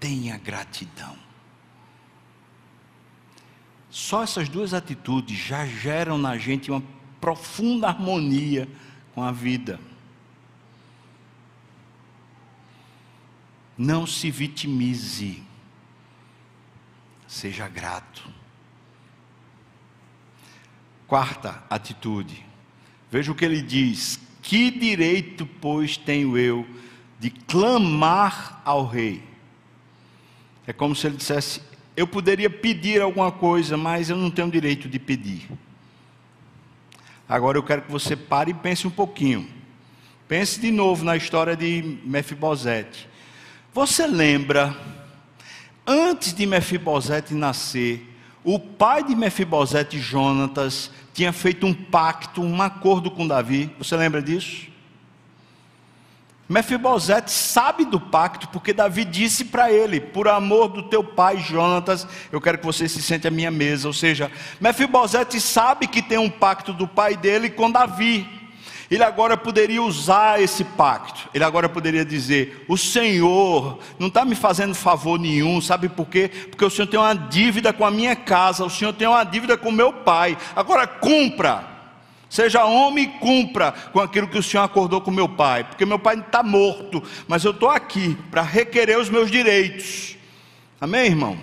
Tenha 0.00 0.38
gratidão. 0.38 1.14
Só 3.90 4.22
essas 4.22 4.48
duas 4.48 4.72
atitudes 4.72 5.36
já 5.36 5.66
geram 5.66 6.16
na 6.16 6.38
gente 6.38 6.70
uma 6.70 6.82
profunda 7.20 7.88
harmonia 7.88 8.66
com 9.14 9.22
a 9.22 9.30
vida. 9.30 9.78
Não 13.76 14.06
se 14.06 14.30
vitimize, 14.30 15.42
seja 17.26 17.68
grato. 17.68 18.28
Quarta 21.08 21.64
atitude, 21.68 22.44
veja 23.10 23.32
o 23.32 23.34
que 23.34 23.44
ele 23.44 23.62
diz: 23.62 24.20
Que 24.42 24.70
direito, 24.70 25.46
pois, 25.46 25.96
tenho 25.96 26.38
eu 26.38 26.64
de 27.18 27.30
clamar 27.30 28.62
ao 28.64 28.86
rei? 28.86 29.22
É 30.66 30.72
como 30.72 30.94
se 30.94 31.06
ele 31.06 31.16
dissesse: 31.16 31.62
eu 31.98 32.06
poderia 32.06 32.48
pedir 32.48 33.02
alguma 33.02 33.32
coisa, 33.32 33.76
mas 33.76 34.08
eu 34.08 34.16
não 34.16 34.30
tenho 34.30 34.48
direito 34.48 34.88
de 34.88 35.00
pedir. 35.00 35.50
Agora 37.28 37.58
eu 37.58 37.62
quero 37.62 37.82
que 37.82 37.90
você 37.90 38.14
pare 38.14 38.52
e 38.52 38.54
pense 38.54 38.86
um 38.86 38.90
pouquinho. 38.90 39.48
Pense 40.28 40.60
de 40.60 40.70
novo 40.70 41.04
na 41.04 41.16
história 41.16 41.56
de 41.56 41.98
Mefibosete. 42.04 43.08
Você 43.74 44.06
lembra, 44.06 44.76
antes 45.84 46.32
de 46.32 46.46
Mefibosete 46.46 47.34
nascer, 47.34 48.07
o 48.54 48.58
pai 48.58 49.04
de 49.04 49.14
Mefibosete, 49.14 49.98
Jonatas, 49.98 50.90
tinha 51.12 51.34
feito 51.34 51.66
um 51.66 51.74
pacto, 51.74 52.40
um 52.40 52.62
acordo 52.62 53.10
com 53.10 53.28
Davi. 53.28 53.70
Você 53.76 53.94
lembra 53.94 54.22
disso? 54.22 54.68
Mefibosete 56.48 57.30
sabe 57.30 57.84
do 57.84 58.00
pacto, 58.00 58.48
porque 58.48 58.72
Davi 58.72 59.04
disse 59.04 59.44
para 59.44 59.70
ele: 59.70 60.00
Por 60.00 60.28
amor 60.28 60.68
do 60.68 60.84
teu 60.84 61.04
pai 61.04 61.36
Jonatas, 61.36 62.08
eu 62.32 62.40
quero 62.40 62.56
que 62.56 62.64
você 62.64 62.88
se 62.88 63.02
sente 63.02 63.28
à 63.28 63.30
minha 63.30 63.50
mesa. 63.50 63.86
Ou 63.86 63.92
seja, 63.92 64.32
Mefibosete 64.58 65.38
sabe 65.42 65.86
que 65.86 66.00
tem 66.00 66.16
um 66.16 66.30
pacto 66.30 66.72
do 66.72 66.88
pai 66.88 67.18
dele 67.18 67.50
com 67.50 67.70
Davi. 67.70 68.37
Ele 68.90 69.02
agora 69.02 69.36
poderia 69.36 69.82
usar 69.82 70.40
esse 70.40 70.64
pacto. 70.64 71.28
Ele 71.34 71.44
agora 71.44 71.68
poderia 71.68 72.04
dizer: 72.04 72.64
O 72.66 72.76
Senhor 72.76 73.78
não 73.98 74.08
está 74.08 74.24
me 74.24 74.34
fazendo 74.34 74.74
favor 74.74 75.18
nenhum, 75.18 75.60
sabe 75.60 75.88
por 75.88 76.06
quê? 76.06 76.30
Porque 76.50 76.64
o 76.64 76.70
Senhor 76.70 76.86
tem 76.86 76.98
uma 76.98 77.14
dívida 77.14 77.72
com 77.72 77.84
a 77.84 77.90
minha 77.90 78.16
casa, 78.16 78.64
o 78.64 78.70
Senhor 78.70 78.94
tem 78.94 79.06
uma 79.06 79.24
dívida 79.24 79.58
com 79.58 79.68
o 79.68 79.72
meu 79.72 79.92
pai. 79.92 80.38
Agora 80.56 80.86
cumpra. 80.86 81.76
Seja 82.30 82.64
homem 82.64 83.04
e 83.04 83.18
cumpra 83.18 83.72
com 83.72 84.00
aquilo 84.00 84.28
que 84.28 84.36
o 84.36 84.42
Senhor 84.42 84.62
acordou 84.62 85.00
com 85.00 85.10
meu 85.10 85.28
pai, 85.28 85.64
porque 85.64 85.86
meu 85.86 85.98
pai 85.98 86.18
está 86.18 86.42
morto, 86.42 87.02
mas 87.26 87.42
eu 87.42 87.52
estou 87.52 87.70
aqui 87.70 88.18
para 88.30 88.42
requerer 88.42 88.98
os 88.98 89.08
meus 89.08 89.30
direitos. 89.30 90.14
Amém, 90.78 91.06
irmão? 91.06 91.38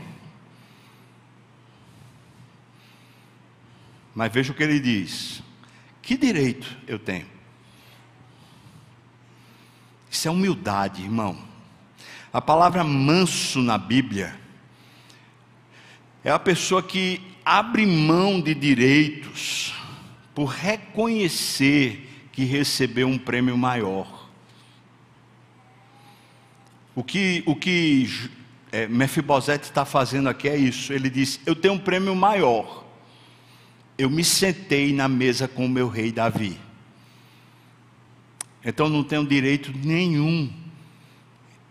Mas 4.14 4.32
veja 4.32 4.52
o 4.52 4.56
que 4.56 4.62
ele 4.62 4.80
diz: 4.80 5.44
que 6.02 6.16
direito 6.16 6.68
eu 6.88 7.00
tenho? 7.00 7.35
Isso 10.16 10.30
é 10.30 10.32
humildade, 10.32 11.04
irmão. 11.04 11.38
A 12.32 12.40
palavra 12.40 12.86
manso 12.86 13.62
na 13.62 13.78
Bíblia 13.78 14.34
é 16.24 16.32
a 16.32 16.40
pessoa 16.40 16.82
que 16.82 17.22
abre 17.44 17.86
mão 17.86 18.40
de 18.40 18.56
direitos 18.56 19.74
por 20.34 20.46
reconhecer 20.46 22.30
que 22.32 22.46
recebeu 22.46 23.10
um 23.10 23.18
prêmio 23.18 23.58
maior. 23.58 24.30
O 26.96 27.04
que, 27.04 27.44
o 27.46 27.54
que 27.54 28.30
é, 28.72 28.88
Mefibosete 28.88 29.66
está 29.66 29.84
fazendo 29.84 30.30
aqui 30.30 30.48
é 30.48 30.56
isso. 30.56 30.94
Ele 30.94 31.10
diz: 31.10 31.42
Eu 31.46 31.58
tenho 31.58 31.74
um 31.74 31.80
prêmio 31.80 32.16
maior. 32.16 32.86
Eu 33.98 34.10
me 34.10 34.24
sentei 34.24 34.94
na 34.94 35.10
mesa 35.10 35.46
com 35.46 35.66
o 35.66 35.70
meu 35.70 35.90
rei 35.90 36.10
Davi. 36.10 36.58
Então 38.66 38.90
não 38.90 39.04
tenho 39.04 39.26
direito 39.26 39.72
nenhum. 39.72 40.52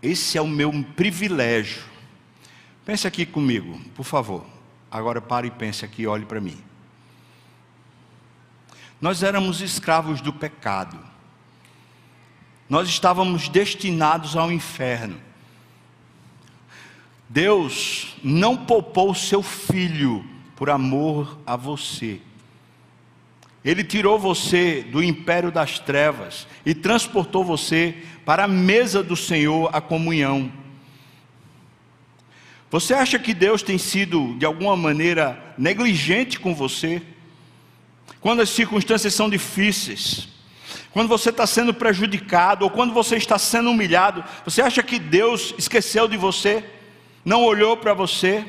Esse 0.00 0.38
é 0.38 0.40
o 0.40 0.46
meu 0.46 0.72
privilégio. 0.94 1.82
Pense 2.84 3.06
aqui 3.06 3.26
comigo, 3.26 3.80
por 3.96 4.04
favor. 4.04 4.46
Agora 4.88 5.20
pare 5.20 5.48
e 5.48 5.50
pense 5.50 5.84
aqui, 5.84 6.06
olhe 6.06 6.24
para 6.24 6.40
mim. 6.40 6.56
Nós 9.00 9.24
éramos 9.24 9.60
escravos 9.60 10.20
do 10.20 10.32
pecado. 10.32 10.98
Nós 12.68 12.88
estávamos 12.88 13.48
destinados 13.48 14.36
ao 14.36 14.52
inferno. 14.52 15.20
Deus 17.28 18.16
não 18.22 18.56
poupou 18.56 19.10
o 19.10 19.14
seu 19.14 19.42
filho 19.42 20.24
por 20.54 20.70
amor 20.70 21.38
a 21.44 21.56
você. 21.56 22.20
Ele 23.64 23.82
tirou 23.82 24.18
você 24.18 24.82
do 24.82 25.02
império 25.02 25.50
das 25.50 25.78
trevas 25.78 26.46
e 26.66 26.74
transportou 26.74 27.42
você 27.42 27.94
para 28.24 28.44
a 28.44 28.48
mesa 28.48 29.02
do 29.02 29.16
Senhor, 29.16 29.70
a 29.72 29.80
comunhão. 29.80 30.52
Você 32.70 32.92
acha 32.92 33.18
que 33.18 33.32
Deus 33.32 33.62
tem 33.62 33.78
sido, 33.78 34.34
de 34.36 34.44
alguma 34.44 34.76
maneira, 34.76 35.54
negligente 35.56 36.38
com 36.38 36.54
você? 36.54 37.00
Quando 38.20 38.42
as 38.42 38.50
circunstâncias 38.50 39.14
são 39.14 39.30
difíceis, 39.30 40.28
quando 40.92 41.08
você 41.08 41.30
está 41.30 41.46
sendo 41.46 41.72
prejudicado, 41.72 42.64
ou 42.64 42.70
quando 42.70 42.92
você 42.92 43.16
está 43.16 43.38
sendo 43.38 43.70
humilhado, 43.70 44.24
você 44.44 44.60
acha 44.60 44.82
que 44.82 44.98
Deus 44.98 45.54
esqueceu 45.56 46.06
de 46.06 46.16
você? 46.16 46.64
Não 47.24 47.44
olhou 47.44 47.76
para 47.76 47.94
você? 47.94 48.44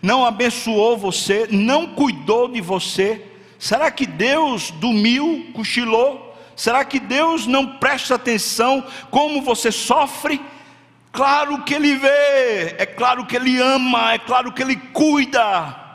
Não 0.00 0.24
abençoou 0.24 0.96
você? 0.96 1.46
Não 1.50 1.88
cuidou 1.88 2.48
de 2.48 2.60
você? 2.60 3.22
Será 3.58 3.90
que 3.90 4.06
Deus 4.06 4.70
dormiu, 4.70 5.50
cochilou? 5.54 6.34
Será 6.54 6.84
que 6.84 6.98
Deus 6.98 7.46
não 7.46 7.76
presta 7.78 8.14
atenção 8.14 8.84
como 9.10 9.42
você 9.42 9.70
sofre? 9.70 10.40
Claro 11.12 11.62
que 11.62 11.74
Ele 11.74 11.96
vê, 11.96 12.76
é 12.78 12.86
claro 12.86 13.26
que 13.26 13.36
Ele 13.36 13.58
ama, 13.58 14.12
é 14.12 14.18
claro 14.18 14.52
que 14.52 14.62
Ele 14.62 14.76
cuida. 14.76 15.86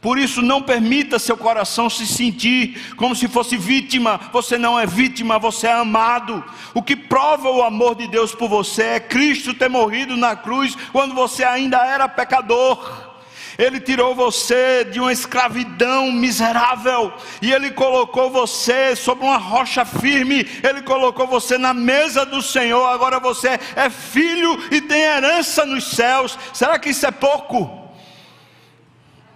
Por 0.00 0.18
isso, 0.18 0.42
não 0.42 0.60
permita 0.60 1.16
seu 1.20 1.36
coração 1.36 1.88
se 1.88 2.04
sentir 2.08 2.92
como 2.96 3.14
se 3.14 3.28
fosse 3.28 3.56
vítima. 3.56 4.18
Você 4.32 4.58
não 4.58 4.76
é 4.76 4.84
vítima, 4.84 5.38
você 5.38 5.68
é 5.68 5.72
amado. 5.72 6.44
O 6.74 6.82
que 6.82 6.96
prova 6.96 7.48
o 7.48 7.62
amor 7.62 7.94
de 7.94 8.08
Deus 8.08 8.34
por 8.34 8.48
você 8.48 8.82
é 8.82 9.00
Cristo 9.00 9.54
ter 9.54 9.70
morrido 9.70 10.16
na 10.16 10.34
cruz 10.34 10.76
quando 10.90 11.14
você 11.14 11.44
ainda 11.44 11.86
era 11.86 12.08
pecador. 12.08 13.11
Ele 13.58 13.80
tirou 13.80 14.14
você 14.14 14.84
de 14.84 15.00
uma 15.00 15.12
escravidão 15.12 16.10
miserável 16.10 17.12
e 17.40 17.52
Ele 17.52 17.70
colocou 17.70 18.30
você 18.30 18.96
sobre 18.96 19.24
uma 19.24 19.36
rocha 19.36 19.84
firme. 19.84 20.46
Ele 20.62 20.82
colocou 20.82 21.26
você 21.26 21.58
na 21.58 21.74
mesa 21.74 22.24
do 22.24 22.40
Senhor. 22.40 22.86
Agora 22.86 23.20
você 23.20 23.58
é 23.76 23.90
filho 23.90 24.58
e 24.70 24.80
tem 24.80 25.02
herança 25.02 25.64
nos 25.66 25.84
céus. 25.84 26.38
Será 26.52 26.78
que 26.78 26.90
isso 26.90 27.06
é 27.06 27.10
pouco? 27.10 27.82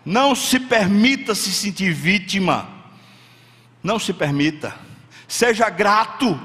Não 0.05 0.35
se 0.35 0.61
permita 0.61 1.35
se 1.35 1.53
sentir 1.53 1.93
vítima. 1.93 2.69
Não 3.83 3.99
se 3.99 4.13
permita. 4.13 4.75
Seja 5.29 5.69
grato. 5.69 6.41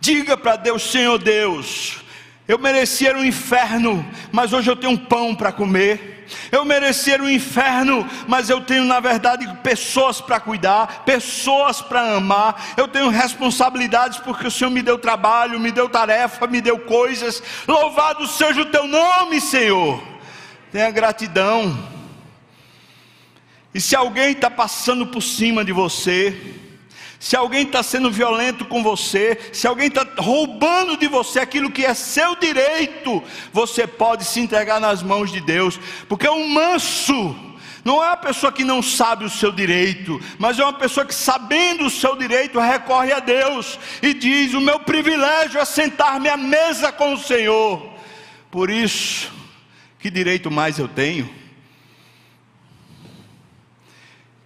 Diga 0.00 0.36
para 0.36 0.56
Deus, 0.56 0.82
Senhor 0.82 1.16
Deus, 1.16 2.03
eu 2.46 2.58
merecia 2.58 3.16
o 3.16 3.24
inferno, 3.24 4.04
mas 4.30 4.52
hoje 4.52 4.70
eu 4.70 4.76
tenho 4.76 4.92
um 4.92 4.96
pão 4.96 5.34
para 5.34 5.50
comer. 5.50 6.26
Eu 6.50 6.64
merecia 6.64 7.22
o 7.22 7.28
inferno, 7.28 8.06
mas 8.26 8.50
eu 8.50 8.60
tenho, 8.60 8.84
na 8.84 9.00
verdade, 9.00 9.46
pessoas 9.62 10.20
para 10.20 10.40
cuidar, 10.40 11.04
pessoas 11.04 11.80
para 11.80 12.16
amar. 12.16 12.74
Eu 12.76 12.88
tenho 12.88 13.08
responsabilidades 13.08 14.18
porque 14.18 14.46
o 14.46 14.50
Senhor 14.50 14.70
me 14.70 14.82
deu 14.82 14.98
trabalho, 14.98 15.60
me 15.60 15.70
deu 15.70 15.88
tarefa, 15.88 16.46
me 16.46 16.60
deu 16.60 16.78
coisas. 16.80 17.42
Louvado 17.66 18.26
seja 18.26 18.62
o 18.62 18.66
teu 18.66 18.86
nome, 18.86 19.40
Senhor. 19.40 20.02
Tenha 20.70 20.90
gratidão. 20.90 21.78
E 23.74 23.80
se 23.80 23.96
alguém 23.96 24.32
está 24.32 24.50
passando 24.50 25.06
por 25.06 25.22
cima 25.22 25.64
de 25.64 25.72
você, 25.72 26.62
se 27.24 27.34
alguém 27.36 27.62
está 27.62 27.82
sendo 27.82 28.10
violento 28.10 28.66
com 28.66 28.82
você, 28.82 29.38
se 29.50 29.66
alguém 29.66 29.86
está 29.86 30.06
roubando 30.18 30.94
de 30.94 31.08
você 31.08 31.40
aquilo 31.40 31.70
que 31.70 31.82
é 31.82 31.94
seu 31.94 32.36
direito, 32.36 33.22
você 33.50 33.86
pode 33.86 34.26
se 34.26 34.40
entregar 34.40 34.78
nas 34.78 35.02
mãos 35.02 35.32
de 35.32 35.40
Deus, 35.40 35.80
porque 36.06 36.28
um 36.28 36.46
manso 36.46 37.34
não 37.82 38.04
é 38.04 38.08
uma 38.08 38.16
pessoa 38.18 38.52
que 38.52 38.62
não 38.62 38.82
sabe 38.82 39.24
o 39.24 39.30
seu 39.30 39.50
direito, 39.50 40.20
mas 40.38 40.58
é 40.58 40.64
uma 40.64 40.74
pessoa 40.74 41.06
que, 41.06 41.14
sabendo 41.14 41.86
o 41.86 41.90
seu 41.90 42.14
direito, 42.14 42.60
recorre 42.60 43.14
a 43.14 43.20
Deus 43.20 43.78
e 44.02 44.12
diz: 44.12 44.52
O 44.52 44.60
meu 44.60 44.80
privilégio 44.80 45.58
é 45.58 45.64
sentar-me 45.64 46.28
à 46.28 46.36
mesa 46.36 46.92
com 46.92 47.14
o 47.14 47.18
Senhor. 47.18 47.90
Por 48.50 48.68
isso, 48.68 49.32
que 49.98 50.10
direito 50.10 50.50
mais 50.50 50.78
eu 50.78 50.88
tenho? 50.88 51.34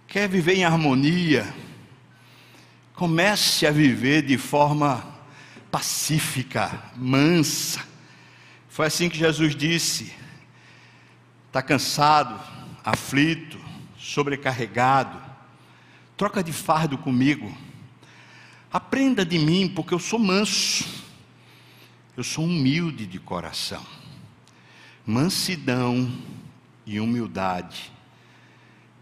Quer 0.07 0.29
viver 0.29 0.55
em 0.55 0.63
harmonia? 0.63 1.45
Comece 2.99 3.65
a 3.65 3.71
viver 3.71 4.23
de 4.23 4.37
forma 4.37 5.01
pacífica, 5.71 6.83
mansa. 6.97 7.81
Foi 8.67 8.87
assim 8.87 9.07
que 9.07 9.17
Jesus 9.17 9.55
disse: 9.55 10.13
está 11.47 11.61
cansado, 11.61 12.37
aflito, 12.83 13.57
sobrecarregado, 13.97 15.17
troca 16.17 16.43
de 16.43 16.51
fardo 16.51 16.97
comigo. 16.97 17.49
Aprenda 18.69 19.25
de 19.25 19.39
mim, 19.39 19.71
porque 19.73 19.93
eu 19.93 19.99
sou 19.99 20.19
manso, 20.19 20.85
eu 22.17 22.23
sou 22.25 22.43
humilde 22.43 23.07
de 23.07 23.17
coração. 23.17 23.85
Mansidão 25.05 26.11
e 26.85 26.99
humildade 26.99 27.93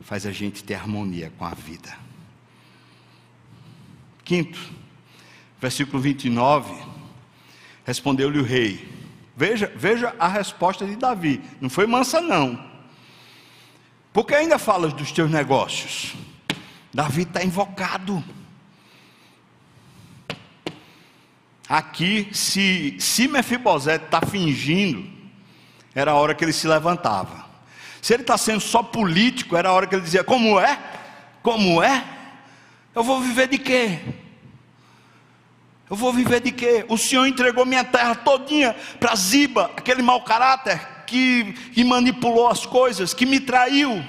faz 0.02 0.28
a 0.28 0.32
gente 0.32 0.64
ter 0.64 0.76
harmonia 0.76 1.34
com 1.36 1.46
a 1.46 1.56
vida. 1.56 2.07
Quinto, 4.28 4.60
versículo 5.58 6.02
29, 6.02 6.70
respondeu-lhe 7.86 8.40
o 8.40 8.44
rei. 8.44 8.86
Veja, 9.38 9.72
veja 9.74 10.14
a 10.20 10.28
resposta 10.28 10.86
de 10.86 10.98
Davi. 10.98 11.42
Não 11.62 11.70
foi 11.70 11.88
mansa, 11.88 12.20
não. 12.20 12.62
Porque 14.12 14.36
ainda 14.36 14.60
falas 14.60 14.92
dos 14.92 15.14
teus 15.14 15.32
negócios. 15.32 16.14
Davi 16.94 17.22
está 17.22 17.42
invocado. 17.42 18.22
Aqui, 21.70 22.28
se, 22.34 22.98
se 23.00 23.30
Mefibosete 23.30 24.06
está 24.06 24.20
fingindo, 24.20 25.10
era 25.96 26.12
a 26.12 26.16
hora 26.16 26.36
que 26.36 26.44
ele 26.44 26.52
se 26.52 26.68
levantava. 26.68 27.46
Se 28.02 28.14
ele 28.14 28.24
está 28.24 28.38
sendo 28.38 28.60
só 28.60 28.84
político, 28.84 29.56
era 29.56 29.70
a 29.70 29.72
hora 29.72 29.88
que 29.88 29.96
ele 29.96 30.02
dizia: 30.02 30.22
Como 30.22 30.60
é? 30.60 30.78
Como 31.42 31.82
é? 31.82 32.17
Eu 32.98 33.04
vou 33.04 33.22
viver 33.22 33.48
de 33.48 33.60
quê? 33.60 34.00
Eu 35.88 35.96
vou 35.96 36.12
viver 36.12 36.42
de 36.42 36.52
quê? 36.52 36.84
O 36.90 36.98
Senhor 36.98 37.28
entregou 37.28 37.64
minha 37.64 37.84
terra 37.84 38.16
todinha 38.16 38.76
para 39.00 39.16
Ziba, 39.16 39.70
aquele 39.78 40.02
mau 40.02 40.24
caráter 40.24 40.80
que, 41.06 41.54
que 41.76 41.84
manipulou 41.84 42.48
as 42.48 42.66
coisas, 42.66 43.14
que 43.14 43.24
me 43.24 43.40
traiu. 43.40 44.04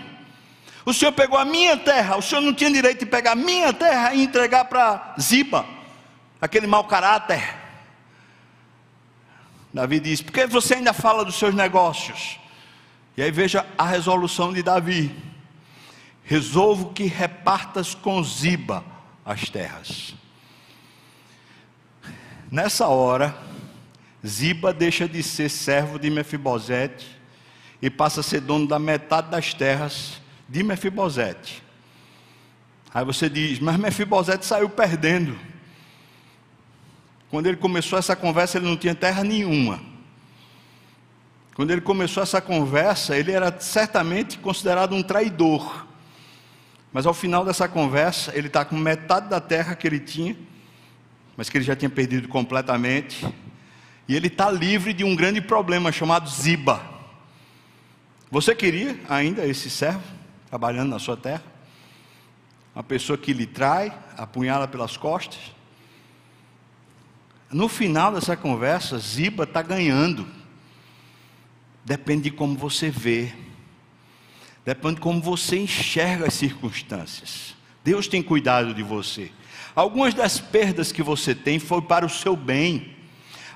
O 0.87 0.95
Senhor 0.95 1.13
pegou 1.13 1.39
a 1.39 1.45
minha 1.45 1.77
terra, 1.77 2.17
o 2.17 2.23
Senhor 2.23 2.41
não 2.41 2.55
tinha 2.55 2.71
direito 2.71 3.01
de 3.01 3.05
pegar 3.05 3.33
a 3.33 3.37
minha 3.37 3.75
terra 3.75 4.15
e 4.15 4.23
entregar 4.23 4.65
para 4.65 5.15
Ziba, 5.21 5.67
aquele 6.41 6.67
mau 6.67 6.85
caráter. 6.85 7.45
Davi 9.71 10.01
diz: 10.01 10.23
Por 10.23 10.33
que 10.33 10.47
você 10.47 10.77
ainda 10.77 10.95
fala 10.95 11.27
dos 11.27 11.35
seus 11.35 11.55
negócios? 11.55 12.41
E 13.19 13.23
aí 13.23 13.31
veja 13.31 13.67
a 13.77 13.85
resolução 13.85 14.51
de 14.51 14.63
Davi 14.63 15.28
resolvo 16.29 16.93
que 16.93 17.05
repartas 17.05 17.95
com 17.95 18.23
Ziba 18.23 18.85
as 19.25 19.49
terras. 19.49 20.15
Nessa 22.53 22.87
hora, 22.87 23.35
Ziba 24.25 24.75
deixa 24.75 25.09
de 25.09 25.23
ser 25.23 25.49
servo 25.49 25.99
de 25.99 26.11
Mefibosete 26.11 27.07
e 27.81 27.89
passa 27.89 28.21
a 28.21 28.23
ser 28.23 28.43
dono 28.43 28.69
da 28.69 28.79
metade 28.79 29.31
das 29.31 29.55
terras 29.55 30.21
de 30.47 30.63
Mefibosete. 30.63 31.63
Aí 32.93 33.07
você 33.07 33.31
diz, 33.31 33.59
mas 33.59 33.79
Mefibosete 33.79 34.45
saiu 34.45 34.69
perdendo. 34.69 35.39
Quando 37.31 37.47
ele 37.47 37.57
começou 37.57 37.99
essa 37.99 38.15
conversa, 38.15 38.59
ele 38.59 38.67
não 38.67 38.77
tinha 38.77 38.95
terra 38.95 39.25
nenhuma. 39.25 39.81
Quando 41.55 41.71
ele 41.71 41.81
começou 41.81 42.23
essa 42.23 42.41
conversa, 42.43 43.17
ele 43.17 43.33
era 43.33 43.59
certamente 43.61 44.39
considerado 44.39 44.95
um 44.95 45.03
traidor. 45.03 45.88
Mas 46.93 47.07
ao 47.07 47.15
final 47.15 47.45
dessa 47.45 47.69
conversa, 47.69 48.33
ele 48.37 48.47
está 48.47 48.65
com 48.65 48.77
metade 48.77 49.29
da 49.29 49.41
terra 49.41 49.75
que 49.75 49.87
ele 49.87 50.01
tinha, 50.01 50.37
mas 51.37 51.49
que 51.49 51.59
ele 51.59 51.65
já 51.65 51.77
tinha 51.77 51.91
perdido 51.91 52.29
completamente. 52.29 53.27
E 54.09 54.17
ele 54.17 54.29
está 54.29 54.51
livre 54.51 54.93
de 54.93 55.05
um 55.05 55.15
grande 55.15 55.41
problema 55.41 55.93
chamado 55.93 56.29
Ziba. 56.29 56.83
Você 58.31 58.55
queria 58.55 58.99
ainda 59.09 59.47
esse 59.47 59.69
servo 59.69 60.03
trabalhando 60.49 60.91
na 60.91 60.99
sua 60.99 61.17
terra? 61.17 61.43
Uma 62.75 62.83
pessoa 62.83 63.19
que 63.19 63.33
lhe 63.33 63.47
trai, 63.47 63.97
apunhala 64.17 64.67
pelas 64.67 64.97
costas? 64.97 65.39
No 67.51 67.69
final 67.69 68.13
dessa 68.13 68.37
conversa, 68.37 68.99
Ziba 68.99 69.45
está 69.45 69.63
ganhando. 69.63 70.27
Depende 71.85 72.25
de 72.25 72.31
como 72.31 72.57
você 72.57 72.91
vê 72.91 73.33
Depende 74.69 74.97
de 74.97 75.01
como 75.01 75.19
você 75.19 75.61
enxerga 75.61 76.27
as 76.27 76.35
circunstâncias. 76.35 77.55
Deus 77.83 78.07
tem 78.07 78.23
cuidado 78.23 78.75
de 78.75 78.83
você. 78.83 79.33
Algumas 79.75 80.13
das 80.13 80.41
perdas 80.41 80.93
que 80.93 81.03
você 81.03 81.35
tem 81.35 81.59
foi 81.59 81.81
para 81.81 82.05
o 82.05 82.11
seu 82.11 82.37
bem. 82.37 82.95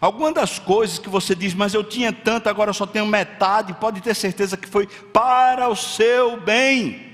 Algumas 0.00 0.32
das 0.32 0.58
coisas 0.58 0.98
que 0.98 1.10
você 1.10 1.34
diz, 1.34 1.52
mas 1.52 1.74
eu 1.74 1.84
tinha 1.84 2.14
tanto, 2.14 2.48
agora 2.48 2.70
eu 2.70 2.74
só 2.74 2.86
tenho 2.86 3.06
metade, 3.06 3.74
pode 3.74 4.00
ter 4.00 4.14
certeza 4.14 4.56
que 4.56 4.66
foi 4.66 4.86
para 4.86 5.68
o 5.68 5.76
seu 5.76 6.40
bem. 6.40 7.12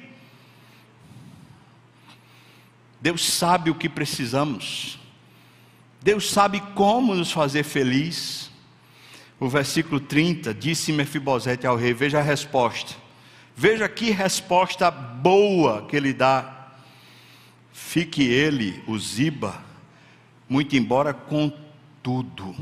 Deus 3.00 3.24
sabe 3.24 3.68
o 3.68 3.74
que 3.74 3.88
precisamos. 3.88 4.96
Deus 6.00 6.30
sabe 6.30 6.60
como 6.76 7.16
nos 7.16 7.32
fazer 7.32 7.64
feliz. 7.64 8.48
O 9.40 9.48
versículo 9.48 9.98
30 9.98 10.54
disse 10.54 10.92
Mefibosete 10.92 11.66
ao 11.66 11.74
rei: 11.74 11.92
Veja 11.92 12.20
a 12.20 12.22
resposta. 12.22 13.07
Veja 13.60 13.88
que 13.88 14.12
resposta 14.12 14.88
boa 14.88 15.84
que 15.88 15.96
ele 15.96 16.12
dá. 16.12 16.76
Fique 17.72 18.22
ele, 18.22 18.80
o 18.86 18.96
Ziba, 18.96 19.60
muito 20.48 20.76
embora 20.76 21.12
com 21.12 21.50
tudo. 22.00 22.54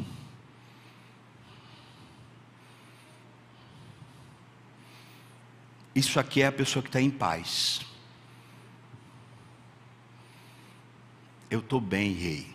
Isso 5.94 6.18
aqui 6.18 6.40
é 6.40 6.46
a 6.46 6.52
pessoa 6.52 6.82
que 6.82 6.88
está 6.88 6.98
em 6.98 7.10
paz. 7.10 7.82
Eu 11.50 11.58
estou 11.58 11.78
bem, 11.78 12.14
rei. 12.14 12.46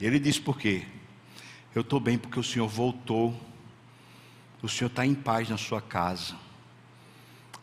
Ele 0.00 0.20
diz 0.20 0.38
por 0.38 0.56
quê? 0.56 0.86
Eu 1.74 1.80
estou 1.80 1.98
bem 1.98 2.16
porque 2.16 2.38
o 2.38 2.44
Senhor 2.44 2.68
voltou. 2.68 3.36
O 4.62 4.68
Senhor 4.68 4.86
está 4.86 5.04
em 5.04 5.16
paz 5.16 5.48
na 5.48 5.58
sua 5.58 5.82
casa. 5.82 6.45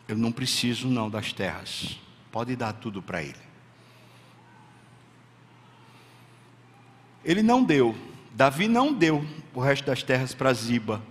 Eu 0.06 0.16
não 0.16 0.30
preciso 0.30 0.88
não 0.88 1.08
das 1.08 1.32
terras. 1.32 1.98
Pode 2.30 2.54
dar 2.56 2.72
tudo 2.72 3.00
para 3.00 3.22
ele. 3.22 3.34
Ele 7.24 7.42
não 7.42 7.64
deu. 7.64 7.96
Davi 8.32 8.68
não 8.68 8.92
deu 8.92 9.24
o 9.54 9.60
resto 9.60 9.86
das 9.86 10.02
terras 10.02 10.34
para 10.34 10.52
Ziba. 10.52 11.02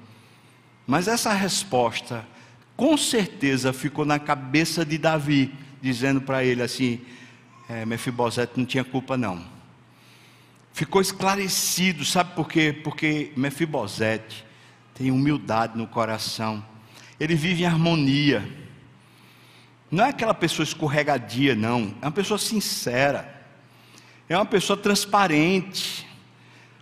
Mas 0.85 1.07
essa 1.07 1.33
resposta 1.33 2.25
com 2.75 2.97
certeza 2.97 3.71
ficou 3.71 4.05
na 4.05 4.19
cabeça 4.19 4.85
de 4.85 4.97
Davi, 4.97 5.53
dizendo 5.81 6.21
para 6.21 6.43
ele 6.43 6.61
assim: 6.61 7.01
é, 7.69 7.85
Mefibosete 7.85 8.53
não 8.57 8.65
tinha 8.65 8.83
culpa 8.83 9.15
não. 9.15 9.43
Ficou 10.73 11.01
esclarecido, 11.01 12.03
sabe 12.03 12.35
por 12.35 12.49
quê? 12.49 12.73
Porque 12.83 13.31
Mefibosete 13.37 14.43
tem 14.93 15.11
humildade 15.11 15.77
no 15.77 15.87
coração, 15.87 16.63
ele 17.19 17.35
vive 17.35 17.63
em 17.63 17.65
harmonia. 17.65 18.62
Não 19.93 20.05
é 20.05 20.09
aquela 20.09 20.33
pessoa 20.33 20.63
escorregadia, 20.63 21.53
não, 21.53 21.93
é 22.01 22.05
uma 22.07 22.11
pessoa 22.11 22.39
sincera, 22.39 23.31
é 24.27 24.35
uma 24.35 24.43
pessoa 24.43 24.75
transparente, 24.75 26.07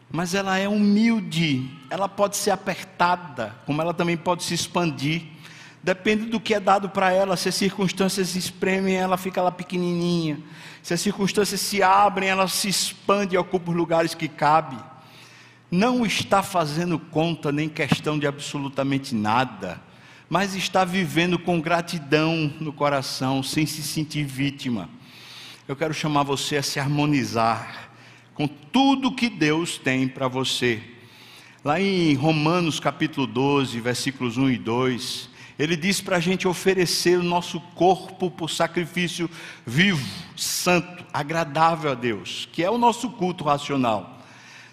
mas 0.10 0.34
ela 0.34 0.58
é 0.58 0.66
humilde, 0.66 1.70
ela 1.90 2.08
pode 2.08 2.38
ser 2.38 2.52
apertada, 2.52 3.54
como 3.66 3.82
ela 3.82 3.94
também 3.94 4.16
pode 4.16 4.44
se 4.44 4.54
expandir. 4.54 5.24
Depende 5.84 6.24
do 6.28 6.40
que 6.40 6.54
é 6.54 6.60
dado 6.62 6.88
para 6.88 7.12
ela. 7.12 7.36
Se 7.36 7.50
as 7.50 7.56
circunstâncias 7.56 8.34
espremem, 8.38 8.96
ela 8.96 9.18
fica 9.18 9.42
lá 9.42 9.52
pequenininha. 9.52 10.40
Se 10.82 10.94
as 10.94 11.02
circunstâncias 11.02 11.60
se 11.60 11.84
abrem, 11.84 12.30
ela 12.30 12.48
se 12.48 12.70
expande 12.70 13.36
e 13.36 13.38
ocupa 13.38 13.72
os 13.72 13.78
lugares 13.78 14.16
que 14.16 14.30
cabe. 14.30 14.78
Não 15.70 16.06
está 16.06 16.42
fazendo 16.42 16.98
conta 16.98 17.52
nem 17.52 17.68
questão 17.68 18.18
de 18.18 18.26
absolutamente 18.26 19.14
nada, 19.14 19.82
mas 20.32 20.56
está 20.56 20.86
vivendo 20.86 21.38
com 21.38 21.60
gratidão 21.60 22.54
no 22.58 22.72
coração, 22.72 23.44
sem 23.44 23.66
se 23.66 23.84
sentir 23.84 24.24
vítima. 24.24 24.90
Eu 25.68 25.76
quero 25.76 25.94
chamar 25.94 26.24
você 26.24 26.56
a 26.56 26.64
se 26.64 26.80
harmonizar 26.80 27.92
com 28.34 28.48
tudo 28.48 29.14
que 29.14 29.30
Deus 29.30 29.78
tem 29.78 30.08
para 30.08 30.30
você. 30.30 30.82
Lá 31.66 31.82
em 31.82 32.14
Romanos 32.14 32.80
capítulo 32.80 33.28
12, 33.28 33.78
versículos 33.82 34.38
1 34.38 34.52
e 34.52 34.58
2, 34.58 35.30
ele 35.60 35.76
diz 35.76 36.00
para 36.00 36.16
a 36.16 36.22
gente 36.22 36.48
oferecer 36.48 37.20
o 37.20 37.24
nosso 37.24 37.60
corpo 37.76 38.32
por 38.32 38.50
sacrifício 38.50 39.30
vivo, 39.66 40.08
santo, 40.38 41.04
agradável 41.12 41.92
a 41.92 41.94
Deus, 41.94 42.48
que 42.54 42.64
é 42.64 42.72
o 42.72 42.78
nosso 42.78 43.10
culto 43.10 43.44
racional. 43.44 44.21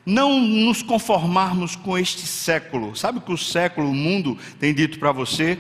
Não 0.09 0.41
nos 0.41 0.83
conformarmos 0.83 1.77
com 1.77 1.99
este 1.99 2.27
século. 2.27 2.97
Sabe 2.97 3.19
o 3.19 3.21
que 3.21 3.31
o 3.31 3.37
século, 3.37 3.91
o 3.91 3.95
mundo, 3.95 4.39
tem 4.59 4.73
dito 4.73 4.99
para 4.99 5.13
você? 5.13 5.59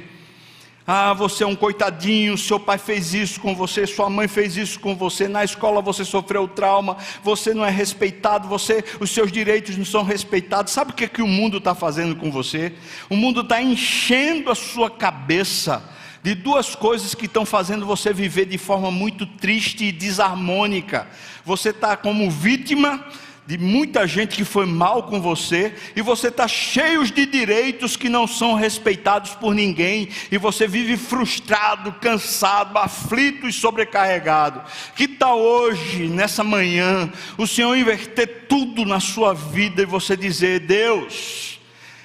Ah, 0.87 1.13
você 1.13 1.45
é 1.45 1.47
um 1.47 1.55
coitadinho, 1.55 2.39
seu 2.39 2.59
pai 2.59 2.79
fez 2.79 3.13
isso 3.13 3.43
com 3.43 3.55
você, 3.55 3.87
sua 3.87 4.09
mãe 4.09 4.27
fez 4.27 4.57
isso 4.57 4.81
com 4.81 4.97
você, 4.97 5.29
na 5.29 5.45
escola 5.45 5.83
você 5.83 6.03
sofreu 6.03 6.49
trauma, 6.49 6.97
você 7.23 7.53
não 7.53 7.63
é 7.63 7.69
respeitado, 7.69 8.49
você, 8.49 8.83
os 8.99 9.11
seus 9.11 9.31
direitos 9.31 9.77
não 9.77 9.85
são 9.85 10.03
respeitados. 10.03 10.73
Sabe 10.73 10.93
o 10.93 10.95
que, 10.95 11.05
é 11.05 11.09
que 11.09 11.21
o 11.21 11.29
mundo 11.29 11.59
está 11.59 11.75
fazendo 11.75 12.17
com 12.17 12.31
você? 12.31 12.73
O 13.11 13.17
mundo 13.17 13.43
está 13.43 13.61
enchendo 13.61 14.51
a 14.51 14.55
sua 14.55 14.91
cabeça 14.91 15.87
de 16.23 16.35
duas 16.35 16.75
coisas 16.75 17.15
que 17.15 17.27
estão 17.27 17.45
fazendo 17.45 17.85
você 17.85 18.15
viver 18.15 18.47
de 18.47 18.57
forma 18.57 18.91
muito 18.91 19.27
triste 19.27 19.85
e 19.85 19.93
desarmônica. 19.93 21.07
Você 21.45 21.69
está 21.69 21.99
como 21.99 22.31
vítima 22.31 23.05
de 23.49 23.57
muita 23.57 24.07
gente 24.07 24.37
que 24.37 24.45
foi 24.45 24.67
mal 24.67 25.05
com 25.05 25.23
você, 25.23 25.75
e 25.97 26.03
você 26.03 26.29
está 26.29 26.47
cheio 26.47 27.03
de 27.07 27.25
direitos 27.25 27.97
que 27.97 28.11
não 28.11 28.27
são 28.27 28.53
respeitados 28.53 29.31
por 29.31 29.55
ninguém, 29.55 30.11
e 30.31 30.37
você 30.37 30.69
vive 30.69 30.99
frustrado, 30.99 31.95
cansado, 31.95 32.77
aflito 32.77 33.49
e 33.49 33.53
sobrecarregado. 33.53 34.61
Que 34.95 35.09
tal 35.09 35.41
hoje, 35.41 36.09
nessa 36.09 36.45
manhã, 36.45 37.11
o 37.39 37.47
Senhor 37.47 37.75
inverter 37.75 38.45
tudo 38.51 38.85
na 38.85 39.01
sua 39.01 39.33
vida 39.33 39.81
e 39.81 39.87
você 39.87 40.15
dizer: 40.15 40.61
Deus, 40.61 41.58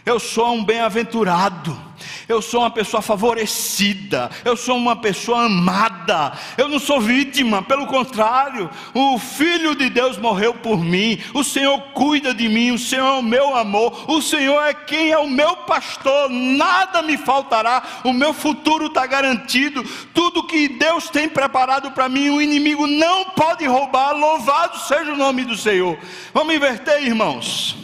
eu 0.06 0.20
sou 0.20 0.54
um 0.54 0.64
bem-aventurado. 0.64 1.94
Eu 2.28 2.42
sou 2.42 2.62
uma 2.62 2.72
pessoa 2.72 3.02
favorecida, 3.02 4.30
eu 4.44 4.56
sou 4.56 4.78
uma 4.78 4.96
pessoa 4.96 5.46
amada, 5.46 6.34
eu 6.58 6.68
não 6.68 6.80
sou 6.80 7.00
vítima, 7.00 7.62
pelo 7.62 7.86
contrário, 7.86 8.70
o 8.94 9.18
Filho 9.20 9.76
de 9.76 9.90
Deus 9.90 10.18
morreu 10.18 10.54
por 10.54 10.80
mim, 10.80 11.20
o 11.34 11.44
Senhor 11.44 11.80
cuida 11.94 12.34
de 12.34 12.48
mim, 12.48 12.72
o 12.72 12.80
Senhor 12.80 13.06
é 13.06 13.20
o 13.20 13.22
meu 13.22 13.56
amor, 13.56 14.10
o 14.10 14.22
Senhor 14.22 14.62
é 14.64 14.74
quem 14.74 15.12
é 15.12 15.18
o 15.18 15.30
meu 15.30 15.56
pastor, 15.58 16.30
nada 16.30 17.02
me 17.02 17.18
faltará, 17.18 17.84
o 18.04 18.14
meu 18.14 18.34
futuro 18.34 18.88
está 18.88 19.06
garantido, 19.06 19.84
tudo 20.14 20.48
que 20.48 20.68
Deus 20.68 21.10
tem 21.10 21.28
preparado 21.28 21.92
para 21.92 22.10
mim, 22.10 22.30
o 22.30 22.42
inimigo 22.42 22.88
não 22.88 23.26
pode 23.26 23.66
roubar, 23.66 24.14
louvado 24.14 24.80
seja 24.80 25.12
o 25.12 25.18
nome 25.18 25.44
do 25.44 25.58
Senhor. 25.58 25.98
Vamos 26.34 26.56
inverter, 26.56 27.04
irmãos. 27.04 27.83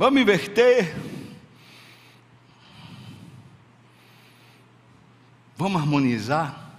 Vamos 0.00 0.22
inverter. 0.22 0.96
Vamos 5.58 5.78
harmonizar? 5.78 6.72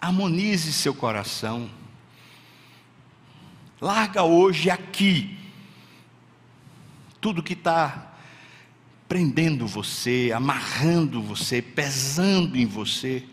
Harmonize 0.00 0.72
seu 0.72 0.94
coração. 0.94 1.68
Larga 3.80 4.22
hoje 4.22 4.70
aqui 4.70 5.36
tudo 7.20 7.42
que 7.42 7.54
está 7.54 8.12
prendendo 9.08 9.66
você, 9.66 10.30
amarrando 10.32 11.20
você, 11.20 11.60
pesando 11.60 12.56
em 12.56 12.66
você. 12.66 13.24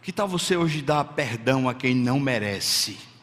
Que 0.00 0.12
tal 0.12 0.28
você 0.28 0.56
hoje 0.56 0.82
dar 0.82 1.02
perdão 1.02 1.68
a 1.68 1.74
quem 1.74 1.96
não 1.96 2.20
merece? 2.20 3.15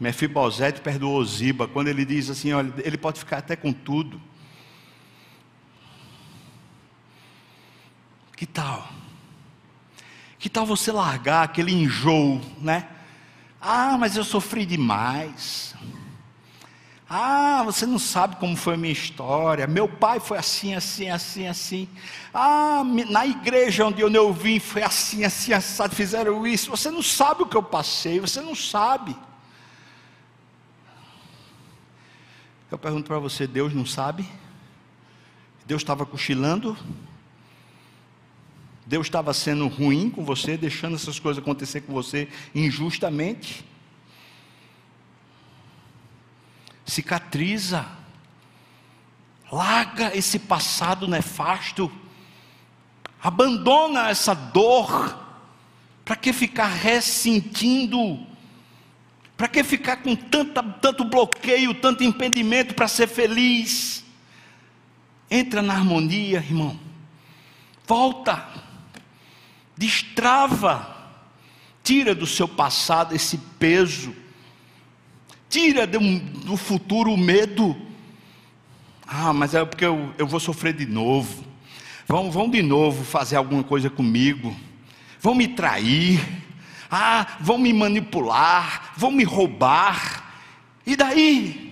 Mefibosete 0.00 0.80
perdoou 0.80 1.24
Ziba 1.24 1.66
quando 1.66 1.88
ele 1.88 2.04
diz 2.04 2.30
assim: 2.30 2.52
olha, 2.52 2.72
ele 2.84 2.96
pode 2.96 3.18
ficar 3.18 3.38
até 3.38 3.56
com 3.56 3.72
tudo. 3.72 4.20
Que 8.36 8.46
tal? 8.46 8.88
Que 10.38 10.48
tal 10.48 10.64
você 10.64 10.92
largar 10.92 11.42
aquele 11.42 11.72
enjoo, 11.72 12.40
né? 12.60 12.88
Ah, 13.60 13.98
mas 13.98 14.16
eu 14.16 14.22
sofri 14.22 14.64
demais. 14.64 15.74
Ah, 17.10 17.62
você 17.64 17.86
não 17.86 17.98
sabe 17.98 18.36
como 18.36 18.54
foi 18.54 18.74
a 18.74 18.76
minha 18.76 18.92
história. 18.92 19.66
Meu 19.66 19.88
pai 19.88 20.20
foi 20.20 20.38
assim, 20.38 20.74
assim, 20.74 21.08
assim, 21.08 21.48
assim. 21.48 21.88
Ah, 22.32 22.82
na 22.84 23.26
igreja 23.26 23.86
onde 23.86 24.02
eu 24.02 24.32
vim 24.32 24.60
foi 24.60 24.82
assim, 24.82 25.24
assim, 25.24 25.52
assado, 25.52 25.96
fizeram 25.96 26.46
isso. 26.46 26.70
Você 26.70 26.90
não 26.90 27.02
sabe 27.02 27.42
o 27.42 27.46
que 27.46 27.56
eu 27.56 27.62
passei, 27.62 28.20
você 28.20 28.40
não 28.40 28.54
sabe. 28.54 29.16
Eu 32.70 32.78
pergunto 32.78 33.06
para 33.06 33.18
você: 33.18 33.46
Deus 33.46 33.72
não 33.72 33.86
sabe? 33.86 34.28
Deus 35.66 35.82
estava 35.82 36.04
cochilando? 36.04 36.76
Deus 38.86 39.06
estava 39.06 39.34
sendo 39.34 39.68
ruim 39.68 40.08
com 40.10 40.24
você, 40.24 40.56
deixando 40.56 40.94
essas 40.96 41.18
coisas 41.18 41.42
acontecer 41.42 41.82
com 41.82 41.92
você 41.92 42.28
injustamente. 42.54 43.64
Cicatriza. 46.86 47.86
Larga 49.50 50.16
esse 50.16 50.38
passado 50.38 51.08
nefasto. 51.08 51.90
Abandona 53.22 54.08
essa 54.08 54.34
dor. 54.34 55.26
Para 56.04 56.16
que 56.16 56.32
ficar 56.32 56.68
ressentindo? 56.68 58.26
Para 59.38 59.46
que 59.46 59.62
ficar 59.62 59.98
com 59.98 60.16
tanta, 60.16 60.60
tanto 60.62 61.04
bloqueio, 61.04 61.72
tanto 61.72 62.02
impedimento 62.02 62.74
para 62.74 62.88
ser 62.88 63.06
feliz? 63.06 64.04
Entra 65.30 65.62
na 65.62 65.74
harmonia, 65.74 66.38
irmão 66.38 66.78
Volta, 67.86 68.46
destrava, 69.76 70.94
tira 71.82 72.14
do 72.14 72.26
seu 72.26 72.46
passado 72.46 73.14
esse 73.14 73.38
peso, 73.58 74.14
tira 75.48 75.86
do, 75.86 76.00
do 76.18 76.56
futuro 76.56 77.12
o 77.12 77.16
medo. 77.16 77.74
Ah, 79.06 79.32
mas 79.32 79.54
é 79.54 79.64
porque 79.64 79.86
eu, 79.86 80.12
eu 80.18 80.26
vou 80.26 80.40
sofrer 80.40 80.74
de 80.74 80.84
novo. 80.84 81.44
Vão, 82.06 82.30
vão 82.30 82.50
de 82.50 82.60
novo 82.60 83.04
fazer 83.04 83.36
alguma 83.36 83.62
coisa 83.62 83.88
comigo. 83.88 84.54
Vão 85.20 85.34
me 85.34 85.46
trair. 85.46 86.20
Ah, 86.90 87.26
vão 87.40 87.58
me 87.58 87.72
manipular. 87.72 88.92
Vão 88.96 89.10
me 89.10 89.24
roubar. 89.24 90.24
E 90.86 90.96
daí? 90.96 91.68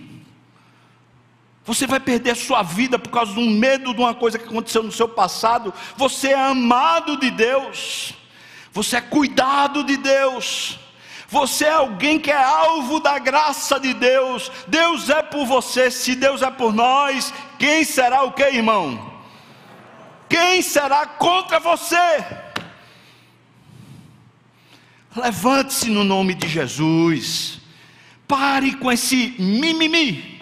Você 1.64 1.84
vai 1.84 1.98
perder 1.98 2.30
a 2.30 2.36
sua 2.36 2.62
vida 2.62 2.96
por 2.98 3.10
causa 3.10 3.32
de 3.32 3.40
um 3.40 3.50
medo 3.50 3.92
de 3.92 4.00
uma 4.00 4.14
coisa 4.14 4.38
que 4.38 4.44
aconteceu 4.44 4.84
no 4.84 4.92
seu 4.92 5.08
passado. 5.08 5.74
Você 5.96 6.28
é 6.28 6.40
amado 6.40 7.16
de 7.16 7.30
Deus. 7.30 8.14
Você 8.72 8.96
é 8.96 9.00
cuidado 9.00 9.82
de 9.82 9.96
Deus. 9.96 10.78
Você 11.28 11.64
é 11.64 11.72
alguém 11.72 12.20
que 12.20 12.30
é 12.30 12.40
alvo 12.40 13.00
da 13.00 13.18
graça 13.18 13.80
de 13.80 13.92
Deus. 13.94 14.52
Deus 14.68 15.10
é 15.10 15.22
por 15.22 15.44
você. 15.44 15.90
Se 15.90 16.14
Deus 16.14 16.40
é 16.40 16.50
por 16.50 16.72
nós, 16.72 17.34
quem 17.58 17.82
será 17.82 18.22
o 18.22 18.30
que, 18.30 18.44
irmão? 18.44 19.12
Quem 20.28 20.62
será 20.62 21.04
contra 21.06 21.58
você? 21.58 22.24
Levante-se 25.16 25.90
no 25.90 26.04
nome 26.04 26.34
de 26.34 26.46
Jesus. 26.46 27.58
Pare 28.28 28.74
com 28.76 28.90
esse 28.92 29.34
mimimi. 29.38 30.40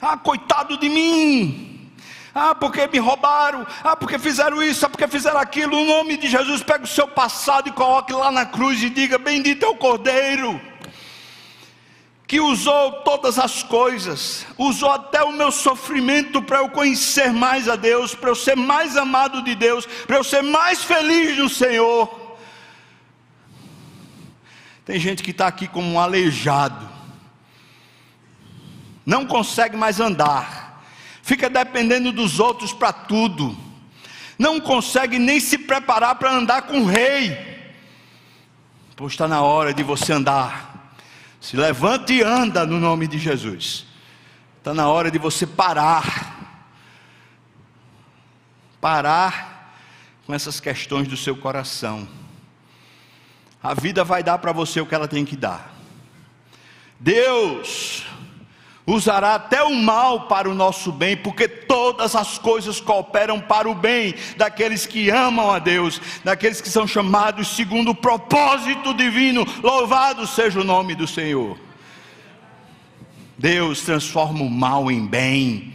Ah, 0.00 0.16
coitado 0.16 0.76
de 0.76 0.88
mim. 0.88 1.90
Ah, 2.34 2.54
porque 2.54 2.86
me 2.88 2.98
roubaram. 2.98 3.66
Ah, 3.82 3.94
porque 3.94 4.18
fizeram 4.18 4.62
isso. 4.62 4.84
Ah, 4.84 4.88
porque 4.88 5.06
fizeram 5.06 5.38
aquilo. 5.38 5.76
No 5.76 5.84
nome 5.84 6.16
de 6.16 6.28
Jesus, 6.28 6.62
pega 6.62 6.84
o 6.84 6.88
seu 6.88 7.06
passado 7.06 7.68
e 7.68 7.72
coloque 7.72 8.12
lá 8.12 8.30
na 8.30 8.44
cruz 8.44 8.82
e 8.82 8.90
diga: 8.90 9.16
Bendito 9.18 9.64
é 9.64 9.68
o 9.68 9.76
Cordeiro 9.76 10.60
que 12.26 12.40
usou 12.40 12.90
todas 13.02 13.38
as 13.38 13.62
coisas, 13.62 14.46
usou 14.56 14.90
até 14.90 15.22
o 15.22 15.32
meu 15.32 15.52
sofrimento 15.52 16.40
para 16.40 16.58
eu 16.58 16.68
conhecer 16.68 17.32
mais 17.32 17.68
a 17.68 17.76
Deus, 17.76 18.14
para 18.14 18.30
eu 18.30 18.34
ser 18.34 18.56
mais 18.56 18.96
amado 18.96 19.42
de 19.42 19.54
Deus, 19.54 19.86
para 20.06 20.16
eu 20.16 20.24
ser 20.24 20.42
mais 20.42 20.82
feliz 20.82 21.36
no 21.38 21.48
Senhor. 21.48 22.23
Tem 24.84 24.98
gente 24.98 25.22
que 25.22 25.30
está 25.30 25.46
aqui 25.46 25.66
como 25.66 25.88
um 25.88 25.98
aleijado, 25.98 26.88
não 29.04 29.26
consegue 29.26 29.76
mais 29.76 30.00
andar, 30.00 30.84
fica 31.22 31.48
dependendo 31.48 32.12
dos 32.12 32.38
outros 32.38 32.72
para 32.72 32.92
tudo, 32.92 33.56
não 34.38 34.60
consegue 34.60 35.18
nem 35.18 35.40
se 35.40 35.56
preparar 35.56 36.16
para 36.16 36.32
andar 36.32 36.62
com 36.62 36.80
o 36.80 36.86
rei. 36.86 37.54
Pois 38.96 39.12
está 39.12 39.26
na 39.26 39.42
hora 39.42 39.72
de 39.72 39.82
você 39.82 40.12
andar 40.12 40.74
se 41.44 41.58
levante 41.58 42.14
e 42.14 42.22
anda 42.22 42.64
no 42.64 42.80
nome 42.80 43.06
de 43.06 43.18
Jesus. 43.18 43.84
Está 44.56 44.72
na 44.72 44.88
hora 44.88 45.10
de 45.10 45.18
você 45.18 45.46
parar. 45.46 46.58
Parar 48.80 49.76
com 50.24 50.32
essas 50.32 50.58
questões 50.58 51.06
do 51.06 51.18
seu 51.18 51.36
coração. 51.36 52.08
A 53.64 53.72
vida 53.72 54.04
vai 54.04 54.22
dar 54.22 54.36
para 54.36 54.52
você 54.52 54.78
o 54.78 54.84
que 54.84 54.94
ela 54.94 55.08
tem 55.08 55.24
que 55.24 55.34
dar. 55.34 55.74
Deus 57.00 58.04
usará 58.86 59.36
até 59.36 59.62
o 59.62 59.74
mal 59.74 60.28
para 60.28 60.50
o 60.50 60.54
nosso 60.54 60.92
bem, 60.92 61.16
porque 61.16 61.48
todas 61.48 62.14
as 62.14 62.36
coisas 62.36 62.78
cooperam 62.78 63.40
para 63.40 63.66
o 63.66 63.74
bem 63.74 64.14
daqueles 64.36 64.84
que 64.84 65.08
amam 65.08 65.50
a 65.50 65.58
Deus, 65.58 65.98
daqueles 66.22 66.60
que 66.60 66.68
são 66.68 66.86
chamados 66.86 67.56
segundo 67.56 67.92
o 67.92 67.94
propósito 67.94 68.92
divino. 68.92 69.46
Louvado 69.62 70.26
seja 70.26 70.60
o 70.60 70.64
nome 70.64 70.94
do 70.94 71.06
Senhor. 71.06 71.58
Deus 73.38 73.80
transforma 73.80 74.42
o 74.42 74.50
mal 74.50 74.90
em 74.90 75.06
bem. 75.06 75.73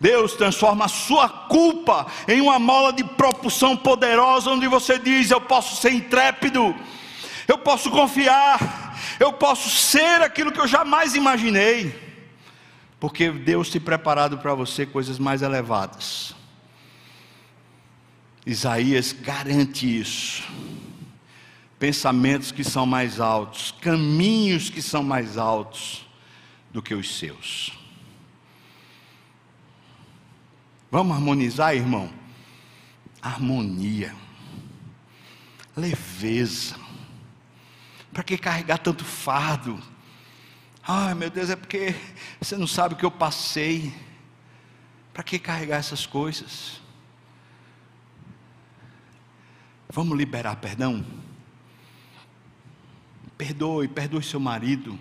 Deus 0.00 0.34
transforma 0.34 0.86
a 0.86 0.88
sua 0.88 1.28
culpa 1.28 2.06
em 2.26 2.40
uma 2.40 2.58
mola 2.58 2.92
de 2.92 3.04
propulsão 3.04 3.76
poderosa, 3.76 4.50
onde 4.50 4.66
você 4.66 4.98
diz: 4.98 5.30
Eu 5.30 5.40
posso 5.40 5.80
ser 5.80 5.92
intrépido, 5.92 6.74
eu 7.46 7.58
posso 7.58 7.90
confiar, 7.90 8.98
eu 9.20 9.32
posso 9.32 9.70
ser 9.70 10.20
aquilo 10.22 10.50
que 10.50 10.60
eu 10.60 10.66
jamais 10.66 11.14
imaginei, 11.14 11.98
porque 12.98 13.30
Deus 13.30 13.68
tem 13.68 13.80
preparado 13.80 14.38
para 14.38 14.54
você 14.54 14.84
coisas 14.84 15.18
mais 15.18 15.42
elevadas. 15.42 16.34
Isaías 18.46 19.12
garante 19.12 20.00
isso. 20.00 20.42
Pensamentos 21.78 22.52
que 22.52 22.62
são 22.62 22.84
mais 22.84 23.20
altos, 23.20 23.74
caminhos 23.80 24.70
que 24.70 24.82
são 24.82 25.02
mais 25.02 25.38
altos 25.38 26.06
do 26.70 26.82
que 26.82 26.94
os 26.94 27.18
seus. 27.18 27.83
Vamos 30.94 31.16
harmonizar, 31.16 31.74
irmão? 31.74 32.08
Harmonia, 33.20 34.14
leveza, 35.76 36.76
para 38.12 38.22
que 38.22 38.38
carregar 38.38 38.78
tanto 38.78 39.04
fardo? 39.04 39.82
Ai 40.86 41.12
meu 41.14 41.28
Deus, 41.30 41.50
é 41.50 41.56
porque 41.56 41.96
você 42.40 42.56
não 42.56 42.68
sabe 42.68 42.94
o 42.94 42.96
que 42.96 43.04
eu 43.04 43.10
passei. 43.10 43.92
Para 45.12 45.24
que 45.24 45.36
carregar 45.36 45.78
essas 45.78 46.06
coisas? 46.06 46.80
Vamos 49.88 50.16
liberar 50.16 50.54
perdão? 50.54 51.04
Perdoe, 53.36 53.88
perdoe 53.88 54.22
seu 54.22 54.38
marido, 54.38 54.96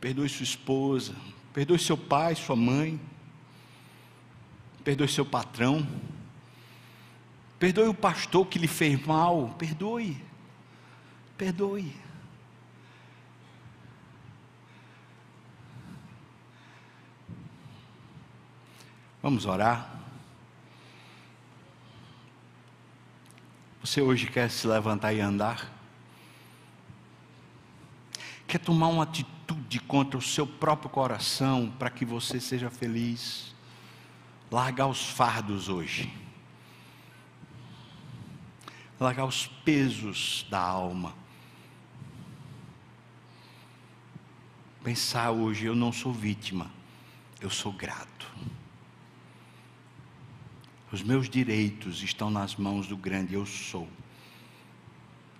perdoe 0.00 0.30
sua 0.30 0.44
esposa, 0.44 1.14
perdoe 1.52 1.78
seu 1.78 1.98
pai, 1.98 2.34
sua 2.34 2.56
mãe, 2.56 2.98
perdoe 4.86 5.08
seu 5.08 5.26
patrão, 5.26 5.84
perdoe 7.58 7.88
o 7.88 7.94
pastor 7.94 8.46
que 8.46 8.56
lhe 8.56 8.68
fez 8.68 9.04
mal, 9.04 9.48
perdoe. 9.58 10.16
Perdoe. 11.36 11.92
Vamos 19.20 19.44
orar. 19.44 19.90
Você 23.80 24.00
hoje 24.00 24.28
quer 24.28 24.48
se 24.48 24.68
levantar 24.68 25.12
e 25.12 25.20
andar? 25.20 25.68
Quer 28.46 28.60
tomar 28.60 28.86
uma 28.86 29.02
atitude 29.02 29.80
contra 29.80 30.16
o 30.16 30.22
seu 30.22 30.46
próprio 30.46 30.88
coração 30.88 31.74
para 31.76 31.90
que 31.90 32.04
você 32.04 32.38
seja 32.38 32.70
feliz? 32.70 33.55
Largar 34.50 34.86
os 34.86 35.08
fardos 35.08 35.68
hoje. 35.68 36.12
Largar 38.98 39.26
os 39.26 39.46
pesos 39.46 40.46
da 40.48 40.60
alma 40.60 41.14
pensar 44.86 45.32
hoje: 45.32 45.66
eu 45.66 45.74
não 45.74 45.92
sou 45.92 46.12
vítima, 46.12 46.70
eu 47.40 47.50
sou 47.50 47.72
grato. 47.72 48.32
Os 50.92 51.02
meus 51.02 51.28
direitos 51.28 52.04
estão 52.04 52.30
nas 52.30 52.54
mãos 52.54 52.86
do 52.86 52.96
grande 52.96 53.34
eu 53.34 53.44
sou. 53.44 53.88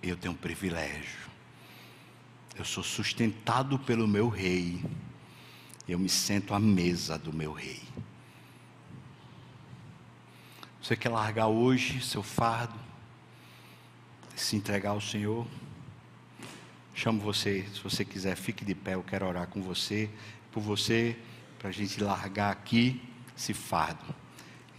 Eu 0.03 0.17
tenho 0.17 0.33
um 0.33 0.37
privilégio. 0.37 1.29
Eu 2.57 2.65
sou 2.65 2.83
sustentado 2.83 3.79
pelo 3.79 4.05
meu 4.05 4.27
rei. 4.27 4.83
Eu 5.87 5.97
me 5.97 6.09
sento 6.09 6.53
à 6.53 6.59
mesa 6.59 7.17
do 7.17 7.31
meu 7.31 7.53
rei. 7.53 7.81
Você 10.87 10.95
quer 10.95 11.09
largar 11.09 11.47
hoje 11.47 11.99
seu 11.99 12.23
fardo? 12.23 12.79
Se 14.37 14.55
entregar 14.55 14.91
ao 14.91 15.01
Senhor? 15.01 15.45
Chamo 16.95 17.19
você, 17.19 17.67
se 17.73 17.81
você 17.81 18.05
quiser, 18.05 18.37
fique 18.37 18.63
de 18.63 18.73
pé, 18.73 18.93
eu 18.93 19.03
quero 19.03 19.27
orar 19.27 19.47
com 19.47 19.61
você, 19.61 20.09
por 20.49 20.61
você, 20.61 21.19
para 21.59 21.67
a 21.67 21.73
gente 21.73 22.01
largar 22.01 22.53
aqui 22.53 23.01
esse 23.37 23.53
fardo 23.53 24.15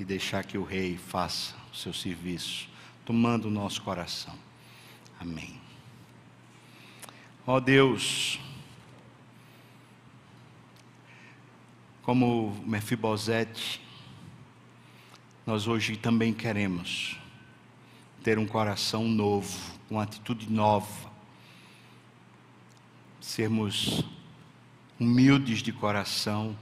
e 0.01 0.05
deixar 0.05 0.45
que 0.45 0.57
o 0.57 0.65
Rei 0.65 0.97
faça 0.97 1.55
o 1.71 1.77
seu 1.77 1.93
serviço, 1.93 2.71
tomando 3.05 3.49
o 3.49 3.51
nosso 3.51 3.83
coração. 3.83 4.35
Amém. 5.21 5.61
Ó 7.47 7.57
oh 7.57 7.61
Deus, 7.61 8.41
como 12.01 12.65
Mefibosete, 12.67 13.87
nós 15.49 15.67
hoje 15.67 15.97
também 15.97 16.35
queremos 16.35 17.17
ter 18.23 18.39
um 18.39 18.45
coração 18.45 19.09
novo, 19.09 19.59
uma 19.89 20.03
atitude 20.03 20.47
nova, 20.53 21.11
sermos 23.19 24.05
humildes 25.01 25.63
de 25.63 25.73
coração, 25.73 26.55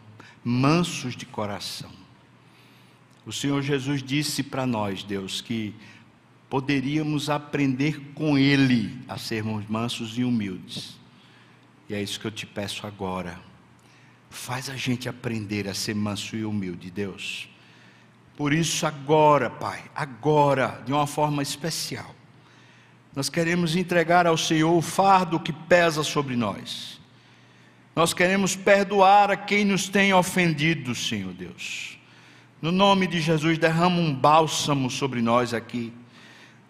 mansos 0.45 1.17
de 1.17 1.27
coração. 1.27 1.91
O 3.27 3.33
Senhor 3.33 3.61
Jesus 3.61 4.05
disse 4.05 4.45
para 4.45 4.65
nós, 4.65 5.03
Deus, 5.03 5.41
que 5.41 5.75
poderíamos 6.49 7.29
aprender 7.29 8.13
com 8.15 8.39
Ele 8.39 9.01
a 9.09 9.19
sermos 9.19 9.67
mansos 9.67 10.17
e 10.17 10.23
humildes. 10.23 10.97
E 11.89 11.95
é 11.95 12.01
isso 12.01 12.21
que 12.21 12.27
eu 12.29 12.31
te 12.31 12.47
peço 12.47 12.87
agora. 12.87 13.37
Faz 14.31 14.71
a 14.71 14.77
gente 14.77 15.09
aprender 15.09 15.67
a 15.67 15.75
ser 15.75 15.97
manso 15.97 16.37
e 16.37 16.45
humilde, 16.45 16.89
Deus. 16.89 17.49
Por 18.37 18.53
isso, 18.53 18.87
agora, 18.87 19.49
Pai, 19.49 19.83
agora, 19.95 20.83
de 20.85 20.93
uma 20.93 21.07
forma 21.07 21.43
especial, 21.43 22.15
nós 23.15 23.31
queremos 23.31 23.75
entregar 23.75 24.27
ao 24.27 24.37
Senhor 24.37 24.77
o 24.77 24.83
fardo 24.83 25.41
que 25.41 25.53
pesa 25.53 26.03
sobre 26.03 26.37
nós. 26.37 27.01
Nós 27.95 28.13
queremos 28.13 28.55
perdoar 28.55 29.31
a 29.31 29.37
quem 29.39 29.65
nos 29.65 29.89
tem 29.89 30.13
ofendido, 30.13 30.95
Senhor 30.95 31.33
Deus. 31.33 31.99
No 32.61 32.71
nome 32.71 33.07
de 33.07 33.23
Jesus, 33.23 33.57
derrama 33.57 33.99
um 33.99 34.15
bálsamo 34.15 34.91
sobre 34.91 35.23
nós 35.23 35.55
aqui, 35.55 35.91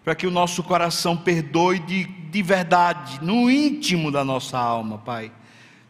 para 0.05 0.15
que 0.15 0.25
o 0.25 0.31
nosso 0.31 0.63
coração 0.63 1.17
perdoe 1.17 1.79
de, 1.79 2.05
de 2.05 2.41
verdade, 2.41 3.19
no 3.21 3.51
íntimo 3.51 4.09
da 4.09 4.23
nossa 4.23 4.57
alma, 4.57 4.99
Pai. 4.99 5.33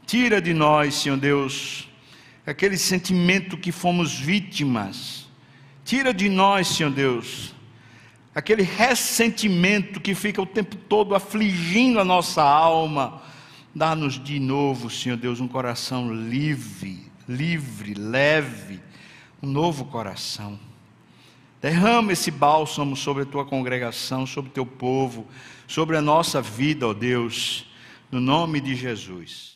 Tira 0.08 0.42
de 0.42 0.56
nós, 0.56 0.96
Senhor 0.96 1.20
Deus, 1.20 1.88
aquele 2.48 2.80
sentimento 2.80 3.58
que 3.58 3.72
fomos 3.72 4.18
vítimas. 4.18 5.27
Tira 5.88 6.14
de 6.14 6.28
nós, 6.28 6.68
Senhor 6.68 6.92
Deus, 6.92 7.56
aquele 8.36 8.62
ressentimento 8.62 10.02
que 10.02 10.14
fica 10.14 10.42
o 10.42 10.46
tempo 10.46 10.76
todo 10.76 11.16
afligindo 11.16 11.98
a 11.98 12.04
nossa 12.04 12.44
alma. 12.44 13.22
Dá-nos 13.74 14.22
de 14.22 14.38
novo, 14.38 14.90
Senhor 14.90 15.16
Deus, 15.18 15.40
um 15.40 15.48
coração 15.48 16.14
livre, 16.14 17.10
livre, 17.26 17.94
leve, 17.94 18.82
um 19.42 19.48
novo 19.48 19.86
coração. 19.86 20.60
Derrama 21.62 22.12
esse 22.12 22.32
bálsamo 22.32 22.94
sobre 22.94 23.24
a 23.24 23.26
tua 23.26 23.46
congregação, 23.46 24.26
sobre 24.26 24.50
o 24.50 24.54
teu 24.54 24.66
povo, 24.66 25.26
sobre 25.70 25.96
a 25.96 26.02
nossa 26.02 26.42
vida, 26.42 26.86
ó 26.86 26.94
Deus, 26.94 27.66
no 28.12 28.20
nome 28.20 28.60
de 28.60 28.76
Jesus. 28.76 29.56